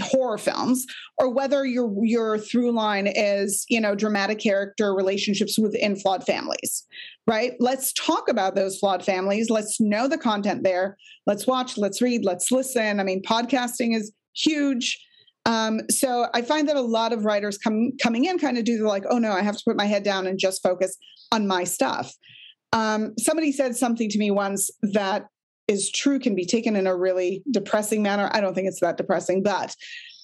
horror 0.00 0.36
films 0.36 0.84
or 1.16 1.32
whether 1.32 1.64
your 1.64 1.94
your 2.02 2.38
through 2.38 2.72
line 2.72 3.06
is 3.06 3.64
you 3.68 3.80
know 3.80 3.94
dramatic 3.94 4.40
character 4.40 4.92
relationships 4.92 5.56
within 5.56 5.94
flawed 5.94 6.26
families 6.26 6.84
right? 7.26 7.54
Let's 7.58 7.92
talk 7.92 8.28
about 8.28 8.54
those 8.54 8.78
flawed 8.78 9.04
families. 9.04 9.50
Let's 9.50 9.80
know 9.80 10.08
the 10.08 10.18
content 10.18 10.62
there. 10.62 10.96
Let's 11.26 11.46
watch. 11.46 11.76
Let's 11.76 12.00
read. 12.00 12.24
Let's 12.24 12.52
listen. 12.52 13.00
I 13.00 13.02
mean 13.02 13.22
podcasting 13.22 13.96
is 13.96 14.12
huge 14.34 15.02
um, 15.46 15.80
so 15.88 16.26
i 16.34 16.42
find 16.42 16.68
that 16.68 16.76
a 16.76 16.82
lot 16.82 17.14
of 17.14 17.24
writers 17.24 17.56
come 17.56 17.92
coming 18.02 18.26
in 18.26 18.38
kind 18.38 18.58
of 18.58 18.64
do 18.64 18.76
the 18.76 18.86
like 18.86 19.04
oh 19.08 19.18
no 19.18 19.32
i 19.32 19.40
have 19.40 19.56
to 19.56 19.62
put 19.66 19.76
my 19.76 19.86
head 19.86 20.02
down 20.02 20.26
and 20.26 20.38
just 20.38 20.62
focus 20.62 20.96
on 21.32 21.46
my 21.46 21.64
stuff 21.64 22.12
um, 22.72 23.14
somebody 23.18 23.52
said 23.52 23.74
something 23.74 24.10
to 24.10 24.18
me 24.18 24.30
once 24.30 24.70
that 24.82 25.26
is 25.68 25.90
true 25.90 26.18
can 26.18 26.34
be 26.34 26.44
taken 26.44 26.76
in 26.76 26.86
a 26.86 26.96
really 26.96 27.42
depressing 27.50 28.02
manner. 28.02 28.28
I 28.32 28.40
don't 28.40 28.54
think 28.54 28.68
it's 28.68 28.80
that 28.80 28.96
depressing, 28.96 29.42
but 29.42 29.74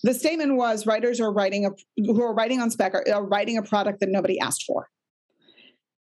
the 0.02 0.14
statement 0.14 0.56
was 0.56 0.86
writers 0.86 1.20
are 1.20 1.32
writing 1.32 1.66
a 1.66 1.70
who 1.96 2.22
are 2.22 2.34
writing 2.34 2.60
on 2.60 2.70
spec 2.70 2.94
are, 2.94 3.04
are 3.12 3.24
writing 3.24 3.56
a 3.56 3.62
product 3.62 4.00
that 4.00 4.08
nobody 4.10 4.38
asked 4.38 4.64
for. 4.66 4.88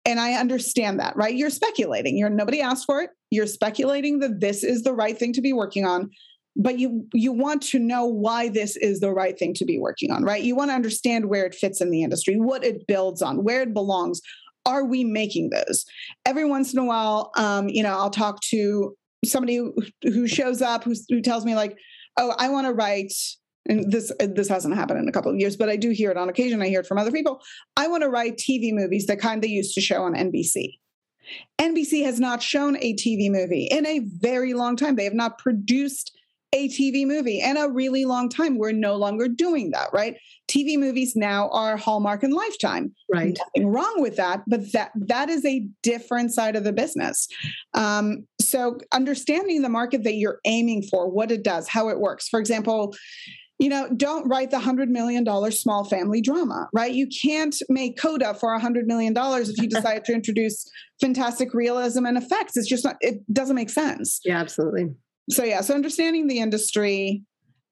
And 0.06 0.20
I 0.20 0.34
understand 0.34 1.00
that, 1.00 1.16
right? 1.16 1.34
You're 1.34 1.50
speculating. 1.50 2.18
You're 2.18 2.30
nobody 2.30 2.62
asked 2.62 2.86
for 2.86 3.02
it. 3.02 3.10
You're 3.32 3.48
speculating 3.48 4.20
that 4.20 4.40
this 4.40 4.64
is 4.64 4.84
the 4.84 4.94
right 4.94 5.18
thing 5.18 5.34
to 5.34 5.42
be 5.42 5.54
working 5.54 5.86
on 5.86 6.12
but 6.56 6.80
you 6.80 7.08
you 7.14 7.32
want 7.32 7.62
to 7.62 7.80
know 7.80 8.06
why 8.06 8.50
this 8.50 8.76
is 8.78 9.00
the 9.00 9.12
right 9.12 9.38
thing 9.38 9.54
to 9.54 9.66
be 9.66 9.78
working 9.78 10.12
on 10.12 10.24
right 10.24 10.44
you 10.44 10.56
want 10.56 10.70
to 10.70 10.76
understand 10.76 11.26
where 11.26 11.46
it 11.46 11.56
fits 11.56 11.82
in 11.82 11.92
the 11.92 12.04
industry 12.04 12.36
what 12.38 12.64
it 12.64 12.88
builds 12.88 13.22
on 13.22 13.44
where 13.44 13.62
it 13.62 13.74
belongs 13.74 14.22
are 14.66 14.86
we 14.86 15.04
making 15.04 15.50
those 15.50 15.86
every 16.26 16.46
once 16.46 16.74
in 16.74 16.80
a 16.80 16.86
while 16.86 17.32
um, 17.38 17.68
you 17.70 17.84
know 17.84 17.98
i'll 17.98 18.10
talk 18.10 18.40
to 18.42 18.96
somebody 19.26 19.60
who, 20.04 20.28
shows 20.28 20.62
up 20.62 20.84
who, 20.84 20.94
who 21.10 21.22
tells 21.22 21.46
me 21.46 21.56
like, 21.56 21.78
oh, 22.18 22.34
I 22.38 22.50
want 22.50 22.68
to 22.68 22.74
write 22.74 23.14
and 23.68 23.92
this 23.92 24.12
this 24.20 24.48
hasn't 24.48 24.76
happened 24.76 25.00
in 25.00 25.10
a 25.10 25.12
couple 25.12 25.32
of 25.32 25.40
years, 25.40 25.58
but 25.58 25.70
I 25.70 25.76
do 25.76 25.90
hear 25.90 26.12
it 26.12 26.18
on 26.18 26.30
occasion. 26.30 26.62
I 26.62 26.68
hear 26.68 26.82
it 26.82 26.86
from 26.86 27.00
other 27.00 27.12
people. 27.12 27.42
I 27.76 27.88
want 27.88 28.04
to 28.04 28.10
write 28.10 28.38
TV 28.38 28.72
movies, 28.72 29.08
the 29.08 29.18
kind 29.18 29.42
they 29.42 29.48
used 29.48 29.74
to 29.74 29.82
show 29.82 30.04
on 30.04 30.14
NBC. 30.14 30.78
NBC 31.60 32.04
has 32.04 32.20
not 32.20 32.44
shown 32.44 32.78
a 32.78 32.94
TV 32.94 33.32
movie 33.32 33.68
in 33.72 33.88
a 33.88 34.02
very 34.20 34.54
long 34.54 34.76
time. 34.76 34.96
They 34.96 35.04
have 35.04 35.16
not 35.16 35.40
produced 35.40 36.12
a 36.56 36.70
TV 36.70 37.06
movie 37.06 37.42
in 37.42 37.58
a 37.58 37.70
really 37.70 38.06
long 38.06 38.30
time. 38.30 38.58
We're 38.58 38.72
no 38.72 38.96
longer 38.96 39.28
doing 39.28 39.72
that, 39.72 39.90
right? 39.92 40.16
TV 40.48 40.78
movies 40.78 41.16
now 41.16 41.50
are 41.50 41.76
Hallmark 41.76 42.24
and 42.24 42.34
Lifetime. 42.34 42.94
Right. 43.12 43.38
Nothing 43.38 43.68
wrong 43.68 43.96
with 43.98 44.16
that, 44.16 44.44
but 44.48 44.72
that 44.72 44.92
that 44.96 45.30
is 45.30 45.44
a 45.46 45.68
different 45.84 46.34
side 46.34 46.56
of 46.56 46.64
the 46.64 46.72
business. 46.72 47.28
Um, 47.74 48.26
so 48.40 48.78
understanding 48.94 49.62
the 49.62 49.70
market 49.70 50.04
that 50.04 50.14
you're 50.14 50.40
aiming 50.46 50.84
for, 50.84 51.10
what 51.10 51.30
it 51.30 51.44
does, 51.44 51.68
how 51.68 51.90
it 51.90 52.00
works. 52.00 52.30
For 52.30 52.40
example, 52.40 52.96
you 53.60 53.70
know, 53.70 53.90
don't 53.96 54.28
write 54.28 54.52
the 54.52 54.60
hundred 54.60 54.90
million 54.90 55.24
dollar 55.24 55.52
small 55.52 55.84
family 55.84 56.22
drama, 56.22 56.70
right? 56.74 56.94
You 56.94 57.08
can't 57.08 57.56
make 57.68 57.98
CODA 57.98 58.36
for 58.36 58.54
a 58.54 58.60
hundred 58.60 58.86
million 58.86 59.14
dollars 59.14 59.50
if 59.50 59.58
you 59.58 59.68
decide 59.70 60.06
to 60.06 60.14
introduce 60.14 60.70
fantastic 61.02 61.54
realism 61.54 62.06
and 62.06 62.18
effects. 62.18 62.56
It's 62.56 62.68
just 62.68 62.86
not. 62.86 62.96
It 63.02 63.22
doesn't 63.34 63.56
make 63.56 63.70
sense. 63.70 64.22
Yeah, 64.24 64.40
absolutely. 64.40 64.96
So 65.30 65.44
yeah, 65.44 65.62
so 65.62 65.74
understanding 65.74 66.28
the 66.28 66.40
industry, 66.40 67.24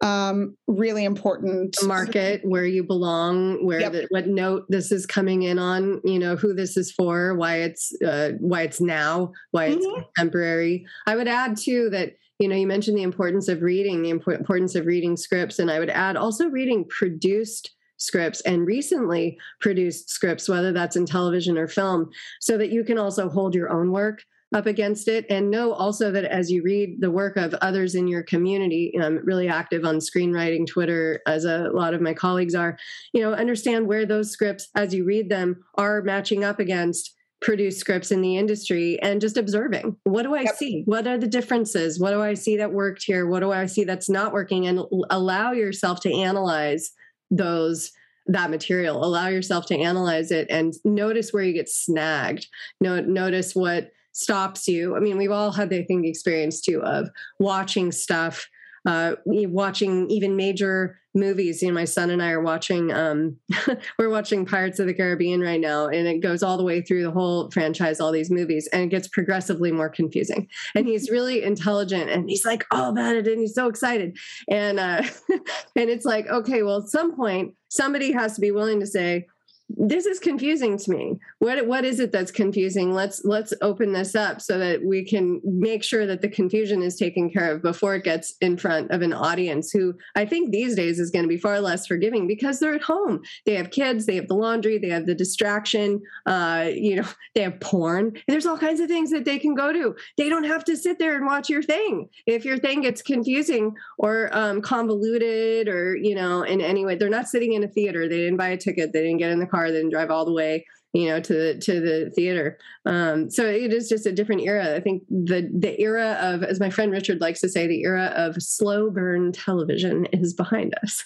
um, 0.01 0.57
really 0.67 1.05
important. 1.05 1.77
The 1.79 1.87
market, 1.87 2.41
where 2.43 2.65
you 2.65 2.83
belong, 2.83 3.65
where 3.65 3.79
Yep. 3.81 3.91
the, 3.91 4.07
what 4.09 4.27
note 4.27 4.65
this 4.69 4.91
is 4.91 5.05
coming 5.05 5.43
in 5.43 5.59
on, 5.59 6.01
you 6.03 6.19
know, 6.19 6.35
who 6.35 6.53
this 6.53 6.75
is 6.77 6.91
for, 6.91 7.35
why 7.35 7.57
it's 7.57 7.93
uh, 8.01 8.31
why 8.39 8.63
it's 8.63 8.81
now, 8.81 9.31
why 9.51 9.65
it's 9.67 9.85
Mhm. 9.85 10.03
contemporary. 10.15 10.85
I 11.05 11.15
would 11.15 11.27
add 11.27 11.55
too 11.57 11.89
that 11.91 12.13
you 12.39 12.47
know 12.47 12.55
you 12.55 12.67
mentioned 12.67 12.97
the 12.97 13.03
importance 13.03 13.47
of 13.47 13.61
reading, 13.61 14.01
the 14.01 14.11
impor- 14.11 14.37
importance 14.37 14.75
of 14.75 14.85
reading 14.87 15.15
scripts, 15.15 15.59
and 15.59 15.69
I 15.69 15.79
would 15.79 15.91
add 15.91 16.17
also 16.17 16.47
reading 16.47 16.85
produced 16.89 17.71
scripts 17.97 18.41
and 18.41 18.65
recently 18.65 19.37
produced 19.61 20.09
scripts, 20.09 20.49
whether 20.49 20.73
that's 20.73 20.95
in 20.97 21.05
television 21.05 21.57
or 21.57 21.67
film, 21.67 22.09
so 22.41 22.57
that 22.57 22.71
you 22.71 22.83
can 22.83 22.97
also 22.97 23.29
hold 23.29 23.55
your 23.55 23.69
own 23.71 23.91
work 23.91 24.23
up 24.53 24.65
against 24.65 25.07
it. 25.07 25.25
And 25.29 25.49
know 25.49 25.73
also 25.73 26.11
that 26.11 26.25
as 26.25 26.49
you 26.49 26.63
read 26.63 27.01
the 27.01 27.11
work 27.11 27.37
of 27.37 27.53
others 27.55 27.95
in 27.95 28.07
your 28.07 28.23
community 28.23 28.91
you 28.93 28.99
know, 28.99 29.05
i'm 29.05 29.25
really 29.25 29.47
active 29.47 29.85
on 29.85 29.97
screenwriting 29.97 30.65
twitter 30.65 31.21
as 31.27 31.45
a 31.45 31.69
lot 31.73 31.93
of 31.93 32.01
my 32.01 32.13
colleagues 32.13 32.55
are 32.55 32.77
you 33.13 33.21
know 33.21 33.33
understand 33.33 33.87
where 33.87 34.05
those 34.05 34.31
scripts 34.31 34.69
as 34.75 34.93
you 34.93 35.03
read 35.05 35.29
them 35.29 35.63
are 35.75 36.01
matching 36.01 36.43
up 36.43 36.59
against 36.59 37.15
produced 37.41 37.79
scripts 37.79 38.11
in 38.11 38.21
the 38.21 38.37
industry 38.37 38.97
and 39.01 39.19
just 39.19 39.35
observing. 39.35 39.97
What 40.05 40.23
do 40.23 40.33
i 40.33 40.43
Yep. 40.43 40.55
see? 40.55 40.83
What 40.85 41.05
are 41.07 41.17
the 41.17 41.27
differences? 41.27 41.99
What 41.99 42.11
do 42.11 42.21
i 42.21 42.33
see 42.33 42.55
that 42.57 42.71
worked 42.71 43.03
here? 43.05 43.27
What 43.27 43.41
do 43.41 43.51
i 43.51 43.65
see 43.65 43.83
that's 43.83 44.09
not 44.09 44.31
working? 44.31 44.65
And 44.65 44.79
allow 45.09 45.51
yourself 45.51 45.99
to 46.01 46.13
analyze 46.13 46.91
those 47.29 47.91
that 48.27 48.49
material. 48.49 49.03
Allow 49.03 49.27
yourself 49.27 49.65
to 49.67 49.77
analyze 49.77 50.31
it 50.31 50.47
and 50.49 50.73
notice 50.85 51.33
where 51.33 51.43
you 51.43 51.53
get 51.53 51.67
snagged. 51.67 52.47
No, 52.79 53.01
notice 53.01 53.53
what 53.53 53.91
stops 54.13 54.67
you 54.67 54.95
i 54.95 54.99
mean 54.99 55.17
we've 55.17 55.31
all 55.31 55.51
had 55.51 55.73
i 55.73 55.83
think 55.83 56.03
the 56.03 56.09
experience 56.09 56.61
too 56.61 56.81
of 56.83 57.09
watching 57.39 57.91
stuff 57.91 58.47
uh, 58.85 59.15
watching 59.25 60.09
even 60.09 60.35
major 60.35 60.99
movies. 61.15 61.61
You 61.61 61.69
know, 61.69 61.73
my 61.75 61.85
son 61.85 62.09
and 62.09 62.21
I 62.21 62.31
are 62.31 62.41
watching. 62.41 62.91
Um, 62.91 63.37
we're 63.99 64.09
watching 64.09 64.45
Pirates 64.45 64.79
of 64.79 64.87
the 64.87 64.93
Caribbean 64.93 65.41
right 65.41 65.59
now, 65.59 65.87
and 65.87 66.07
it 66.07 66.19
goes 66.19 66.43
all 66.43 66.57
the 66.57 66.63
way 66.63 66.81
through 66.81 67.03
the 67.03 67.11
whole 67.11 67.49
franchise, 67.51 67.99
all 67.99 68.11
these 68.11 68.31
movies, 68.31 68.67
and 68.73 68.83
it 68.83 68.87
gets 68.87 69.07
progressively 69.07 69.71
more 69.71 69.89
confusing. 69.89 70.47
And 70.75 70.87
he's 70.87 71.09
really 71.11 71.43
intelligent, 71.43 72.09
and 72.09 72.29
he's 72.29 72.45
like 72.45 72.65
all 72.71 72.89
about 72.89 73.15
it, 73.15 73.27
and 73.27 73.39
he's 73.39 73.55
so 73.55 73.67
excited. 73.67 74.17
And 74.49 74.79
uh, 74.79 75.03
and 75.29 75.89
it's 75.89 76.05
like, 76.05 76.27
okay, 76.27 76.63
well, 76.63 76.83
at 76.83 76.89
some 76.89 77.15
point, 77.15 77.53
somebody 77.69 78.11
has 78.11 78.35
to 78.35 78.41
be 78.41 78.51
willing 78.51 78.79
to 78.79 78.87
say, 78.87 79.27
this 79.69 80.05
is 80.05 80.19
confusing 80.19 80.77
to 80.77 80.91
me. 80.91 81.19
What 81.39 81.65
what 81.67 81.85
is 81.85 81.99
it 81.99 82.11
that's 82.11 82.31
confusing? 82.31 82.93
Let's 82.93 83.23
let's 83.23 83.53
open 83.61 83.93
this 83.93 84.13
up 84.13 84.41
so 84.41 84.59
that 84.59 84.83
we 84.83 85.05
can 85.05 85.41
make 85.43 85.83
sure 85.83 86.05
that 86.05 86.21
the 86.21 86.29
confusion 86.29 86.81
is 86.81 86.95
taken 86.95 87.29
care 87.29 87.53
of 87.53 87.61
before 87.61 87.95
it 87.95 88.03
gets 88.03 88.35
in 88.41 88.57
front 88.57 88.91
of 88.91 89.01
an 89.01 89.13
audience 89.13 89.71
who 89.71 89.93
i 90.15 90.25
think 90.25 90.51
these 90.51 90.75
days 90.75 90.99
is 90.99 91.11
going 91.11 91.23
to 91.23 91.29
be 91.29 91.37
far 91.37 91.59
less 91.59 91.87
forgiving 91.87 92.27
because 92.27 92.59
they're 92.59 92.75
at 92.75 92.81
home. 92.81 93.21
They 93.45 93.55
have 93.55 93.71
kids 93.71 94.05
they 94.05 94.15
have 94.15 94.27
the 94.27 94.35
laundry 94.35 94.77
they 94.77 94.89
have 94.89 95.05
the 95.05 95.15
distraction 95.15 96.01
uh 96.25 96.69
you 96.73 96.97
know 96.97 97.07
they 97.35 97.41
have 97.41 97.59
porn. 97.59 98.13
There's 98.27 98.45
all 98.45 98.57
kinds 98.57 98.79
of 98.79 98.87
things 98.87 99.11
that 99.11 99.25
they 99.25 99.39
can 99.39 99.55
go 99.55 99.71
to. 99.73 99.95
They 100.17 100.29
don't 100.29 100.43
have 100.43 100.63
to 100.65 100.77
sit 100.77 100.99
there 100.99 101.15
and 101.15 101.25
watch 101.25 101.49
your 101.49 101.63
thing. 101.63 102.09
If 102.27 102.45
your 102.45 102.57
thing 102.57 102.81
gets 102.81 103.01
confusing 103.01 103.73
or 103.97 104.29
um, 104.33 104.61
convoluted 104.61 105.67
or 105.67 105.95
you 105.95 106.15
know 106.15 106.43
in 106.43 106.61
any 106.61 106.85
way 106.85 106.95
they're 106.95 107.09
not 107.09 107.27
sitting 107.27 107.53
in 107.53 107.63
a 107.63 107.67
theater. 107.67 108.07
They 108.07 108.17
didn't 108.17 108.37
buy 108.37 108.49
a 108.49 108.57
ticket. 108.57 108.93
They 108.93 109.01
didn't 109.01 109.17
get 109.17 109.31
in 109.31 109.39
the 109.39 109.52
car 109.53 109.67
didn't 109.67 109.91
drive 109.91 110.09
all 110.09 110.25
the 110.25 110.33
way 110.33 110.65
you 110.93 111.07
know 111.07 111.19
to 111.19 111.33
the 111.33 111.57
to 111.59 111.81
the 111.81 112.11
theater. 112.11 112.57
Um, 112.85 113.29
so 113.29 113.45
it 113.45 113.73
is 113.73 113.89
just 113.89 114.05
a 114.05 114.11
different 114.11 114.41
era. 114.41 114.75
I 114.75 114.79
think 114.79 115.03
the 115.09 115.49
the 115.53 115.79
era 115.81 116.17
of 116.21 116.43
as 116.43 116.59
my 116.59 116.69
friend 116.69 116.91
richard 116.91 117.19
likes 117.19 117.41
to 117.41 117.49
say 117.49 117.67
the 117.67 117.81
era 117.81 118.13
of 118.15 118.41
slow 118.41 118.89
burn 118.89 119.31
television 119.31 120.05
is 120.07 120.33
behind 120.33 120.75
us. 120.83 121.03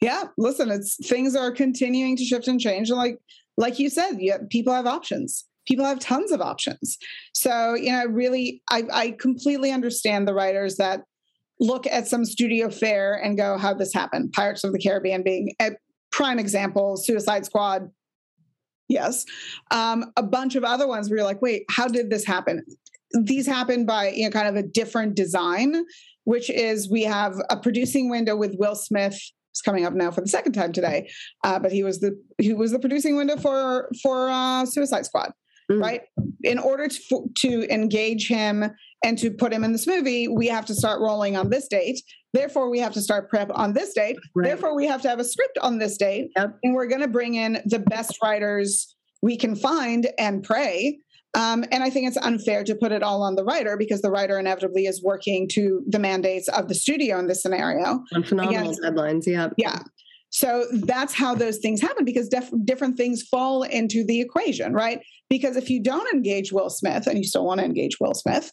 Yeah 0.00 0.24
listen 0.36 0.70
it's 0.70 0.96
things 1.06 1.34
are 1.34 1.50
continuing 1.50 2.16
to 2.16 2.24
shift 2.24 2.48
and 2.48 2.60
change. 2.60 2.88
And 2.90 2.98
like 2.98 3.18
like 3.56 3.78
you 3.78 3.90
said 3.90 4.12
yeah, 4.18 4.38
people 4.48 4.72
have 4.72 4.86
options. 4.86 5.44
People 5.66 5.84
have 5.84 5.98
tons 5.98 6.32
of 6.32 6.40
options. 6.40 6.96
So 7.34 7.74
you 7.74 7.90
know 7.90 8.04
really 8.06 8.62
I, 8.70 8.84
I 8.92 9.10
completely 9.12 9.72
understand 9.72 10.28
the 10.28 10.34
writers 10.34 10.76
that 10.76 11.02
look 11.60 11.88
at 11.88 12.06
some 12.06 12.24
studio 12.24 12.70
fare 12.70 13.14
and 13.14 13.36
go 13.36 13.58
how 13.58 13.74
this 13.74 13.92
happened 13.92 14.32
pirates 14.32 14.62
of 14.62 14.72
the 14.72 14.78
caribbean 14.78 15.24
being 15.24 15.50
a 15.60 15.72
prime 16.10 16.38
example 16.38 16.96
suicide 16.96 17.44
squad. 17.46 17.90
Yes. 18.88 19.24
Um, 19.70 20.12
a 20.16 20.22
bunch 20.22 20.56
of 20.56 20.64
other 20.64 20.88
ones 20.88 21.08
where 21.08 21.18
you're 21.18 21.26
like 21.26 21.42
wait 21.42 21.64
how 21.70 21.88
did 21.88 22.10
this 22.10 22.24
happen? 22.24 22.64
These 23.22 23.46
happen 23.46 23.86
by 23.86 24.10
you 24.10 24.24
know 24.24 24.30
kind 24.30 24.48
of 24.48 24.56
a 24.56 24.62
different 24.62 25.14
design 25.14 25.84
which 26.24 26.50
is 26.50 26.90
we 26.90 27.02
have 27.04 27.36
a 27.48 27.56
producing 27.56 28.10
window 28.10 28.36
with 28.36 28.54
will 28.58 28.74
smith. 28.74 29.18
It's 29.50 29.62
coming 29.62 29.86
up 29.86 29.94
now 29.94 30.10
for 30.10 30.20
the 30.20 30.28
second 30.28 30.52
time 30.52 30.72
today. 30.72 31.10
Uh, 31.42 31.58
but 31.58 31.72
he 31.72 31.82
was 31.82 32.00
the 32.00 32.20
he 32.38 32.52
was 32.52 32.72
the 32.72 32.78
producing 32.78 33.16
window 33.16 33.36
for 33.36 33.90
for 34.02 34.28
uh, 34.28 34.66
suicide 34.66 35.06
squad 35.06 35.32
Mm. 35.70 35.82
right? 35.82 36.02
In 36.44 36.58
order 36.58 36.88
to, 36.88 37.30
to 37.34 37.72
engage 37.72 38.28
him 38.28 38.70
and 39.04 39.18
to 39.18 39.30
put 39.30 39.52
him 39.52 39.64
in 39.64 39.72
this 39.72 39.86
movie 39.86 40.26
we 40.26 40.48
have 40.48 40.64
to 40.66 40.74
start 40.74 41.00
rolling 41.00 41.36
on 41.36 41.50
this 41.50 41.68
date 41.68 42.02
therefore 42.34 42.70
we 42.70 42.78
have 42.78 42.92
to 42.92 43.00
start 43.00 43.28
prep 43.28 43.50
on 43.54 43.72
this 43.72 43.92
date 43.94 44.16
Right. 44.34 44.46
therefore 44.48 44.74
we 44.76 44.86
have 44.86 45.02
to 45.02 45.08
have 45.08 45.18
a 45.18 45.24
script 45.24 45.58
on 45.62 45.78
this 45.78 45.96
date 45.96 46.30
Yep. 46.36 46.58
and 46.62 46.74
we're 46.74 46.86
going 46.86 47.00
to 47.00 47.08
bring 47.08 47.34
in 47.34 47.60
the 47.66 47.78
best 47.78 48.16
writers 48.22 48.94
we 49.22 49.36
can 49.36 49.56
find 49.56 50.08
and 50.18 50.42
pray 50.42 50.98
um, 51.34 51.62
and 51.70 51.84
I 51.84 51.90
think 51.90 52.08
it's 52.08 52.16
unfair 52.16 52.64
to 52.64 52.74
put 52.74 52.90
it 52.90 53.02
all 53.02 53.22
on 53.22 53.34
the 53.36 53.44
writer 53.44 53.76
because 53.76 54.00
the 54.00 54.10
writer 54.10 54.38
inevitably 54.38 54.86
is 54.86 55.02
working 55.02 55.46
to 55.52 55.82
the 55.86 55.98
mandates 55.98 56.48
of 56.48 56.68
the 56.68 56.74
studio 56.74 57.18
in 57.18 57.26
this 57.26 57.42
scenario. 57.42 58.02
on 58.14 58.22
phenomenal 58.24 58.70
Again, 58.70 58.82
deadlines 58.82 59.26
yeah 59.26 59.48
Yeah. 59.58 59.80
So 60.30 60.66
that's 60.72 61.14
how 61.14 61.34
those 61.34 61.56
things 61.58 61.80
happen 61.80 62.04
because 62.04 62.28
def- 62.28 62.50
different 62.64 62.96
things 62.96 63.22
fall 63.22 63.62
into 63.62 64.04
the 64.04 64.20
equation, 64.20 64.72
right? 64.74 65.00
Because 65.30 65.56
if 65.56 65.70
you 65.70 65.82
don't 65.82 66.10
engage 66.12 66.52
Will 66.52 66.68
Smith 66.70 67.06
and 67.06 67.16
you 67.18 67.24
still 67.24 67.44
want 67.46 67.60
to 67.60 67.64
engage 67.66 67.98
Will 68.00 68.12
Smith, 68.14 68.50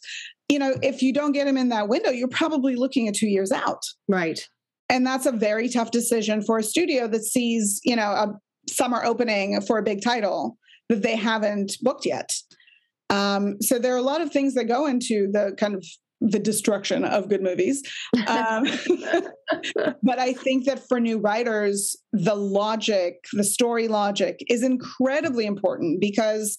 you 0.48 0.58
know, 0.58 0.74
if 0.82 1.02
you 1.02 1.12
don't 1.12 1.32
get 1.32 1.46
him 1.46 1.56
in 1.56 1.70
that 1.70 1.88
window, 1.88 2.10
you're 2.10 2.28
probably 2.28 2.76
looking 2.76 3.08
at 3.08 3.14
two 3.14 3.28
years 3.28 3.52
out. 3.52 3.82
right 4.08 4.40
And 4.88 5.06
that's 5.06 5.26
a 5.26 5.32
very 5.32 5.68
tough 5.68 5.90
decision 5.90 6.42
for 6.42 6.58
a 6.58 6.62
studio 6.62 7.08
that 7.08 7.24
sees, 7.24 7.80
you 7.84 7.96
know, 7.96 8.10
a 8.10 8.34
summer 8.68 9.04
opening 9.04 9.60
for 9.62 9.78
a 9.78 9.82
big 9.82 10.02
title 10.02 10.56
that 10.88 11.02
they 11.02 11.16
haven't 11.16 11.76
booked 11.82 12.06
yet. 12.06 12.32
Um, 13.10 13.60
so 13.60 13.78
there 13.78 13.94
are 13.94 13.98
a 13.98 14.02
lot 14.02 14.20
of 14.20 14.32
things 14.32 14.54
that 14.54 14.64
go 14.64 14.86
into 14.86 15.28
the 15.30 15.54
kind 15.58 15.74
of 15.74 15.84
the 16.20 16.38
destruction 16.38 17.04
of 17.04 17.28
good 17.28 17.42
movies. 17.42 17.82
Um, 18.26 18.64
but 20.02 20.18
I 20.18 20.32
think 20.32 20.64
that 20.64 20.88
for 20.88 20.98
new 20.98 21.18
writers, 21.18 21.94
the 22.12 22.34
logic, 22.34 23.16
the 23.32 23.44
story 23.44 23.86
logic 23.86 24.42
is 24.48 24.62
incredibly 24.62 25.44
important 25.44 26.00
because 26.00 26.56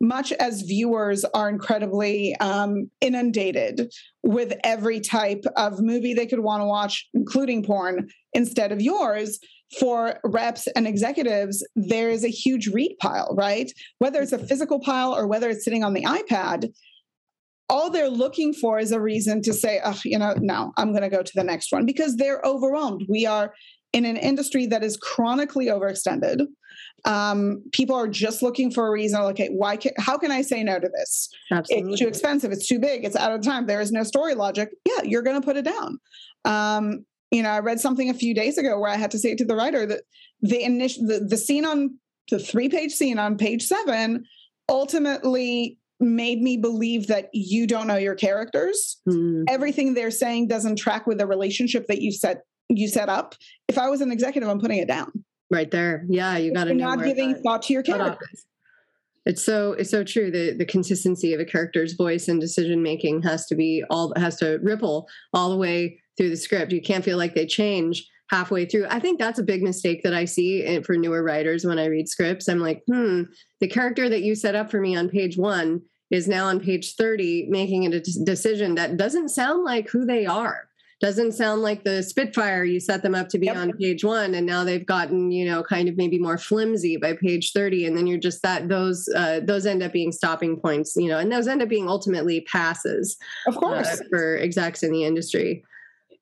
much 0.00 0.32
as 0.32 0.62
viewers 0.62 1.24
are 1.34 1.48
incredibly 1.48 2.36
um, 2.36 2.90
inundated 3.00 3.92
with 4.22 4.52
every 4.64 5.00
type 5.00 5.44
of 5.56 5.80
movie 5.80 6.14
they 6.14 6.26
could 6.26 6.40
want 6.40 6.60
to 6.60 6.66
watch, 6.66 7.08
including 7.14 7.64
porn, 7.64 8.08
instead 8.32 8.72
of 8.72 8.80
yours, 8.80 9.38
for 9.78 10.18
reps 10.24 10.66
and 10.68 10.86
executives, 10.86 11.66
there 11.76 12.10
is 12.10 12.24
a 12.24 12.28
huge 12.28 12.68
read 12.68 12.96
pile, 13.00 13.34
right? 13.36 13.70
Whether 13.98 14.22
it's 14.22 14.32
a 14.32 14.38
physical 14.38 14.80
pile 14.80 15.14
or 15.14 15.26
whether 15.26 15.50
it's 15.50 15.64
sitting 15.64 15.84
on 15.84 15.92
the 15.92 16.04
iPad, 16.04 16.72
all 17.68 17.90
they're 17.90 18.08
looking 18.08 18.54
for 18.54 18.78
is 18.78 18.92
a 18.92 19.00
reason 19.00 19.42
to 19.42 19.52
say, 19.52 19.80
oh, 19.84 19.98
you 20.04 20.18
know, 20.18 20.34
no, 20.38 20.72
I'm 20.78 20.92
going 20.92 21.02
to 21.02 21.14
go 21.14 21.22
to 21.22 21.32
the 21.34 21.44
next 21.44 21.70
one 21.70 21.84
because 21.84 22.16
they're 22.16 22.40
overwhelmed. 22.44 23.04
We 23.08 23.26
are 23.26 23.52
in 23.92 24.04
an 24.04 24.16
industry 24.16 24.66
that 24.66 24.84
is 24.84 24.96
chronically 24.96 25.66
overextended. 25.66 26.46
Um, 27.04 27.62
people 27.72 27.96
are 27.96 28.08
just 28.08 28.42
looking 28.42 28.70
for 28.70 28.86
a 28.86 28.90
reason. 28.90 29.20
Like, 29.22 29.34
Okay, 29.34 29.48
why? 29.48 29.76
Can, 29.76 29.92
how 29.98 30.18
can 30.18 30.30
I 30.30 30.42
say 30.42 30.62
no 30.62 30.78
to 30.78 30.88
this? 30.88 31.28
absolutely 31.50 31.92
It's 31.92 32.00
too 32.00 32.08
expensive. 32.08 32.52
It's 32.52 32.66
too 32.66 32.78
big. 32.78 33.04
It's 33.04 33.16
out 33.16 33.32
of 33.32 33.42
time. 33.42 33.66
There 33.66 33.80
is 33.80 33.92
no 33.92 34.02
story 34.02 34.34
logic. 34.34 34.70
Yeah, 34.84 35.02
you're 35.04 35.22
going 35.22 35.40
to 35.40 35.44
put 35.44 35.56
it 35.56 35.64
down. 35.64 35.98
Um, 36.44 37.04
you 37.30 37.42
know, 37.42 37.50
I 37.50 37.60
read 37.60 37.80
something 37.80 38.08
a 38.08 38.14
few 38.14 38.34
days 38.34 38.58
ago 38.58 38.78
where 38.78 38.90
I 38.90 38.96
had 38.96 39.10
to 39.12 39.18
say 39.18 39.34
to 39.34 39.44
the 39.44 39.54
writer 39.54 39.86
that 39.86 40.02
the 40.40 40.62
initial 40.62 41.06
the, 41.06 41.20
the 41.20 41.36
scene 41.36 41.64
on 41.64 41.98
the 42.30 42.38
three 42.38 42.68
page 42.68 42.92
scene 42.92 43.18
on 43.18 43.36
page 43.36 43.64
seven 43.64 44.24
ultimately 44.68 45.78
made 46.00 46.40
me 46.40 46.56
believe 46.56 47.08
that 47.08 47.28
you 47.32 47.66
don't 47.66 47.86
know 47.86 47.96
your 47.96 48.14
characters. 48.14 49.00
Mm. 49.08 49.44
Everything 49.48 49.94
they're 49.94 50.10
saying 50.10 50.48
doesn't 50.48 50.76
track 50.76 51.06
with 51.06 51.18
the 51.18 51.26
relationship 51.26 51.86
that 51.88 52.00
you 52.00 52.12
set 52.12 52.42
you 52.68 52.88
set 52.88 53.08
up. 53.08 53.34
If 53.68 53.78
I 53.78 53.88
was 53.88 54.00
an 54.00 54.12
executive, 54.12 54.48
I'm 54.48 54.60
putting 54.60 54.78
it 54.78 54.88
down. 54.88 55.24
Right 55.50 55.70
there. 55.70 56.04
Yeah, 56.08 56.36
you 56.36 56.52
got 56.52 56.64
to 56.64 56.74
know 56.74 56.94
not 56.94 57.04
giving 57.04 57.32
that 57.32 57.42
thought 57.42 57.62
to 57.62 57.72
your 57.72 57.82
cutoff 57.82 58.18
character. 58.18 58.26
It's 59.24 59.44
so 59.44 59.72
it's 59.72 59.90
so 59.90 60.04
true. 60.04 60.30
The 60.30 60.54
the 60.56 60.64
consistency 60.64 61.34
of 61.34 61.40
a 61.40 61.44
character's 61.44 61.94
voice 61.94 62.28
and 62.28 62.40
decision 62.40 62.82
making 62.82 63.22
has 63.22 63.46
to 63.46 63.54
be 63.54 63.84
all 63.90 64.12
has 64.16 64.36
to 64.36 64.58
ripple 64.62 65.08
all 65.32 65.50
the 65.50 65.56
way 65.56 66.00
through 66.16 66.30
the 66.30 66.36
script. 66.36 66.72
You 66.72 66.82
can't 66.82 67.04
feel 67.04 67.18
like 67.18 67.34
they 67.34 67.46
change 67.46 68.06
halfway 68.30 68.66
through. 68.66 68.86
I 68.90 69.00
think 69.00 69.18
that's 69.18 69.38
a 69.38 69.42
big 69.42 69.62
mistake 69.62 70.02
that 70.02 70.14
I 70.14 70.24
see 70.26 70.64
in- 70.64 70.82
for 70.82 70.96
newer 70.96 71.22
writers 71.22 71.64
when 71.64 71.78
I 71.78 71.86
read 71.86 72.08
scripts. 72.08 72.48
I'm 72.48 72.60
like, 72.60 72.82
hmm, 72.86 73.22
the 73.60 73.68
character 73.68 74.08
that 74.08 74.22
you 74.22 74.34
set 74.34 74.54
up 74.54 74.70
for 74.70 74.80
me 74.80 74.96
on 74.96 75.08
page 75.08 75.38
one 75.38 75.82
is 76.10 76.28
now 76.28 76.46
on 76.46 76.60
page 76.60 76.94
30 76.94 77.46
making 77.48 77.86
a 77.86 78.00
de- 78.00 78.24
decision 78.24 78.74
that 78.74 78.96
doesn't 78.96 79.28
sound 79.30 79.64
like 79.64 79.88
who 79.88 80.04
they 80.04 80.26
are. 80.26 80.67
Doesn't 81.00 81.32
sound 81.32 81.62
like 81.62 81.84
the 81.84 82.02
Spitfire 82.02 82.64
you 82.64 82.80
set 82.80 83.02
them 83.02 83.14
up 83.14 83.28
to 83.28 83.38
be 83.38 83.46
Yep. 83.46 83.56
on 83.56 83.72
page 83.74 84.02
one, 84.02 84.34
and 84.34 84.44
now 84.44 84.64
they've 84.64 84.84
gotten 84.84 85.30
you 85.30 85.44
know 85.46 85.62
kind 85.62 85.88
of 85.88 85.96
maybe 85.96 86.18
more 86.18 86.36
flimsy 86.38 86.96
by 86.96 87.12
page 87.12 87.52
thirty, 87.52 87.86
and 87.86 87.96
then 87.96 88.06
you're 88.08 88.18
just 88.18 88.42
that 88.42 88.68
those 88.68 89.08
uh, 89.14 89.40
those 89.44 89.64
end 89.64 89.82
up 89.82 89.92
being 89.92 90.10
stopping 90.10 90.58
points, 90.58 90.96
you 90.96 91.08
know, 91.08 91.18
and 91.18 91.30
those 91.30 91.46
end 91.46 91.62
up 91.62 91.68
being 91.68 91.88
ultimately 91.88 92.40
passes 92.42 93.16
Of 93.46 93.56
uh, 93.56 93.60
course. 93.60 94.02
for 94.10 94.38
execs 94.38 94.82
in 94.82 94.90
the 94.90 95.04
industry. 95.04 95.62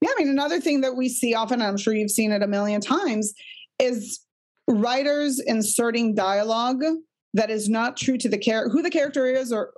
Yeah, 0.03 0.11
I 0.15 0.19
mean, 0.19 0.29
another 0.29 0.61
thing 0.61 0.83
that 0.83 0.95
we 0.95 1.09
see 1.09 1.33
often, 1.35 1.61
and 1.63 1.69
I'm 1.69 1.79
sure 1.79 1.95
you've 1.95 2.11
seen 2.11 2.31
it 2.31 2.43
a 2.43 2.47
million 2.47 2.83
times, 2.83 3.33
is 3.79 4.21
writers 4.69 5.39
inserting 5.41 6.15
dialogue 6.15 6.83
that 7.33 7.49
is 7.49 7.71
not 7.71 7.97
true 7.97 8.19
to 8.19 8.29
the 8.29 8.37
character, 8.37 8.71
who 8.71 8.83
the 8.83 8.91
character 8.91 9.27
is, 9.27 9.53
or 9.55 9.73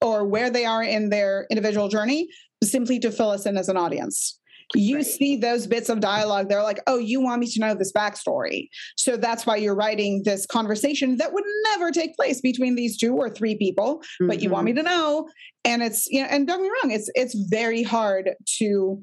or 0.00 0.24
where 0.24 0.50
they 0.50 0.64
are 0.64 0.82
in 0.82 1.10
their 1.10 1.46
individual 1.50 1.86
journey, 1.88 2.26
simply 2.64 2.98
to 2.98 3.12
fill 3.12 3.30
us 3.30 3.46
in 3.46 3.56
as 3.56 3.68
an 3.68 3.76
audience. 3.76 4.38
You 4.74 4.96
Right. 4.96 5.06
see 5.06 5.36
those 5.36 5.66
bits 5.66 5.88
of 5.88 6.00
dialogue, 6.00 6.48
they're 6.48 6.62
like, 6.62 6.80
oh, 6.86 6.98
you 6.98 7.20
want 7.20 7.40
me 7.40 7.46
to 7.48 7.60
know 7.60 7.74
this 7.74 7.92
backstory. 7.92 8.68
So 8.96 9.16
that's 9.16 9.46
why 9.46 9.56
you're 9.56 9.74
writing 9.74 10.22
this 10.24 10.46
conversation 10.46 11.16
that 11.16 11.32
would 11.32 11.44
never 11.70 11.90
take 11.90 12.14
place 12.14 12.40
between 12.40 12.74
these 12.76 12.96
two 12.96 13.14
or 13.14 13.30
three 13.30 13.56
people, 13.56 14.02
but 14.20 14.42
you 14.42 14.50
want 14.50 14.64
me 14.64 14.72
mm-hmm. 14.72 14.84
to 14.86 14.90
know. 14.90 15.28
And 15.64 15.82
it's, 15.82 16.06
you 16.08 16.22
know, 16.22 16.28
and 16.28 16.46
don't 16.46 16.58
get 16.58 16.62
me 16.62 16.70
wrong, 16.82 16.92
it's 16.92 17.10
it's 17.14 17.34
very 17.50 17.82
hard 17.82 18.30
to 18.58 19.02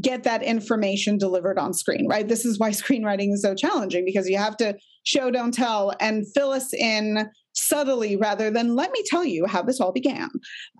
get 0.00 0.22
that 0.24 0.42
information 0.42 1.18
delivered 1.18 1.58
on 1.58 1.74
screen, 1.74 2.08
right? 2.08 2.26
This 2.26 2.44
is 2.44 2.58
why 2.58 2.70
screenwriting 2.70 3.32
is 3.32 3.42
so 3.42 3.54
challenging 3.54 4.04
because 4.04 4.28
you 4.28 4.38
have 4.38 4.56
to 4.58 4.74
show, 5.04 5.30
don't 5.30 5.52
tell, 5.52 5.92
and 6.00 6.24
fill 6.34 6.50
us 6.50 6.72
in 6.72 7.28
subtly 7.54 8.16
rather 8.16 8.50
than 8.50 8.74
let 8.74 8.92
me 8.92 9.02
tell 9.06 9.24
you 9.24 9.46
how 9.46 9.62
this 9.62 9.80
all 9.80 9.92
began. 9.92 10.28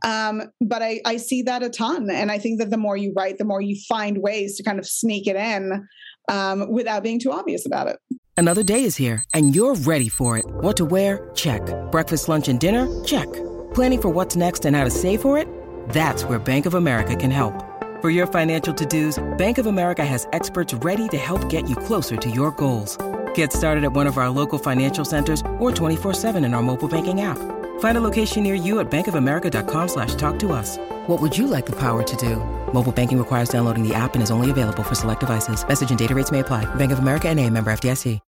Um, 0.04 0.42
but 0.60 0.82
I, 0.82 1.00
I 1.04 1.16
see 1.16 1.42
that 1.42 1.62
a 1.62 1.70
ton. 1.70 2.10
And 2.10 2.30
I 2.30 2.38
think 2.38 2.58
that 2.60 2.70
the 2.70 2.76
more 2.76 2.96
you 2.96 3.12
write, 3.16 3.38
the 3.38 3.44
more 3.44 3.60
you 3.60 3.76
find 3.88 4.18
ways 4.18 4.56
to 4.56 4.62
kind 4.62 4.78
of 4.78 4.86
sneak 4.86 5.26
it 5.26 5.36
in 5.36 5.86
um, 6.28 6.70
without 6.70 7.02
being 7.02 7.20
too 7.20 7.32
obvious 7.32 7.66
about 7.66 7.88
it. 7.88 7.98
Another 8.36 8.62
day 8.62 8.84
is 8.84 8.96
here, 8.96 9.22
and 9.34 9.54
you're 9.54 9.74
ready 9.74 10.08
for 10.08 10.38
it. 10.38 10.46
What 10.46 10.76
to 10.78 10.86
wear? 10.86 11.30
Check. 11.34 11.62
Breakfast, 11.92 12.28
lunch, 12.28 12.48
and 12.48 12.58
dinner? 12.58 12.88
Check. 13.04 13.30
Planning 13.74 14.00
for 14.02 14.08
what's 14.08 14.36
next 14.36 14.64
and 14.64 14.74
how 14.74 14.84
to 14.84 14.90
save 14.90 15.20
for 15.20 15.36
it? 15.36 15.46
That's 15.90 16.24
where 16.24 16.38
Bank 16.38 16.66
of 16.66 16.74
America 16.74 17.14
can 17.14 17.30
help. 17.30 17.54
For 18.00 18.10
your 18.10 18.26
financial 18.26 18.74
to 18.74 18.86
dos, 18.86 19.22
Bank 19.36 19.58
of 19.58 19.66
America 19.66 20.04
has 20.04 20.26
experts 20.32 20.74
ready 20.74 21.08
to 21.08 21.16
help 21.18 21.48
get 21.50 21.68
you 21.68 21.76
closer 21.76 22.16
to 22.16 22.30
your 22.30 22.50
goals. 22.52 22.96
Get 23.34 23.52
started 23.52 23.84
at 23.84 23.92
one 23.92 24.08
of 24.08 24.18
our 24.18 24.30
local 24.30 24.58
financial 24.58 25.04
centers 25.04 25.40
or 25.60 25.70
24-7 25.70 26.44
in 26.44 26.54
our 26.54 26.62
mobile 26.62 26.88
banking 26.88 27.20
app. 27.20 27.38
Find 27.80 27.96
a 27.96 28.00
location 28.00 28.42
near 28.42 28.54
you 28.54 28.80
at 28.80 28.90
bankofamerica.com 28.90 29.88
slash 29.88 30.16
talk 30.16 30.38
to 30.40 30.52
us. 30.52 30.78
What 31.06 31.20
would 31.20 31.36
you 31.38 31.46
like 31.46 31.66
the 31.66 31.76
power 31.78 32.02
to 32.02 32.16
do? 32.16 32.36
Mobile 32.72 32.92
banking 32.92 33.18
requires 33.18 33.48
downloading 33.48 33.86
the 33.86 33.94
app 33.94 34.14
and 34.14 34.22
is 34.22 34.30
only 34.32 34.50
available 34.50 34.82
for 34.82 34.96
select 34.96 35.20
devices. 35.20 35.66
Message 35.66 35.90
and 35.90 35.98
data 35.98 36.14
rates 36.14 36.32
may 36.32 36.40
apply. 36.40 36.64
Bank 36.74 36.90
of 36.90 36.98
America 36.98 37.28
and 37.28 37.38
a 37.38 37.48
member 37.48 37.70
FDIC. 37.72 38.18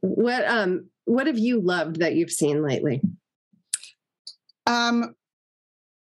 What 0.00 0.44
um 0.46 0.90
what 1.06 1.26
have 1.26 1.38
you 1.38 1.60
loved 1.60 2.00
that 2.00 2.14
you've 2.14 2.30
seen 2.30 2.62
lately? 2.62 3.00
Um, 4.66 5.14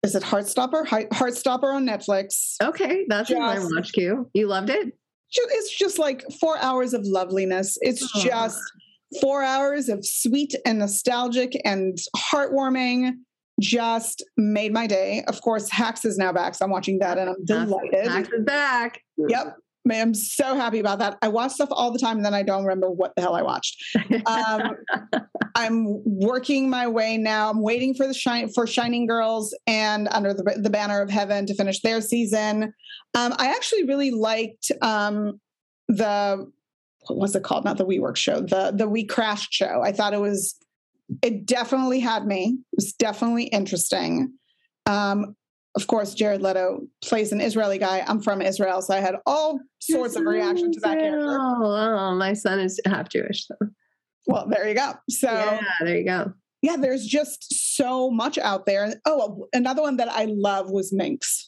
is 0.04 0.14
it 0.14 0.22
Heartstopper? 0.22 0.86
Heartstopper 0.86 1.74
on 1.74 1.84
Netflix. 1.84 2.54
Okay, 2.62 3.04
that's 3.08 3.30
in 3.30 3.38
my 3.40 3.56
Just- 3.56 3.74
watch 3.74 3.92
queue. 3.92 4.30
You 4.32 4.46
loved 4.46 4.70
it? 4.70 4.96
It's 5.32 5.76
just 5.76 5.98
like 5.98 6.24
four 6.40 6.58
hours 6.58 6.94
of 6.94 7.02
loveliness. 7.04 7.78
It's 7.80 8.10
just 8.22 8.60
four 9.20 9.42
hours 9.42 9.88
of 9.88 10.04
sweet 10.04 10.54
and 10.64 10.78
nostalgic 10.78 11.60
and 11.64 11.98
heartwarming. 12.16 13.12
Just 13.60 14.24
made 14.36 14.72
my 14.72 14.86
day. 14.86 15.24
Of 15.26 15.42
course, 15.42 15.68
Hacks 15.68 16.04
is 16.04 16.16
now 16.16 16.32
back, 16.32 16.54
so 16.54 16.64
I'm 16.64 16.70
watching 16.70 17.00
that 17.00 17.18
and 17.18 17.28
I'm 17.30 17.44
delighted. 17.44 18.06
Max 18.06 18.28
is 18.28 18.44
back. 18.44 19.02
Yep. 19.16 19.56
I'm 19.96 20.14
so 20.14 20.54
happy 20.54 20.78
about 20.78 20.98
that. 20.98 21.18
I 21.22 21.28
watch 21.28 21.52
stuff 21.52 21.68
all 21.70 21.90
the 21.90 21.98
time 21.98 22.16
and 22.16 22.24
then 22.24 22.34
I 22.34 22.42
don't 22.42 22.64
remember 22.64 22.90
what 22.90 23.14
the 23.16 23.22
hell 23.22 23.34
I 23.34 23.42
watched. 23.42 23.82
Um, 24.26 24.76
I'm 25.54 26.02
working 26.04 26.70
my 26.70 26.86
way 26.86 27.16
now. 27.16 27.50
I'm 27.50 27.62
waiting 27.62 27.94
for 27.94 28.06
the 28.06 28.14
shine 28.14 28.48
for 28.50 28.66
Shining 28.66 29.06
Girls 29.06 29.56
and 29.66 30.08
Under 30.10 30.32
the, 30.34 30.58
the 30.62 30.70
Banner 30.70 31.00
of 31.00 31.10
Heaven 31.10 31.46
to 31.46 31.54
finish 31.54 31.80
their 31.80 32.00
season. 32.00 32.74
Um, 33.14 33.34
I 33.38 33.48
actually 33.48 33.84
really 33.84 34.10
liked 34.10 34.70
um, 34.82 35.40
the 35.88 36.50
what 37.06 37.18
was 37.18 37.34
it 37.34 37.42
called? 37.42 37.64
Not 37.64 37.78
the 37.78 37.86
WeWork 37.86 38.16
show, 38.16 38.40
the 38.40 38.72
the 38.74 38.88
We 38.88 39.04
Crashed 39.04 39.52
show. 39.52 39.80
I 39.82 39.92
thought 39.92 40.14
it 40.14 40.20
was 40.20 40.54
it 41.22 41.46
definitely 41.46 42.00
had 42.00 42.26
me. 42.26 42.58
It 42.72 42.76
was 42.76 42.92
definitely 42.92 43.44
interesting. 43.44 44.34
Um, 44.86 45.34
of 45.76 45.86
course, 45.86 46.14
Jared 46.14 46.42
Leto 46.42 46.80
plays 47.04 47.32
an 47.32 47.40
Israeli 47.40 47.78
guy. 47.78 48.04
I'm 48.06 48.20
from 48.20 48.42
Israel, 48.42 48.82
so 48.82 48.94
I 48.94 49.00
had 49.00 49.16
all 49.26 49.60
sorts 49.80 50.16
of 50.16 50.24
reaction 50.24 50.72
to 50.72 50.80
that 50.80 50.98
character. 50.98 51.38
Oh, 51.40 52.14
my 52.14 52.32
son 52.32 52.58
is 52.58 52.80
half 52.84 53.08
Jewish. 53.08 53.46
So. 53.46 53.54
Well, 54.26 54.46
there 54.48 54.68
you 54.68 54.74
go. 54.74 54.92
So 55.08 55.30
yeah, 55.30 55.60
there 55.80 55.96
you 55.96 56.04
go. 56.04 56.32
yeah, 56.62 56.76
there's 56.76 57.06
just 57.06 57.76
so 57.76 58.10
much 58.10 58.38
out 58.38 58.66
there. 58.66 58.92
Oh, 59.06 59.46
another 59.52 59.82
one 59.82 59.96
that 59.96 60.10
I 60.10 60.26
love 60.28 60.70
was 60.70 60.92
Minx. 60.92 61.47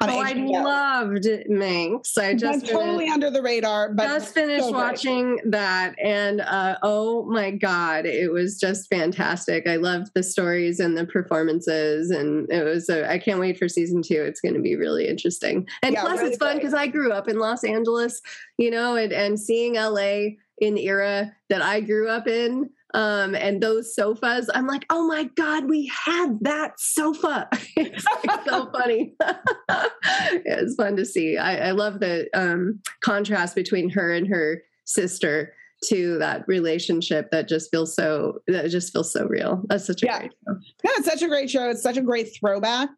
Oh, 0.00 0.20
I 0.20 0.32
loved 0.34 1.26
Minx. 1.48 2.18
I 2.18 2.34
just 2.34 2.66
totally 2.66 3.06
finished, 3.06 3.12
under 3.14 3.30
the 3.30 3.40
radar, 3.40 3.94
but 3.94 4.04
just 4.04 4.34
finished 4.34 4.66
so 4.66 4.70
watching 4.70 5.40
that, 5.46 5.94
and 5.98 6.42
uh, 6.42 6.76
oh 6.82 7.24
my 7.24 7.50
god, 7.50 8.04
it 8.04 8.30
was 8.30 8.60
just 8.60 8.90
fantastic. 8.90 9.66
I 9.66 9.76
loved 9.76 10.12
the 10.14 10.22
stories 10.22 10.80
and 10.80 10.98
the 10.98 11.06
performances, 11.06 12.10
and 12.10 12.50
it 12.50 12.62
was. 12.62 12.90
A, 12.90 13.10
I 13.10 13.18
can't 13.18 13.40
wait 13.40 13.58
for 13.58 13.68
season 13.68 14.02
two. 14.02 14.22
It's 14.22 14.40
going 14.40 14.54
to 14.54 14.60
be 14.60 14.76
really 14.76 15.08
interesting, 15.08 15.66
and 15.82 15.94
Yeah, 15.94 16.02
plus 16.02 16.18
really 16.18 16.28
it's 16.30 16.38
fun 16.38 16.56
because 16.56 16.74
I 16.74 16.88
grew 16.88 17.12
up 17.12 17.26
in 17.26 17.38
Los 17.38 17.64
Angeles, 17.64 18.20
you 18.58 18.70
know, 18.70 18.96
and 18.96 19.12
and 19.12 19.40
seeing 19.40 19.76
LA 19.76 20.36
in 20.58 20.74
the 20.74 20.86
era 20.86 21.32
that 21.48 21.62
I 21.62 21.80
grew 21.80 22.08
up 22.08 22.26
in. 22.26 22.70
Um, 22.94 23.34
and 23.34 23.62
those 23.62 23.94
sofas, 23.94 24.48
I'm 24.54 24.66
like, 24.66 24.86
oh 24.90 25.06
my 25.06 25.24
God, 25.36 25.68
we 25.68 25.90
had 26.06 26.38
that 26.42 26.78
sofa. 26.78 27.48
it's 27.76 28.04
like 28.24 28.44
so 28.46 28.70
funny. 28.72 29.14
it's 30.44 30.74
fun 30.76 30.96
to 30.96 31.04
see. 31.04 31.36
I, 31.36 31.68
I 31.68 31.70
love 31.72 32.00
the 32.00 32.28
um, 32.34 32.80
contrast 33.02 33.54
between 33.54 33.90
her 33.90 34.12
and 34.12 34.26
her 34.28 34.62
sister 34.84 35.52
to 35.84 36.16
that 36.18 36.42
relationship 36.48 37.30
that 37.32 37.48
just 37.48 37.70
feels 37.70 37.94
so 37.94 38.38
that 38.46 38.70
just 38.70 38.92
feels 38.92 39.12
so 39.12 39.26
real. 39.26 39.62
That's 39.68 39.86
such 39.86 40.02
a 40.02 40.06
Yeah. 40.06 40.18
great 40.20 40.32
show. 40.46 40.58
yeah, 40.84 40.90
it's 40.96 41.06
such 41.06 41.22
a 41.22 41.28
great 41.28 41.50
show. 41.50 41.68
It's 41.68 41.82
such 41.82 41.96
a 41.98 42.02
great 42.02 42.30
throwback. 42.40 42.88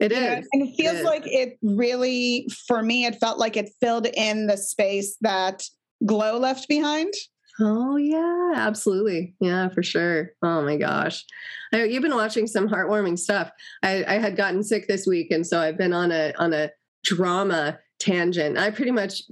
It 0.00 0.12
is. 0.12 0.46
And 0.52 0.68
it 0.68 0.74
feels 0.76 0.98
is. 0.98 1.04
like 1.04 1.24
it 1.26 1.58
really, 1.60 2.48
for 2.66 2.82
me, 2.82 3.04
it 3.04 3.16
felt 3.16 3.38
like 3.38 3.56
it 3.56 3.68
filled 3.80 4.06
in 4.06 4.46
the 4.46 4.56
space 4.56 5.16
that 5.22 5.64
Glow 6.06 6.38
left 6.38 6.68
behind. 6.68 7.12
Oh 7.60 7.96
yeah, 7.96 8.52
absolutely. 8.54 9.34
Yeah, 9.40 9.68
for 9.68 9.82
sure. 9.82 10.30
Oh 10.42 10.62
my 10.62 10.76
gosh, 10.76 11.24
I, 11.72 11.84
you've 11.84 12.02
been 12.02 12.14
watching 12.14 12.46
some 12.46 12.68
heartwarming 12.68 13.18
stuff. 13.18 13.50
I, 13.82 14.04
I 14.06 14.18
had 14.18 14.36
gotten 14.36 14.62
sick 14.62 14.86
this 14.86 15.06
week, 15.06 15.30
and 15.30 15.46
so 15.46 15.60
I've 15.60 15.76
been 15.76 15.92
on 15.92 16.12
a 16.12 16.32
on 16.38 16.52
a 16.52 16.70
drama 17.04 17.78
tangent. 17.98 18.58
I 18.58 18.70
pretty 18.70 18.92
much 18.92 19.22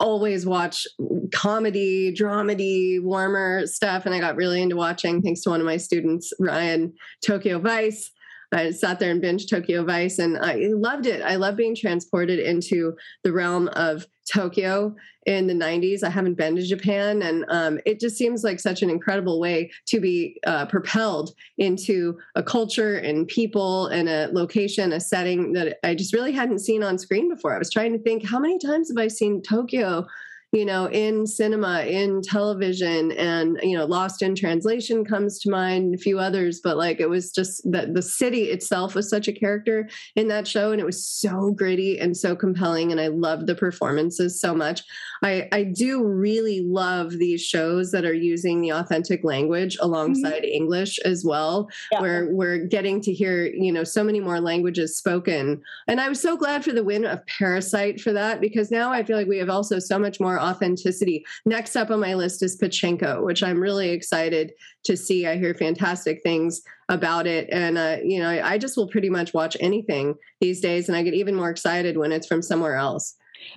always 0.00 0.46
watch 0.46 0.86
comedy, 1.34 2.14
dramedy, 2.14 3.02
warmer 3.02 3.66
stuff, 3.66 4.06
and 4.06 4.14
I 4.14 4.20
got 4.20 4.36
really 4.36 4.62
into 4.62 4.76
watching 4.76 5.20
thanks 5.20 5.42
to 5.42 5.50
one 5.50 5.60
of 5.60 5.66
my 5.66 5.76
students, 5.76 6.32
Ryan, 6.40 6.94
Tokyo 7.24 7.58
Vice. 7.58 8.10
I 8.52 8.70
sat 8.70 8.98
there 8.98 9.10
and 9.10 9.22
binged 9.22 9.48
Tokyo 9.48 9.84
Vice, 9.84 10.18
and 10.18 10.38
I 10.38 10.70
loved 10.72 11.06
it. 11.06 11.22
I 11.22 11.36
love 11.36 11.56
being 11.56 11.74
transported 11.74 12.38
into 12.38 12.96
the 13.24 13.32
realm 13.32 13.68
of 13.68 14.06
Tokyo 14.32 14.94
in 15.24 15.46
the 15.46 15.54
90s. 15.54 16.02
I 16.02 16.10
haven't 16.10 16.34
been 16.34 16.56
to 16.56 16.62
Japan, 16.62 17.22
and 17.22 17.44
um, 17.48 17.80
it 17.86 18.00
just 18.00 18.16
seems 18.16 18.44
like 18.44 18.60
such 18.60 18.82
an 18.82 18.90
incredible 18.90 19.40
way 19.40 19.70
to 19.86 20.00
be 20.00 20.38
uh, 20.46 20.66
propelled 20.66 21.34
into 21.58 22.18
a 22.34 22.42
culture 22.42 22.96
and 22.96 23.26
people 23.28 23.86
and 23.88 24.08
a 24.08 24.28
location, 24.32 24.92
a 24.92 25.00
setting 25.00 25.52
that 25.52 25.78
I 25.84 25.94
just 25.94 26.12
really 26.12 26.32
hadn't 26.32 26.60
seen 26.60 26.82
on 26.82 26.98
screen 26.98 27.28
before. 27.28 27.54
I 27.54 27.58
was 27.58 27.70
trying 27.70 27.92
to 27.92 27.98
think, 27.98 28.24
how 28.24 28.38
many 28.38 28.58
times 28.58 28.90
have 28.90 28.98
I 28.98 29.08
seen 29.08 29.42
Tokyo? 29.42 30.06
You 30.52 30.64
know, 30.64 30.88
in 30.88 31.26
cinema, 31.26 31.80
in 31.80 32.22
television, 32.22 33.12
and 33.12 33.58
you 33.62 33.76
know, 33.76 33.84
Lost 33.84 34.22
in 34.22 34.34
Translation 34.34 35.04
comes 35.04 35.38
to 35.40 35.50
mind, 35.50 35.94
a 35.94 35.98
few 35.98 36.18
others, 36.18 36.60
but 36.62 36.76
like 36.76 37.00
it 37.00 37.10
was 37.10 37.32
just 37.32 37.60
that 37.70 37.94
the 37.94 38.02
city 38.02 38.44
itself 38.44 38.94
was 38.94 39.10
such 39.10 39.26
a 39.26 39.32
character 39.32 39.88
in 40.14 40.28
that 40.28 40.46
show, 40.46 40.70
and 40.70 40.80
it 40.80 40.86
was 40.86 41.04
so 41.04 41.50
gritty 41.50 41.98
and 41.98 42.16
so 42.16 42.36
compelling, 42.36 42.92
and 42.92 43.00
I 43.00 43.08
loved 43.08 43.48
the 43.48 43.56
performances 43.56 44.40
so 44.40 44.54
much. 44.54 44.82
I 45.22 45.48
I 45.50 45.64
do 45.64 46.04
really 46.04 46.62
love 46.64 47.10
these 47.10 47.42
shows 47.42 47.90
that 47.90 48.04
are 48.04 48.14
using 48.14 48.60
the 48.60 48.70
authentic 48.70 49.24
language 49.24 49.76
alongside 49.80 50.42
mm-hmm. 50.42 50.62
English 50.62 50.98
as 51.00 51.24
well, 51.24 51.68
yeah. 51.90 52.00
where 52.00 52.28
we're 52.30 52.58
getting 52.58 53.00
to 53.02 53.12
hear 53.12 53.46
you 53.46 53.72
know 53.72 53.84
so 53.84 54.04
many 54.04 54.20
more 54.20 54.40
languages 54.40 54.96
spoken, 54.96 55.60
and 55.88 56.00
I 56.00 56.08
was 56.08 56.20
so 56.20 56.36
glad 56.36 56.64
for 56.64 56.72
the 56.72 56.84
win 56.84 57.04
of 57.04 57.26
Parasite 57.26 58.00
for 58.00 58.12
that 58.12 58.40
because 58.40 58.70
now 58.70 58.92
I 58.92 59.02
feel 59.02 59.16
like 59.16 59.26
we 59.26 59.38
have 59.38 59.50
also 59.50 59.80
so 59.80 59.98
much 59.98 60.20
more 60.20 60.35
authenticity. 60.40 61.24
Next 61.44 61.76
up 61.76 61.90
on 61.90 62.00
my 62.00 62.14
list 62.14 62.42
is 62.42 62.58
Pachinko, 62.58 63.24
which 63.24 63.42
I'm 63.42 63.60
really 63.60 63.90
excited 63.90 64.52
to 64.84 64.96
see. 64.96 65.26
I 65.26 65.36
hear 65.36 65.54
fantastic 65.54 66.22
things 66.22 66.62
about 66.88 67.26
it. 67.26 67.48
And, 67.50 67.78
uh, 67.78 67.96
you 68.02 68.20
know, 68.20 68.28
I, 68.28 68.58
just 68.58 68.76
will 68.76 68.88
pretty 68.88 69.10
much 69.10 69.34
watch 69.34 69.56
anything 69.60 70.14
these 70.40 70.60
days. 70.60 70.88
And 70.88 70.96
I 70.96 71.02
get 71.02 71.14
even 71.14 71.34
more 71.34 71.50
excited 71.50 71.96
when 71.96 72.12
it's 72.12 72.26
from 72.26 72.42
somewhere 72.42 72.76
else. 72.76 73.14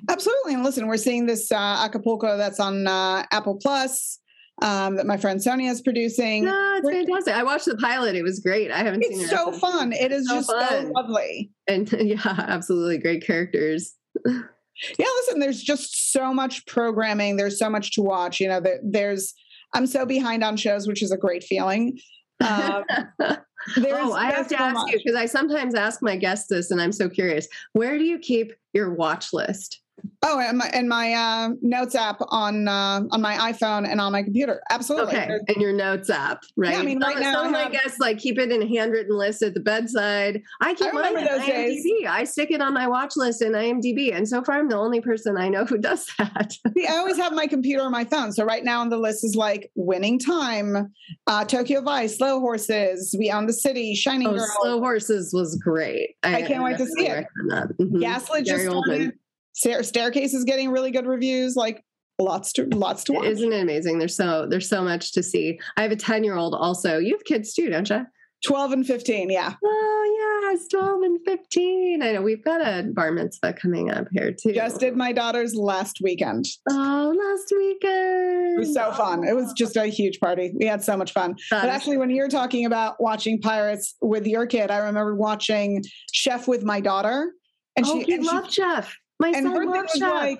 Absolutely. 0.10 0.56
And 0.56 0.64
listen, 0.64 0.88
we're 0.88 0.98
seeing 0.98 1.26
this 1.26 1.52
uh, 1.52 1.78
Acapulco 1.86 2.38
that's 2.38 2.60
on 2.60 2.88
uh, 2.88 3.26
Apple 3.32 3.56
Plus. 3.56 4.20
Um, 4.62 4.98
that 4.98 5.06
my 5.06 5.16
friend 5.16 5.42
Sonia 5.42 5.72
is 5.72 5.82
producing. 5.82 6.44
No, 6.44 6.80
it's 6.84 6.90
fantastic. 6.90 7.34
I 7.34 7.44
watched 7.44 7.64
the 7.64 7.78
pilot. 7.78 8.18
It 8.18 8.24
was 8.24 8.40
great. 8.40 8.72
I 8.72 8.80
haven't 8.80 9.04
it's 9.04 9.16
seen 9.16 9.24
it. 9.24 9.30
so 9.30 9.54
fun. 9.54 9.94
It 9.94 10.12
is 10.12 10.28
so 10.28 10.36
just 10.36 10.52
fun. 10.52 10.88
so 10.88 10.92
lovely. 10.94 11.50
And 11.70 11.90
yeah, 11.98 12.20
absolutely 12.26 12.98
great 12.98 13.26
characters. 13.26 13.94
Yeah, 14.98 15.08
listen, 15.18 15.40
there's 15.40 15.62
just 15.62 16.12
so 16.12 16.34
much 16.34 16.66
programming. 16.66 17.38
There's 17.38 17.60
so 17.60 17.70
much 17.70 17.92
to 17.94 18.02
watch. 18.02 18.40
You 18.40 18.48
know, 18.48 18.62
there's, 18.84 19.34
I'm 19.74 19.86
so 19.86 20.06
behind 20.06 20.44
on 20.44 20.58
shows, 20.58 20.88
which 20.88 21.04
is 21.04 21.12
a 21.12 21.18
great 21.18 21.44
feeling. 21.44 22.00
Um, 22.42 22.84
oh, 23.20 24.14
I 24.14 24.32
have 24.32 24.48
to 24.50 24.58
so 24.58 24.64
ask 24.64 24.74
much. 24.76 24.92
you 24.92 25.00
because 25.04 25.16
I 25.16 25.26
sometimes 25.26 25.76
ask 25.76 26.02
my 26.02 26.16
guests 26.16 26.48
this, 26.50 26.72
and 26.72 26.82
I'm 26.82 26.92
so 26.92 27.10
curious. 27.10 27.48
Where 27.74 27.98
do 27.98 28.04
you 28.04 28.20
keep 28.20 28.54
your 28.74 28.94
watch 28.94 29.34
list? 29.34 29.82
Oh, 30.22 30.39
and 30.39 30.57
my, 30.57 30.67
and 30.74 30.89
my 30.89 31.13
uh, 31.13 31.49
notes 31.61 31.95
app 31.95 32.17
on 32.28 32.67
uh, 32.67 33.01
on 33.11 33.22
my 33.22 33.36
iPhone 33.36 33.89
and 33.89 34.01
on 34.01 34.11
my 34.11 34.22
computer. 34.22 34.61
Absolutely. 34.70 35.15
Okay, 35.15 35.39
and 35.47 35.57
your 35.61 35.72
notes 35.72 36.09
app, 36.09 36.43
right? 36.57 36.74
Yeah, 36.74 36.80
I 36.80 36.84
mean, 36.84 36.99
right 36.99 37.13
some, 37.13 37.22
now 37.22 37.34
some 37.43 37.55
I, 37.55 37.59
have, 37.59 37.67
I 37.67 37.72
guess 37.72 37.99
like 37.99 38.17
keep 38.17 38.38
it 38.38 38.51
in 38.51 38.61
a 38.61 38.67
handwritten 38.67 39.17
list 39.17 39.41
at 39.43 39.53
the 39.53 39.61
bedside. 39.61 40.41
I 40.61 40.74
keep 40.74 40.89
I 40.89 40.91
mine 40.91 41.17
in 41.17 41.26
IMDb. 41.26 41.45
Days. 41.45 41.86
I 42.09 42.26
stick 42.26 42.51
it 42.51 42.61
on 42.61 42.74
my 42.74 42.86
watch 42.86 43.13
list 43.15 43.41
in 43.41 43.53
IMDb, 43.53 44.13
and 44.13 44.28
so 44.28 44.43
far 44.43 44.59
I'm 44.59 44.67
the 44.67 44.76
only 44.76 44.99
person 44.99 45.38
I 45.38 45.47
know 45.47 45.63
who 45.63 45.78
does 45.78 46.05
that. 46.17 46.53
See, 46.76 46.86
I 46.86 46.97
always 46.97 47.17
have 47.17 47.32
my 47.32 47.47
computer 47.47 47.84
or 47.84 47.89
my 47.89 48.03
phone. 48.03 48.34
So 48.34 48.43
right 48.43 48.65
now 48.65 48.82
on 48.82 48.89
the 48.89 48.97
list 48.97 49.24
is 49.24 49.36
like 49.36 49.72
Winning 49.76 50.20
Time, 50.20 50.93
uh, 51.28 51.45
Tokyo 51.45 51.80
Vice, 51.80 52.17
Slow 52.17 52.41
Horses, 52.41 53.15
We 53.17 53.30
Beyond 53.30 53.47
the 53.47 53.53
City, 53.53 53.95
Shining 53.95 54.28
oh, 54.28 54.34
Girl. 54.34 54.47
Slow 54.61 54.80
Horses 54.80 55.32
was 55.34 55.55
great. 55.55 56.15
I, 56.24 56.38
I 56.38 56.41
can't 56.41 56.63
wait 56.63 56.78
to 56.78 56.88
see 56.88 57.07
it. 57.07 57.26
Mm-hmm. 57.47 57.99
Gaslit 57.99 58.45
just 58.45 58.65
started 58.65 59.13
staircase 59.60 60.34
is 60.34 60.43
getting 60.43 60.72
really 60.72 60.91
good 60.91 61.05
reviews 61.05 61.55
like 61.55 61.84
lots 62.20 62.53
to 62.53 62.66
lots 62.66 63.03
to 63.05 63.14
watch. 63.14 63.26
Isn't 63.26 63.53
it 63.53 63.62
amazing? 63.62 63.99
There's 63.99 64.16
so 64.16 64.45
there's 64.47 64.70
so 64.70 64.84
much 64.84 65.14
to 65.14 65.24
see. 65.24 65.60
I 65.78 65.84
have 65.84 65.91
a 65.91 65.95
10 65.95 66.24
year 66.24 66.36
old 66.36 66.53
also. 66.53 66.97
You 66.97 67.14
have 67.14 67.24
kids 67.24 67.53
too 67.53 67.70
don't 67.70 67.89
you 67.89 68.05
12 68.45 68.72
and 68.72 68.88
15 68.88 69.30
yeah. 69.30 69.55
Oh 69.64 70.51
yeah 70.51 70.55
12 70.72 71.01
and 71.03 71.20
15 71.26 72.01
i 72.01 72.12
know 72.12 72.22
we've 72.24 72.43
got 72.43 72.60
a 72.60 72.84
bar 72.91 73.12
mitzvah 73.12 73.53
coming 73.53 73.91
up 73.91 74.07
here 74.12 74.32
too. 74.32 74.53
Just 74.53 74.80
did 74.80 74.95
my 74.95 75.12
daughter's 75.12 75.53
last 75.53 75.99
weekend. 76.01 76.45
Oh 76.70 77.14
last 77.16 77.53
weekend. 77.55 78.55
It 78.55 78.60
was 78.60 78.74
so 78.74 78.91
fun. 78.93 79.24
It 79.24 79.36
was 79.36 79.53
just 79.53 79.78
a 79.78 79.86
huge 79.86 80.20
party. 80.20 80.51
We 80.55 80.66
had 80.66 80.84
so 80.84 80.97
much 80.97 81.14
fun. 81.14 81.36
That 81.51 81.64
but 81.64 81.70
actually 81.70 81.97
when 81.97 82.10
you're 82.10 82.30
talking 82.30 82.66
about 82.66 83.01
watching 83.01 83.41
pirates 83.41 83.95
with 84.01 84.26
your 84.26 84.47
kid 84.47 84.72
i 84.72 84.78
remember 84.78 85.16
watching 85.16 85.84
chef 86.12 86.47
with 86.47 86.64
my 86.64 86.80
daughter 86.80 87.34
and 87.76 87.86
oh, 87.86 88.03
she, 88.03 88.14
and 88.14 88.24
loved 88.24 88.51
she, 88.51 88.62
chef 88.62 88.95
my 89.20 89.30
and 89.30 89.45
thing 89.45 89.70
was 89.70 89.99
like, 89.99 90.39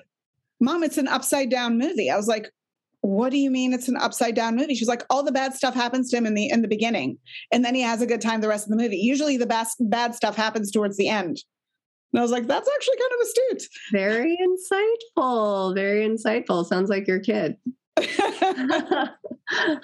Mom, 0.60 0.82
it's 0.82 0.98
an 0.98 1.08
upside 1.08 1.50
down 1.50 1.78
movie. 1.78 2.10
I 2.10 2.16
was 2.16 2.28
like, 2.28 2.50
what 3.02 3.30
do 3.30 3.38
you 3.38 3.50
mean 3.50 3.72
it's 3.72 3.88
an 3.88 3.96
upside 3.96 4.34
down 4.34 4.56
movie? 4.56 4.74
She's 4.74 4.88
like, 4.88 5.04
all 5.08 5.22
the 5.22 5.32
bad 5.32 5.54
stuff 5.54 5.74
happens 5.74 6.10
to 6.10 6.16
him 6.18 6.26
in 6.26 6.34
the 6.34 6.48
in 6.50 6.62
the 6.62 6.68
beginning, 6.68 7.18
and 7.50 7.64
then 7.64 7.74
he 7.74 7.80
has 7.82 8.02
a 8.02 8.06
good 8.06 8.20
time 8.20 8.40
the 8.40 8.48
rest 8.48 8.66
of 8.66 8.70
the 8.70 8.82
movie. 8.82 8.98
Usually, 8.98 9.36
the 9.36 9.46
best 9.46 9.76
bad 9.80 10.14
stuff 10.14 10.36
happens 10.36 10.70
towards 10.70 10.96
the 10.96 11.08
end. 11.08 11.42
And 12.12 12.18
I 12.18 12.22
was 12.22 12.32
like, 12.32 12.46
that's 12.46 12.68
actually 12.68 12.96
kind 12.96 13.12
of 13.12 13.20
astute. 13.20 13.68
Very 13.92 14.36
insightful. 14.42 15.74
Very 15.74 16.06
insightful. 16.06 16.66
Sounds 16.66 16.90
like 16.90 17.06
your 17.06 17.20
kid. 17.20 17.56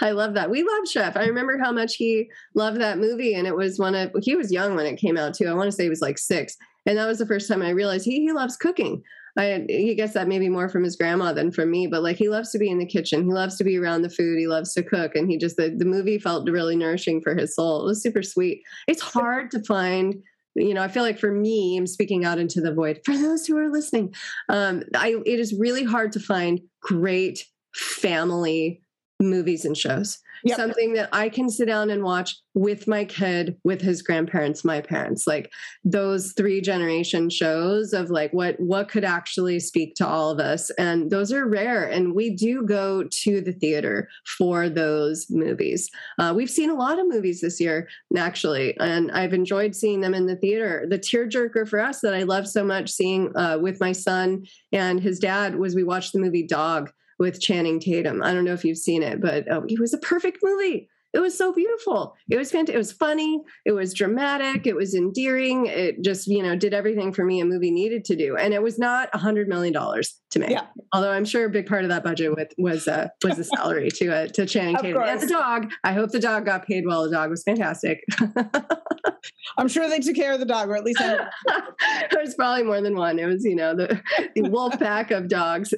I 0.00 0.10
love 0.10 0.34
that. 0.34 0.50
We 0.50 0.62
love 0.62 0.88
Chef. 0.88 1.16
I 1.16 1.26
remember 1.26 1.58
how 1.58 1.72
much 1.72 1.96
he 1.96 2.28
loved 2.54 2.80
that 2.80 2.98
movie, 2.98 3.34
and 3.34 3.46
it 3.46 3.56
was 3.56 3.78
one 3.78 3.94
of 3.94 4.10
he 4.22 4.36
was 4.36 4.52
young 4.52 4.74
when 4.74 4.86
it 4.86 4.96
came 4.96 5.16
out 5.16 5.34
too. 5.34 5.46
I 5.46 5.54
want 5.54 5.68
to 5.68 5.72
say 5.72 5.84
he 5.84 5.90
was 5.90 6.02
like 6.02 6.18
six, 6.18 6.56
and 6.86 6.96
that 6.96 7.06
was 7.06 7.18
the 7.18 7.26
first 7.26 7.48
time 7.48 7.62
I 7.62 7.70
realized 7.70 8.04
he 8.04 8.20
he 8.20 8.32
loves 8.32 8.56
cooking. 8.56 9.02
I 9.38 9.66
he 9.68 9.94
gets 9.94 10.14
that 10.14 10.28
maybe 10.28 10.48
more 10.48 10.68
from 10.68 10.84
his 10.84 10.96
grandma 10.96 11.32
than 11.32 11.52
from 11.52 11.70
me, 11.70 11.86
but 11.86 12.02
like 12.02 12.16
he 12.16 12.28
loves 12.28 12.50
to 12.52 12.58
be 12.58 12.70
in 12.70 12.78
the 12.78 12.86
kitchen. 12.86 13.24
He 13.24 13.32
loves 13.32 13.56
to 13.58 13.64
be 13.64 13.78
around 13.78 14.02
the 14.02 14.10
food. 14.10 14.38
He 14.38 14.46
loves 14.46 14.72
to 14.74 14.82
cook, 14.82 15.14
and 15.14 15.30
he 15.30 15.36
just 15.36 15.56
the 15.56 15.74
the 15.76 15.84
movie 15.84 16.18
felt 16.18 16.48
really 16.48 16.76
nourishing 16.76 17.20
for 17.20 17.34
his 17.34 17.54
soul. 17.54 17.82
It 17.82 17.86
was 17.86 18.02
super 18.02 18.22
sweet. 18.22 18.62
It's 18.88 19.02
hard 19.02 19.50
to 19.50 19.62
find 19.64 20.16
you 20.58 20.72
know 20.72 20.82
i 20.82 20.88
feel 20.88 21.02
like 21.02 21.18
for 21.18 21.30
me 21.30 21.76
i'm 21.76 21.86
speaking 21.86 22.24
out 22.24 22.38
into 22.38 22.62
the 22.62 22.72
void 22.72 22.98
for 23.04 23.16
those 23.16 23.46
who 23.46 23.58
are 23.58 23.70
listening 23.70 24.14
um, 24.48 24.82
I, 24.94 25.20
it 25.26 25.38
is 25.38 25.54
really 25.58 25.84
hard 25.84 26.12
to 26.12 26.20
find 26.20 26.60
great 26.80 27.44
family 27.74 28.80
movies 29.20 29.64
and 29.64 29.76
shows 29.76 30.18
yep. 30.44 30.56
something 30.56 30.94
that 30.94 31.08
I 31.12 31.28
can 31.28 31.48
sit 31.48 31.66
down 31.66 31.90
and 31.90 32.02
watch 32.02 32.36
with 32.54 32.86
my 32.86 33.04
kid, 33.04 33.56
with 33.64 33.80
his 33.80 34.02
grandparents, 34.02 34.64
my 34.64 34.80
parents. 34.80 35.26
Like 35.26 35.50
those 35.84 36.32
three 36.32 36.60
generation 36.60 37.28
shows 37.30 37.92
of 37.92 38.10
like 38.10 38.32
what 38.32 38.58
what 38.58 38.88
could 38.88 39.04
actually 39.04 39.60
speak 39.60 39.94
to 39.96 40.06
all 40.06 40.30
of 40.30 40.40
us. 40.40 40.70
And 40.78 41.10
those 41.10 41.32
are 41.32 41.46
rare. 41.46 41.84
And 41.84 42.14
we 42.14 42.30
do 42.30 42.64
go 42.64 43.04
to 43.04 43.40
the 43.40 43.52
theater 43.52 44.08
for 44.38 44.68
those 44.68 45.26
movies. 45.30 45.90
Uh, 46.18 46.32
we've 46.34 46.50
seen 46.50 46.70
a 46.70 46.74
lot 46.74 46.98
of 46.98 47.06
movies 47.08 47.40
this 47.40 47.60
year, 47.60 47.88
actually, 48.16 48.76
and 48.78 49.10
I've 49.12 49.34
enjoyed 49.34 49.74
seeing 49.74 50.00
them 50.00 50.14
in 50.14 50.26
the 50.26 50.36
theater. 50.36 50.86
The 50.88 50.98
tearjerker 50.98 51.68
for 51.68 51.80
us 51.80 52.00
that 52.00 52.14
I 52.14 52.22
love 52.22 52.48
so 52.48 52.64
much 52.64 52.90
seeing 52.90 53.36
uh, 53.36 53.58
with 53.60 53.80
my 53.80 53.92
son 53.92 54.46
and 54.72 55.00
his 55.00 55.18
dad 55.18 55.56
was 55.56 55.74
we 55.74 55.84
watched 55.84 56.12
the 56.12 56.20
movie 56.20 56.46
Dog 56.46 56.90
with 57.18 57.40
Channing 57.40 57.80
Tatum. 57.80 58.22
I 58.22 58.32
don't 58.32 58.44
know 58.44 58.52
if 58.52 58.64
you've 58.64 58.78
seen 58.78 59.02
it, 59.02 59.20
but 59.20 59.50
oh, 59.50 59.64
it 59.68 59.80
was 59.80 59.94
a 59.94 59.98
perfect 59.98 60.38
movie. 60.42 60.88
It 61.12 61.20
was 61.20 61.36
so 61.36 61.52
beautiful. 61.52 62.14
It 62.30 62.36
was 62.36 62.50
fantastic. 62.50 62.74
It 62.74 62.78
was 62.78 62.92
funny. 62.92 63.40
It 63.64 63.72
was 63.72 63.94
dramatic. 63.94 64.66
It 64.66 64.76
was 64.76 64.94
endearing. 64.94 65.66
It 65.66 66.02
just, 66.02 66.26
you 66.26 66.42
know, 66.42 66.56
did 66.56 66.74
everything 66.74 67.12
for 67.12 67.24
me 67.24 67.40
a 67.40 67.44
movie 67.44 67.70
needed 67.70 68.04
to 68.06 68.16
do. 68.16 68.36
And 68.36 68.52
it 68.52 68.62
was 68.62 68.78
not 68.78 69.08
a 69.14 69.18
hundred 69.18 69.48
million 69.48 69.72
dollars 69.72 70.20
to 70.32 70.38
make. 70.38 70.50
Yeah. 70.50 70.66
Although 70.92 71.12
I'm 71.12 71.24
sure 71.24 71.46
a 71.46 71.50
big 71.50 71.66
part 71.66 71.84
of 71.84 71.88
that 71.88 72.04
budget 72.04 72.36
with, 72.36 72.52
was 72.58 72.86
uh, 72.86 73.08
was 73.24 73.36
the 73.36 73.44
salary 73.56 73.88
to 73.92 74.14
uh, 74.14 74.26
to 74.28 74.46
Channing 74.46 74.76
Tatum 74.76 75.02
and 75.02 75.20
the 75.20 75.26
dog. 75.26 75.70
I 75.84 75.92
hope 75.92 76.10
the 76.10 76.20
dog 76.20 76.44
got 76.44 76.66
paid 76.66 76.84
well. 76.86 77.04
The 77.04 77.10
dog 77.10 77.30
was 77.30 77.42
fantastic. 77.42 78.04
I'm 79.58 79.68
sure 79.68 79.88
they 79.88 80.00
took 80.00 80.16
care 80.16 80.32
of 80.32 80.40
the 80.40 80.46
dog, 80.46 80.68
or 80.68 80.76
at 80.76 80.84
least 80.84 81.00
I 81.00 81.28
there 82.10 82.20
was 82.20 82.34
probably 82.34 82.64
more 82.64 82.80
than 82.80 82.96
one. 82.96 83.18
It 83.18 83.26
was, 83.26 83.44
you 83.44 83.56
know, 83.56 83.74
the, 83.74 84.00
the 84.34 84.48
wolf 84.50 84.78
pack 84.78 85.10
of 85.10 85.28
dogs 85.28 85.72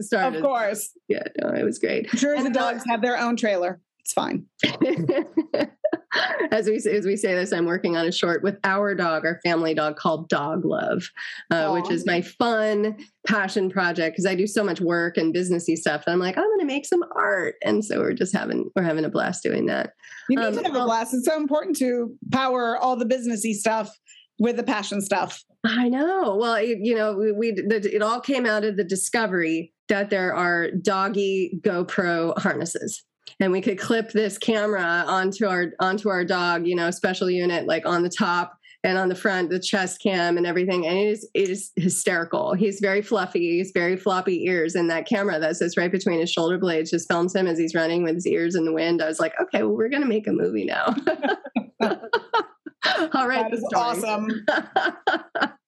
started. 0.00 0.36
Of 0.36 0.42
course. 0.42 0.90
Yeah, 1.08 1.24
no, 1.40 1.50
it 1.50 1.64
was 1.64 1.78
great. 1.78 2.08
I'm 2.12 2.18
sure 2.18 2.34
and 2.34 2.46
the 2.46 2.50
dogs 2.50 2.84
have 2.88 3.02
their 3.02 3.18
own 3.18 3.36
trailer 3.36 3.80
it's 4.04 4.12
fine. 4.12 4.44
as 6.50 6.66
we 6.66 6.76
as 6.76 7.06
we 7.06 7.16
say 7.16 7.34
this, 7.34 7.52
I'm 7.52 7.64
working 7.64 7.96
on 7.96 8.06
a 8.06 8.12
short 8.12 8.42
with 8.42 8.58
our 8.62 8.94
dog, 8.94 9.24
our 9.24 9.40
family 9.42 9.72
dog, 9.72 9.96
called 9.96 10.28
Dog 10.28 10.66
Love, 10.66 11.08
uh, 11.50 11.70
which 11.70 11.90
is 11.90 12.04
my 12.04 12.20
fun 12.20 12.98
passion 13.26 13.70
project 13.70 14.14
because 14.14 14.26
I 14.26 14.34
do 14.34 14.46
so 14.46 14.62
much 14.62 14.80
work 14.80 15.16
and 15.16 15.34
businessy 15.34 15.74
stuff. 15.74 16.04
I'm 16.06 16.18
like, 16.18 16.36
I'm 16.36 16.44
going 16.44 16.60
to 16.60 16.66
make 16.66 16.84
some 16.84 17.02
art, 17.16 17.54
and 17.64 17.82
so 17.82 18.00
we're 18.00 18.12
just 18.12 18.34
having 18.34 18.70
we're 18.76 18.82
having 18.82 19.06
a 19.06 19.08
blast 19.08 19.42
doing 19.42 19.66
that. 19.66 19.94
You 20.28 20.38
need 20.38 20.44
um, 20.44 20.56
to 20.56 20.62
have 20.64 20.74
a 20.74 20.84
blast. 20.84 21.14
It's 21.14 21.26
so 21.26 21.38
important 21.38 21.76
to 21.76 22.14
power 22.30 22.76
all 22.76 22.96
the 22.96 23.06
businessy 23.06 23.54
stuff 23.54 23.90
with 24.38 24.56
the 24.56 24.64
passion 24.64 25.00
stuff. 25.00 25.42
I 25.64 25.88
know. 25.88 26.36
Well, 26.38 26.62
you 26.62 26.94
know, 26.94 27.14
we, 27.16 27.32
we 27.32 27.52
the, 27.52 27.90
it 27.90 28.02
all 28.02 28.20
came 28.20 28.44
out 28.44 28.64
of 28.64 28.76
the 28.76 28.84
discovery 28.84 29.72
that 29.88 30.10
there 30.10 30.34
are 30.34 30.70
doggy 30.70 31.58
GoPro 31.64 32.38
harnesses 32.38 33.02
and 33.40 33.52
we 33.52 33.60
could 33.60 33.78
clip 33.78 34.12
this 34.12 34.38
camera 34.38 35.04
onto 35.06 35.46
our 35.46 35.72
onto 35.80 36.08
our 36.08 36.24
dog 36.24 36.66
you 36.66 36.74
know 36.74 36.90
special 36.90 37.30
unit 37.30 37.66
like 37.66 37.86
on 37.86 38.02
the 38.02 38.08
top 38.08 38.58
and 38.84 38.98
on 38.98 39.08
the 39.08 39.14
front 39.14 39.50
the 39.50 39.58
chest 39.58 40.00
cam 40.00 40.36
and 40.36 40.46
everything. 40.46 40.86
And 40.86 40.96
it 40.96 41.08
is 41.08 41.28
it 41.34 41.48
is 41.48 41.72
hysterical. 41.74 42.54
He's 42.54 42.78
very 42.80 43.02
fluffy. 43.02 43.56
He's 43.56 43.72
very 43.72 43.96
floppy 43.96 44.44
ears. 44.44 44.74
And 44.74 44.88
that 44.90 45.08
camera 45.08 45.40
that 45.40 45.56
sits 45.56 45.76
right 45.76 45.90
between 45.90 46.20
his 46.20 46.30
shoulder 46.30 46.58
blades 46.58 46.90
just 46.90 47.08
films 47.08 47.34
him 47.34 47.46
as 47.46 47.58
he's 47.58 47.74
running 47.74 48.04
with 48.04 48.14
his 48.14 48.26
ears 48.26 48.54
in 48.54 48.66
the 48.66 48.72
wind. 48.72 49.02
I 49.02 49.08
was 49.08 49.18
like 49.18 49.32
okay 49.40 49.62
well 49.62 49.74
we're 49.74 49.88
gonna 49.88 50.06
make 50.06 50.28
a 50.28 50.32
movie 50.32 50.66
now. 50.66 50.94
All 53.14 53.26
right 53.26 53.50
that 53.50 53.54
is 53.54 53.64
awesome. 53.74 54.28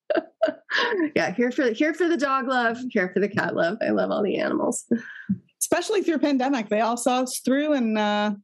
Yeah, 1.17 1.33
here 1.33 1.51
for 1.51 1.73
here 1.73 1.95
for 1.95 2.07
the 2.07 2.19
dog 2.19 2.47
love, 2.47 2.79
here 2.91 3.11
for 3.13 3.19
the 3.19 3.29
cat 3.29 3.57
love. 3.57 3.79
I 3.83 3.91
love 3.91 4.11
all 4.11 4.23
the 4.23 4.37
animals. 4.37 4.85
Especially 5.67 6.01
through 6.01 6.19
pandemic, 6.19 6.69
they 6.69 6.81
all 6.81 6.97
saw 6.97 7.23
us 7.23 7.41
through, 7.41 7.73
and 7.73 7.99
uh, 7.99 8.35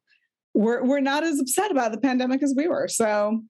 we're 0.55 0.85
we're 0.85 1.01
not 1.01 1.23
as 1.23 1.39
upset 1.39 1.71
about 1.71 1.93
the 1.93 1.99
pandemic 1.99 2.43
as 2.43 2.53
we 2.57 2.67
were. 2.67 2.89
So 2.89 3.43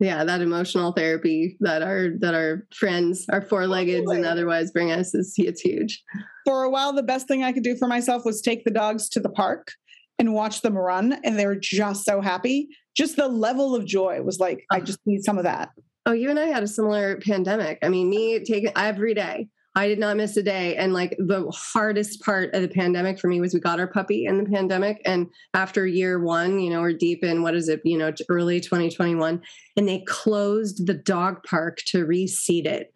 yeah, 0.00 0.24
that 0.24 0.40
emotional 0.40 0.90
therapy 0.90 1.56
that 1.60 1.82
our 1.82 2.08
that 2.18 2.34
our 2.34 2.66
friends, 2.74 3.26
our 3.30 3.40
four 3.40 3.68
leggeds 3.68 4.10
and 4.10 4.26
otherwise 4.26 4.72
bring 4.72 4.90
us 4.90 5.14
is 5.14 5.34
it's 5.38 5.60
huge. 5.60 6.02
For 6.44 6.64
a 6.64 6.70
while, 6.70 6.92
the 6.92 7.04
best 7.04 7.28
thing 7.28 7.44
I 7.44 7.52
could 7.52 7.62
do 7.62 7.76
for 7.76 7.86
myself 7.86 8.24
was 8.24 8.40
take 8.40 8.64
the 8.64 8.72
dogs 8.72 9.08
to 9.10 9.20
the 9.20 9.28
park 9.28 9.70
and 10.18 10.34
watch 10.34 10.62
them 10.62 10.76
run, 10.76 11.12
and 11.22 11.38
they 11.38 11.46
were 11.46 11.54
just 11.54 12.04
so 12.04 12.20
happy. 12.20 12.68
Just 12.96 13.14
the 13.14 13.28
level 13.28 13.76
of 13.76 13.86
joy 13.86 14.20
was 14.22 14.40
like, 14.40 14.64
I 14.72 14.80
just 14.80 14.98
need 15.06 15.22
some 15.22 15.38
of 15.38 15.44
that. 15.44 15.70
Oh, 16.04 16.12
you 16.12 16.28
and 16.30 16.38
I 16.40 16.46
had 16.46 16.64
a 16.64 16.68
similar 16.68 17.20
pandemic. 17.20 17.78
I 17.82 17.88
mean, 17.88 18.10
me 18.10 18.40
taking 18.40 18.72
every 18.74 19.14
day. 19.14 19.46
I 19.74 19.88
did 19.88 19.98
not 19.98 20.16
miss 20.16 20.36
a 20.36 20.42
day. 20.42 20.76
And 20.76 20.92
like 20.92 21.16
the 21.18 21.50
hardest 21.50 22.22
part 22.22 22.54
of 22.54 22.60
the 22.60 22.68
pandemic 22.68 23.18
for 23.18 23.28
me 23.28 23.40
was 23.40 23.54
we 23.54 23.60
got 23.60 23.80
our 23.80 23.86
puppy 23.86 24.26
in 24.26 24.36
the 24.36 24.50
pandemic. 24.50 25.00
And 25.06 25.28
after 25.54 25.86
year 25.86 26.20
one, 26.20 26.58
you 26.58 26.70
know, 26.70 26.80
we're 26.80 26.92
deep 26.92 27.24
in 27.24 27.42
what 27.42 27.54
is 27.54 27.68
it, 27.68 27.80
you 27.84 27.96
know, 27.96 28.12
early 28.28 28.60
2021, 28.60 29.40
and 29.76 29.88
they 29.88 30.04
closed 30.06 30.86
the 30.86 30.94
dog 30.94 31.42
park 31.44 31.78
to 31.86 32.04
reseed 32.04 32.66
it. 32.66 32.92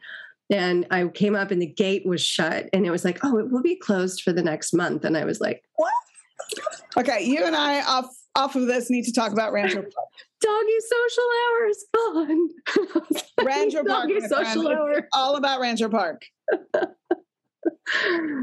And 0.51 0.87
I 0.91 1.09
came 1.09 1.35
up 1.35 1.51
and 1.51 1.61
the 1.61 1.67
gate 1.67 2.07
was 2.07 2.21
shut 2.21 2.69
and 2.73 2.87
it 2.87 2.91
was 2.91 3.05
like, 3.05 3.19
oh, 3.25 3.39
it 3.39 3.51
will 3.51 3.63
be 3.63 3.77
closed 3.77 4.23
for 4.23 4.33
the 4.33 4.43
next 4.43 4.73
month. 4.73 5.05
And 5.05 5.17
I 5.17 5.25
was 5.25 5.41
like, 5.41 5.65
what? 5.77 5.93
Okay, 6.97 7.25
you 7.25 7.45
and 7.45 7.57
I 7.57 7.83
off 7.83 8.07
off 8.37 8.55
of 8.55 8.67
this 8.67 8.91
need 8.91 9.05
to 9.05 9.13
talk 9.13 9.33
about 9.33 9.53
Rancho 9.53 9.83
Park. 9.83 9.93
Doggy 10.41 10.79
social 10.93 11.25
hours 11.43 11.85
fun. 11.97 12.49
Rancho 13.45 13.85
Park. 13.85 14.09
Doggy 14.09 14.21
social 14.21 14.69
hour. 14.69 15.09
all 15.15 15.37
about 15.37 15.61
Rancho 15.61 15.89
Park. 15.89 16.23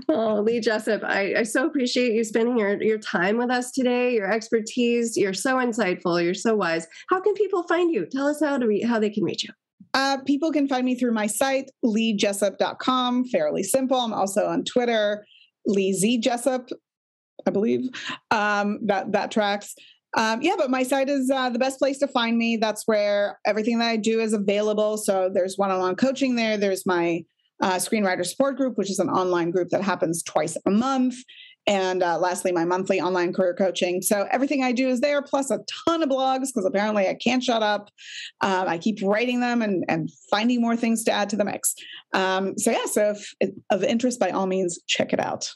oh, 0.10 0.42
Lee 0.42 0.60
Jessup, 0.60 1.04
I, 1.04 1.36
I 1.36 1.44
so 1.44 1.68
appreciate 1.68 2.14
you 2.14 2.24
spending 2.24 2.58
your, 2.58 2.82
your 2.82 2.98
time 2.98 3.38
with 3.38 3.52
us 3.52 3.72
today, 3.72 4.14
your 4.14 4.32
expertise. 4.32 5.16
You're 5.16 5.34
so 5.34 5.58
insightful. 5.58 6.22
You're 6.22 6.34
so 6.34 6.56
wise. 6.56 6.88
How 7.10 7.22
can 7.22 7.34
people 7.36 7.64
find 7.64 7.94
you? 7.94 8.08
Tell 8.12 8.28
us 8.28 8.42
how 8.44 8.58
to 8.58 8.66
re- 8.66 8.82
how 8.82 9.00
they 9.00 9.10
can 9.10 9.24
reach 9.24 9.44
you. 9.44 9.52
Uh, 9.94 10.18
people 10.26 10.52
can 10.52 10.68
find 10.68 10.86
me 10.86 10.96
through 10.96 11.14
my 11.14 11.28
site, 11.28 11.70
leejessup.com. 11.86 13.26
Fairly 13.26 13.62
simple. 13.62 14.00
I'm 14.00 14.14
also 14.14 14.48
on 14.48 14.64
Twitter, 14.64 15.24
Lee 15.68 15.94
Z 15.94 16.18
Jessup, 16.18 16.70
I 17.46 17.52
believe. 17.52 17.90
Um, 18.32 18.80
that 18.86 19.12
that 19.12 19.32
tracks. 19.32 19.76
Um, 20.16 20.42
yeah, 20.42 20.54
but 20.58 20.70
my 20.70 20.84
site 20.84 21.10
is 21.10 21.32
uh, 21.32 21.50
the 21.50 21.60
best 21.60 21.80
place 21.80 21.98
to 22.00 22.08
find 22.08 22.38
me. 22.38 22.58
That's 22.58 22.84
where 22.86 23.40
everything 23.46 23.80
that 23.80 23.90
I 23.90 23.98
do 23.98 24.20
is 24.20 24.34
available. 24.34 24.98
So 24.98 25.30
there's 25.34 25.58
one-on-one 25.58 25.96
coaching 25.96 26.36
there. 26.36 26.56
There's 26.56 26.86
my 26.86 27.24
uh, 27.62 27.76
screenwriter 27.76 28.26
support 28.26 28.58
group, 28.58 28.78
which 28.78 28.92
is 28.92 29.00
an 29.00 29.10
online 29.10 29.50
group 29.50 29.70
that 29.70 29.82
happens 29.82 30.22
twice 30.22 30.56
a 30.68 30.70
month. 30.70 31.16
And 31.66 32.04
uh, 32.04 32.20
lastly, 32.20 32.52
my 32.52 32.66
monthly 32.66 33.00
online 33.00 33.32
career 33.32 33.54
coaching. 33.54 34.02
So 34.02 34.28
everything 34.32 34.64
I 34.64 34.74
do 34.74 34.90
is 34.90 35.00
there, 35.00 35.22
plus 35.22 35.50
a 35.50 35.60
ton 35.86 36.04
of 36.04 36.10
blogs 36.10 36.48
because 36.48 36.66
apparently 36.66 37.08
I 37.08 37.14
can't 37.14 37.42
shut 37.42 37.64
up. 37.64 37.90
Um, 38.42 38.68
I 38.68 38.78
keep 38.78 39.00
writing 39.02 39.40
them 39.40 39.62
and, 39.62 39.86
and 39.88 40.12
finding 40.30 40.62
more 40.62 40.76
things 40.76 41.06
to 41.06 41.12
add 41.12 41.30
to 41.30 41.38
the 41.38 41.46
mix. 41.46 41.74
Um, 42.14 42.58
so 42.58 42.72
yeah, 42.72 42.86
so 42.86 43.16
if, 43.40 43.56
of 43.72 43.84
interest, 43.84 44.20
by 44.20 44.32
all 44.32 44.46
means, 44.46 44.80
check 44.88 45.14
it 45.14 45.22
out. 45.22 45.54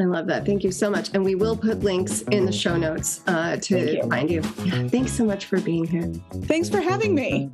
I 0.00 0.04
love 0.04 0.26
that. 0.28 0.46
Thank 0.46 0.64
you 0.64 0.72
so 0.72 0.90
much. 0.90 1.10
And 1.12 1.22
we 1.22 1.34
will 1.34 1.56
put 1.56 1.80
links 1.80 2.22
in 2.22 2.46
the 2.46 2.52
show 2.52 2.76
notes 2.76 3.20
uh, 3.26 3.56
to 3.56 3.96
you. 3.96 4.08
find 4.08 4.30
you. 4.30 4.42
Yeah, 4.64 4.88
thanks 4.88 5.12
so 5.12 5.24
much 5.24 5.44
for 5.44 5.60
being 5.60 5.86
here. 5.86 6.10
Thanks 6.44 6.70
for 6.70 6.80
having 6.80 7.14
me. 7.14 7.50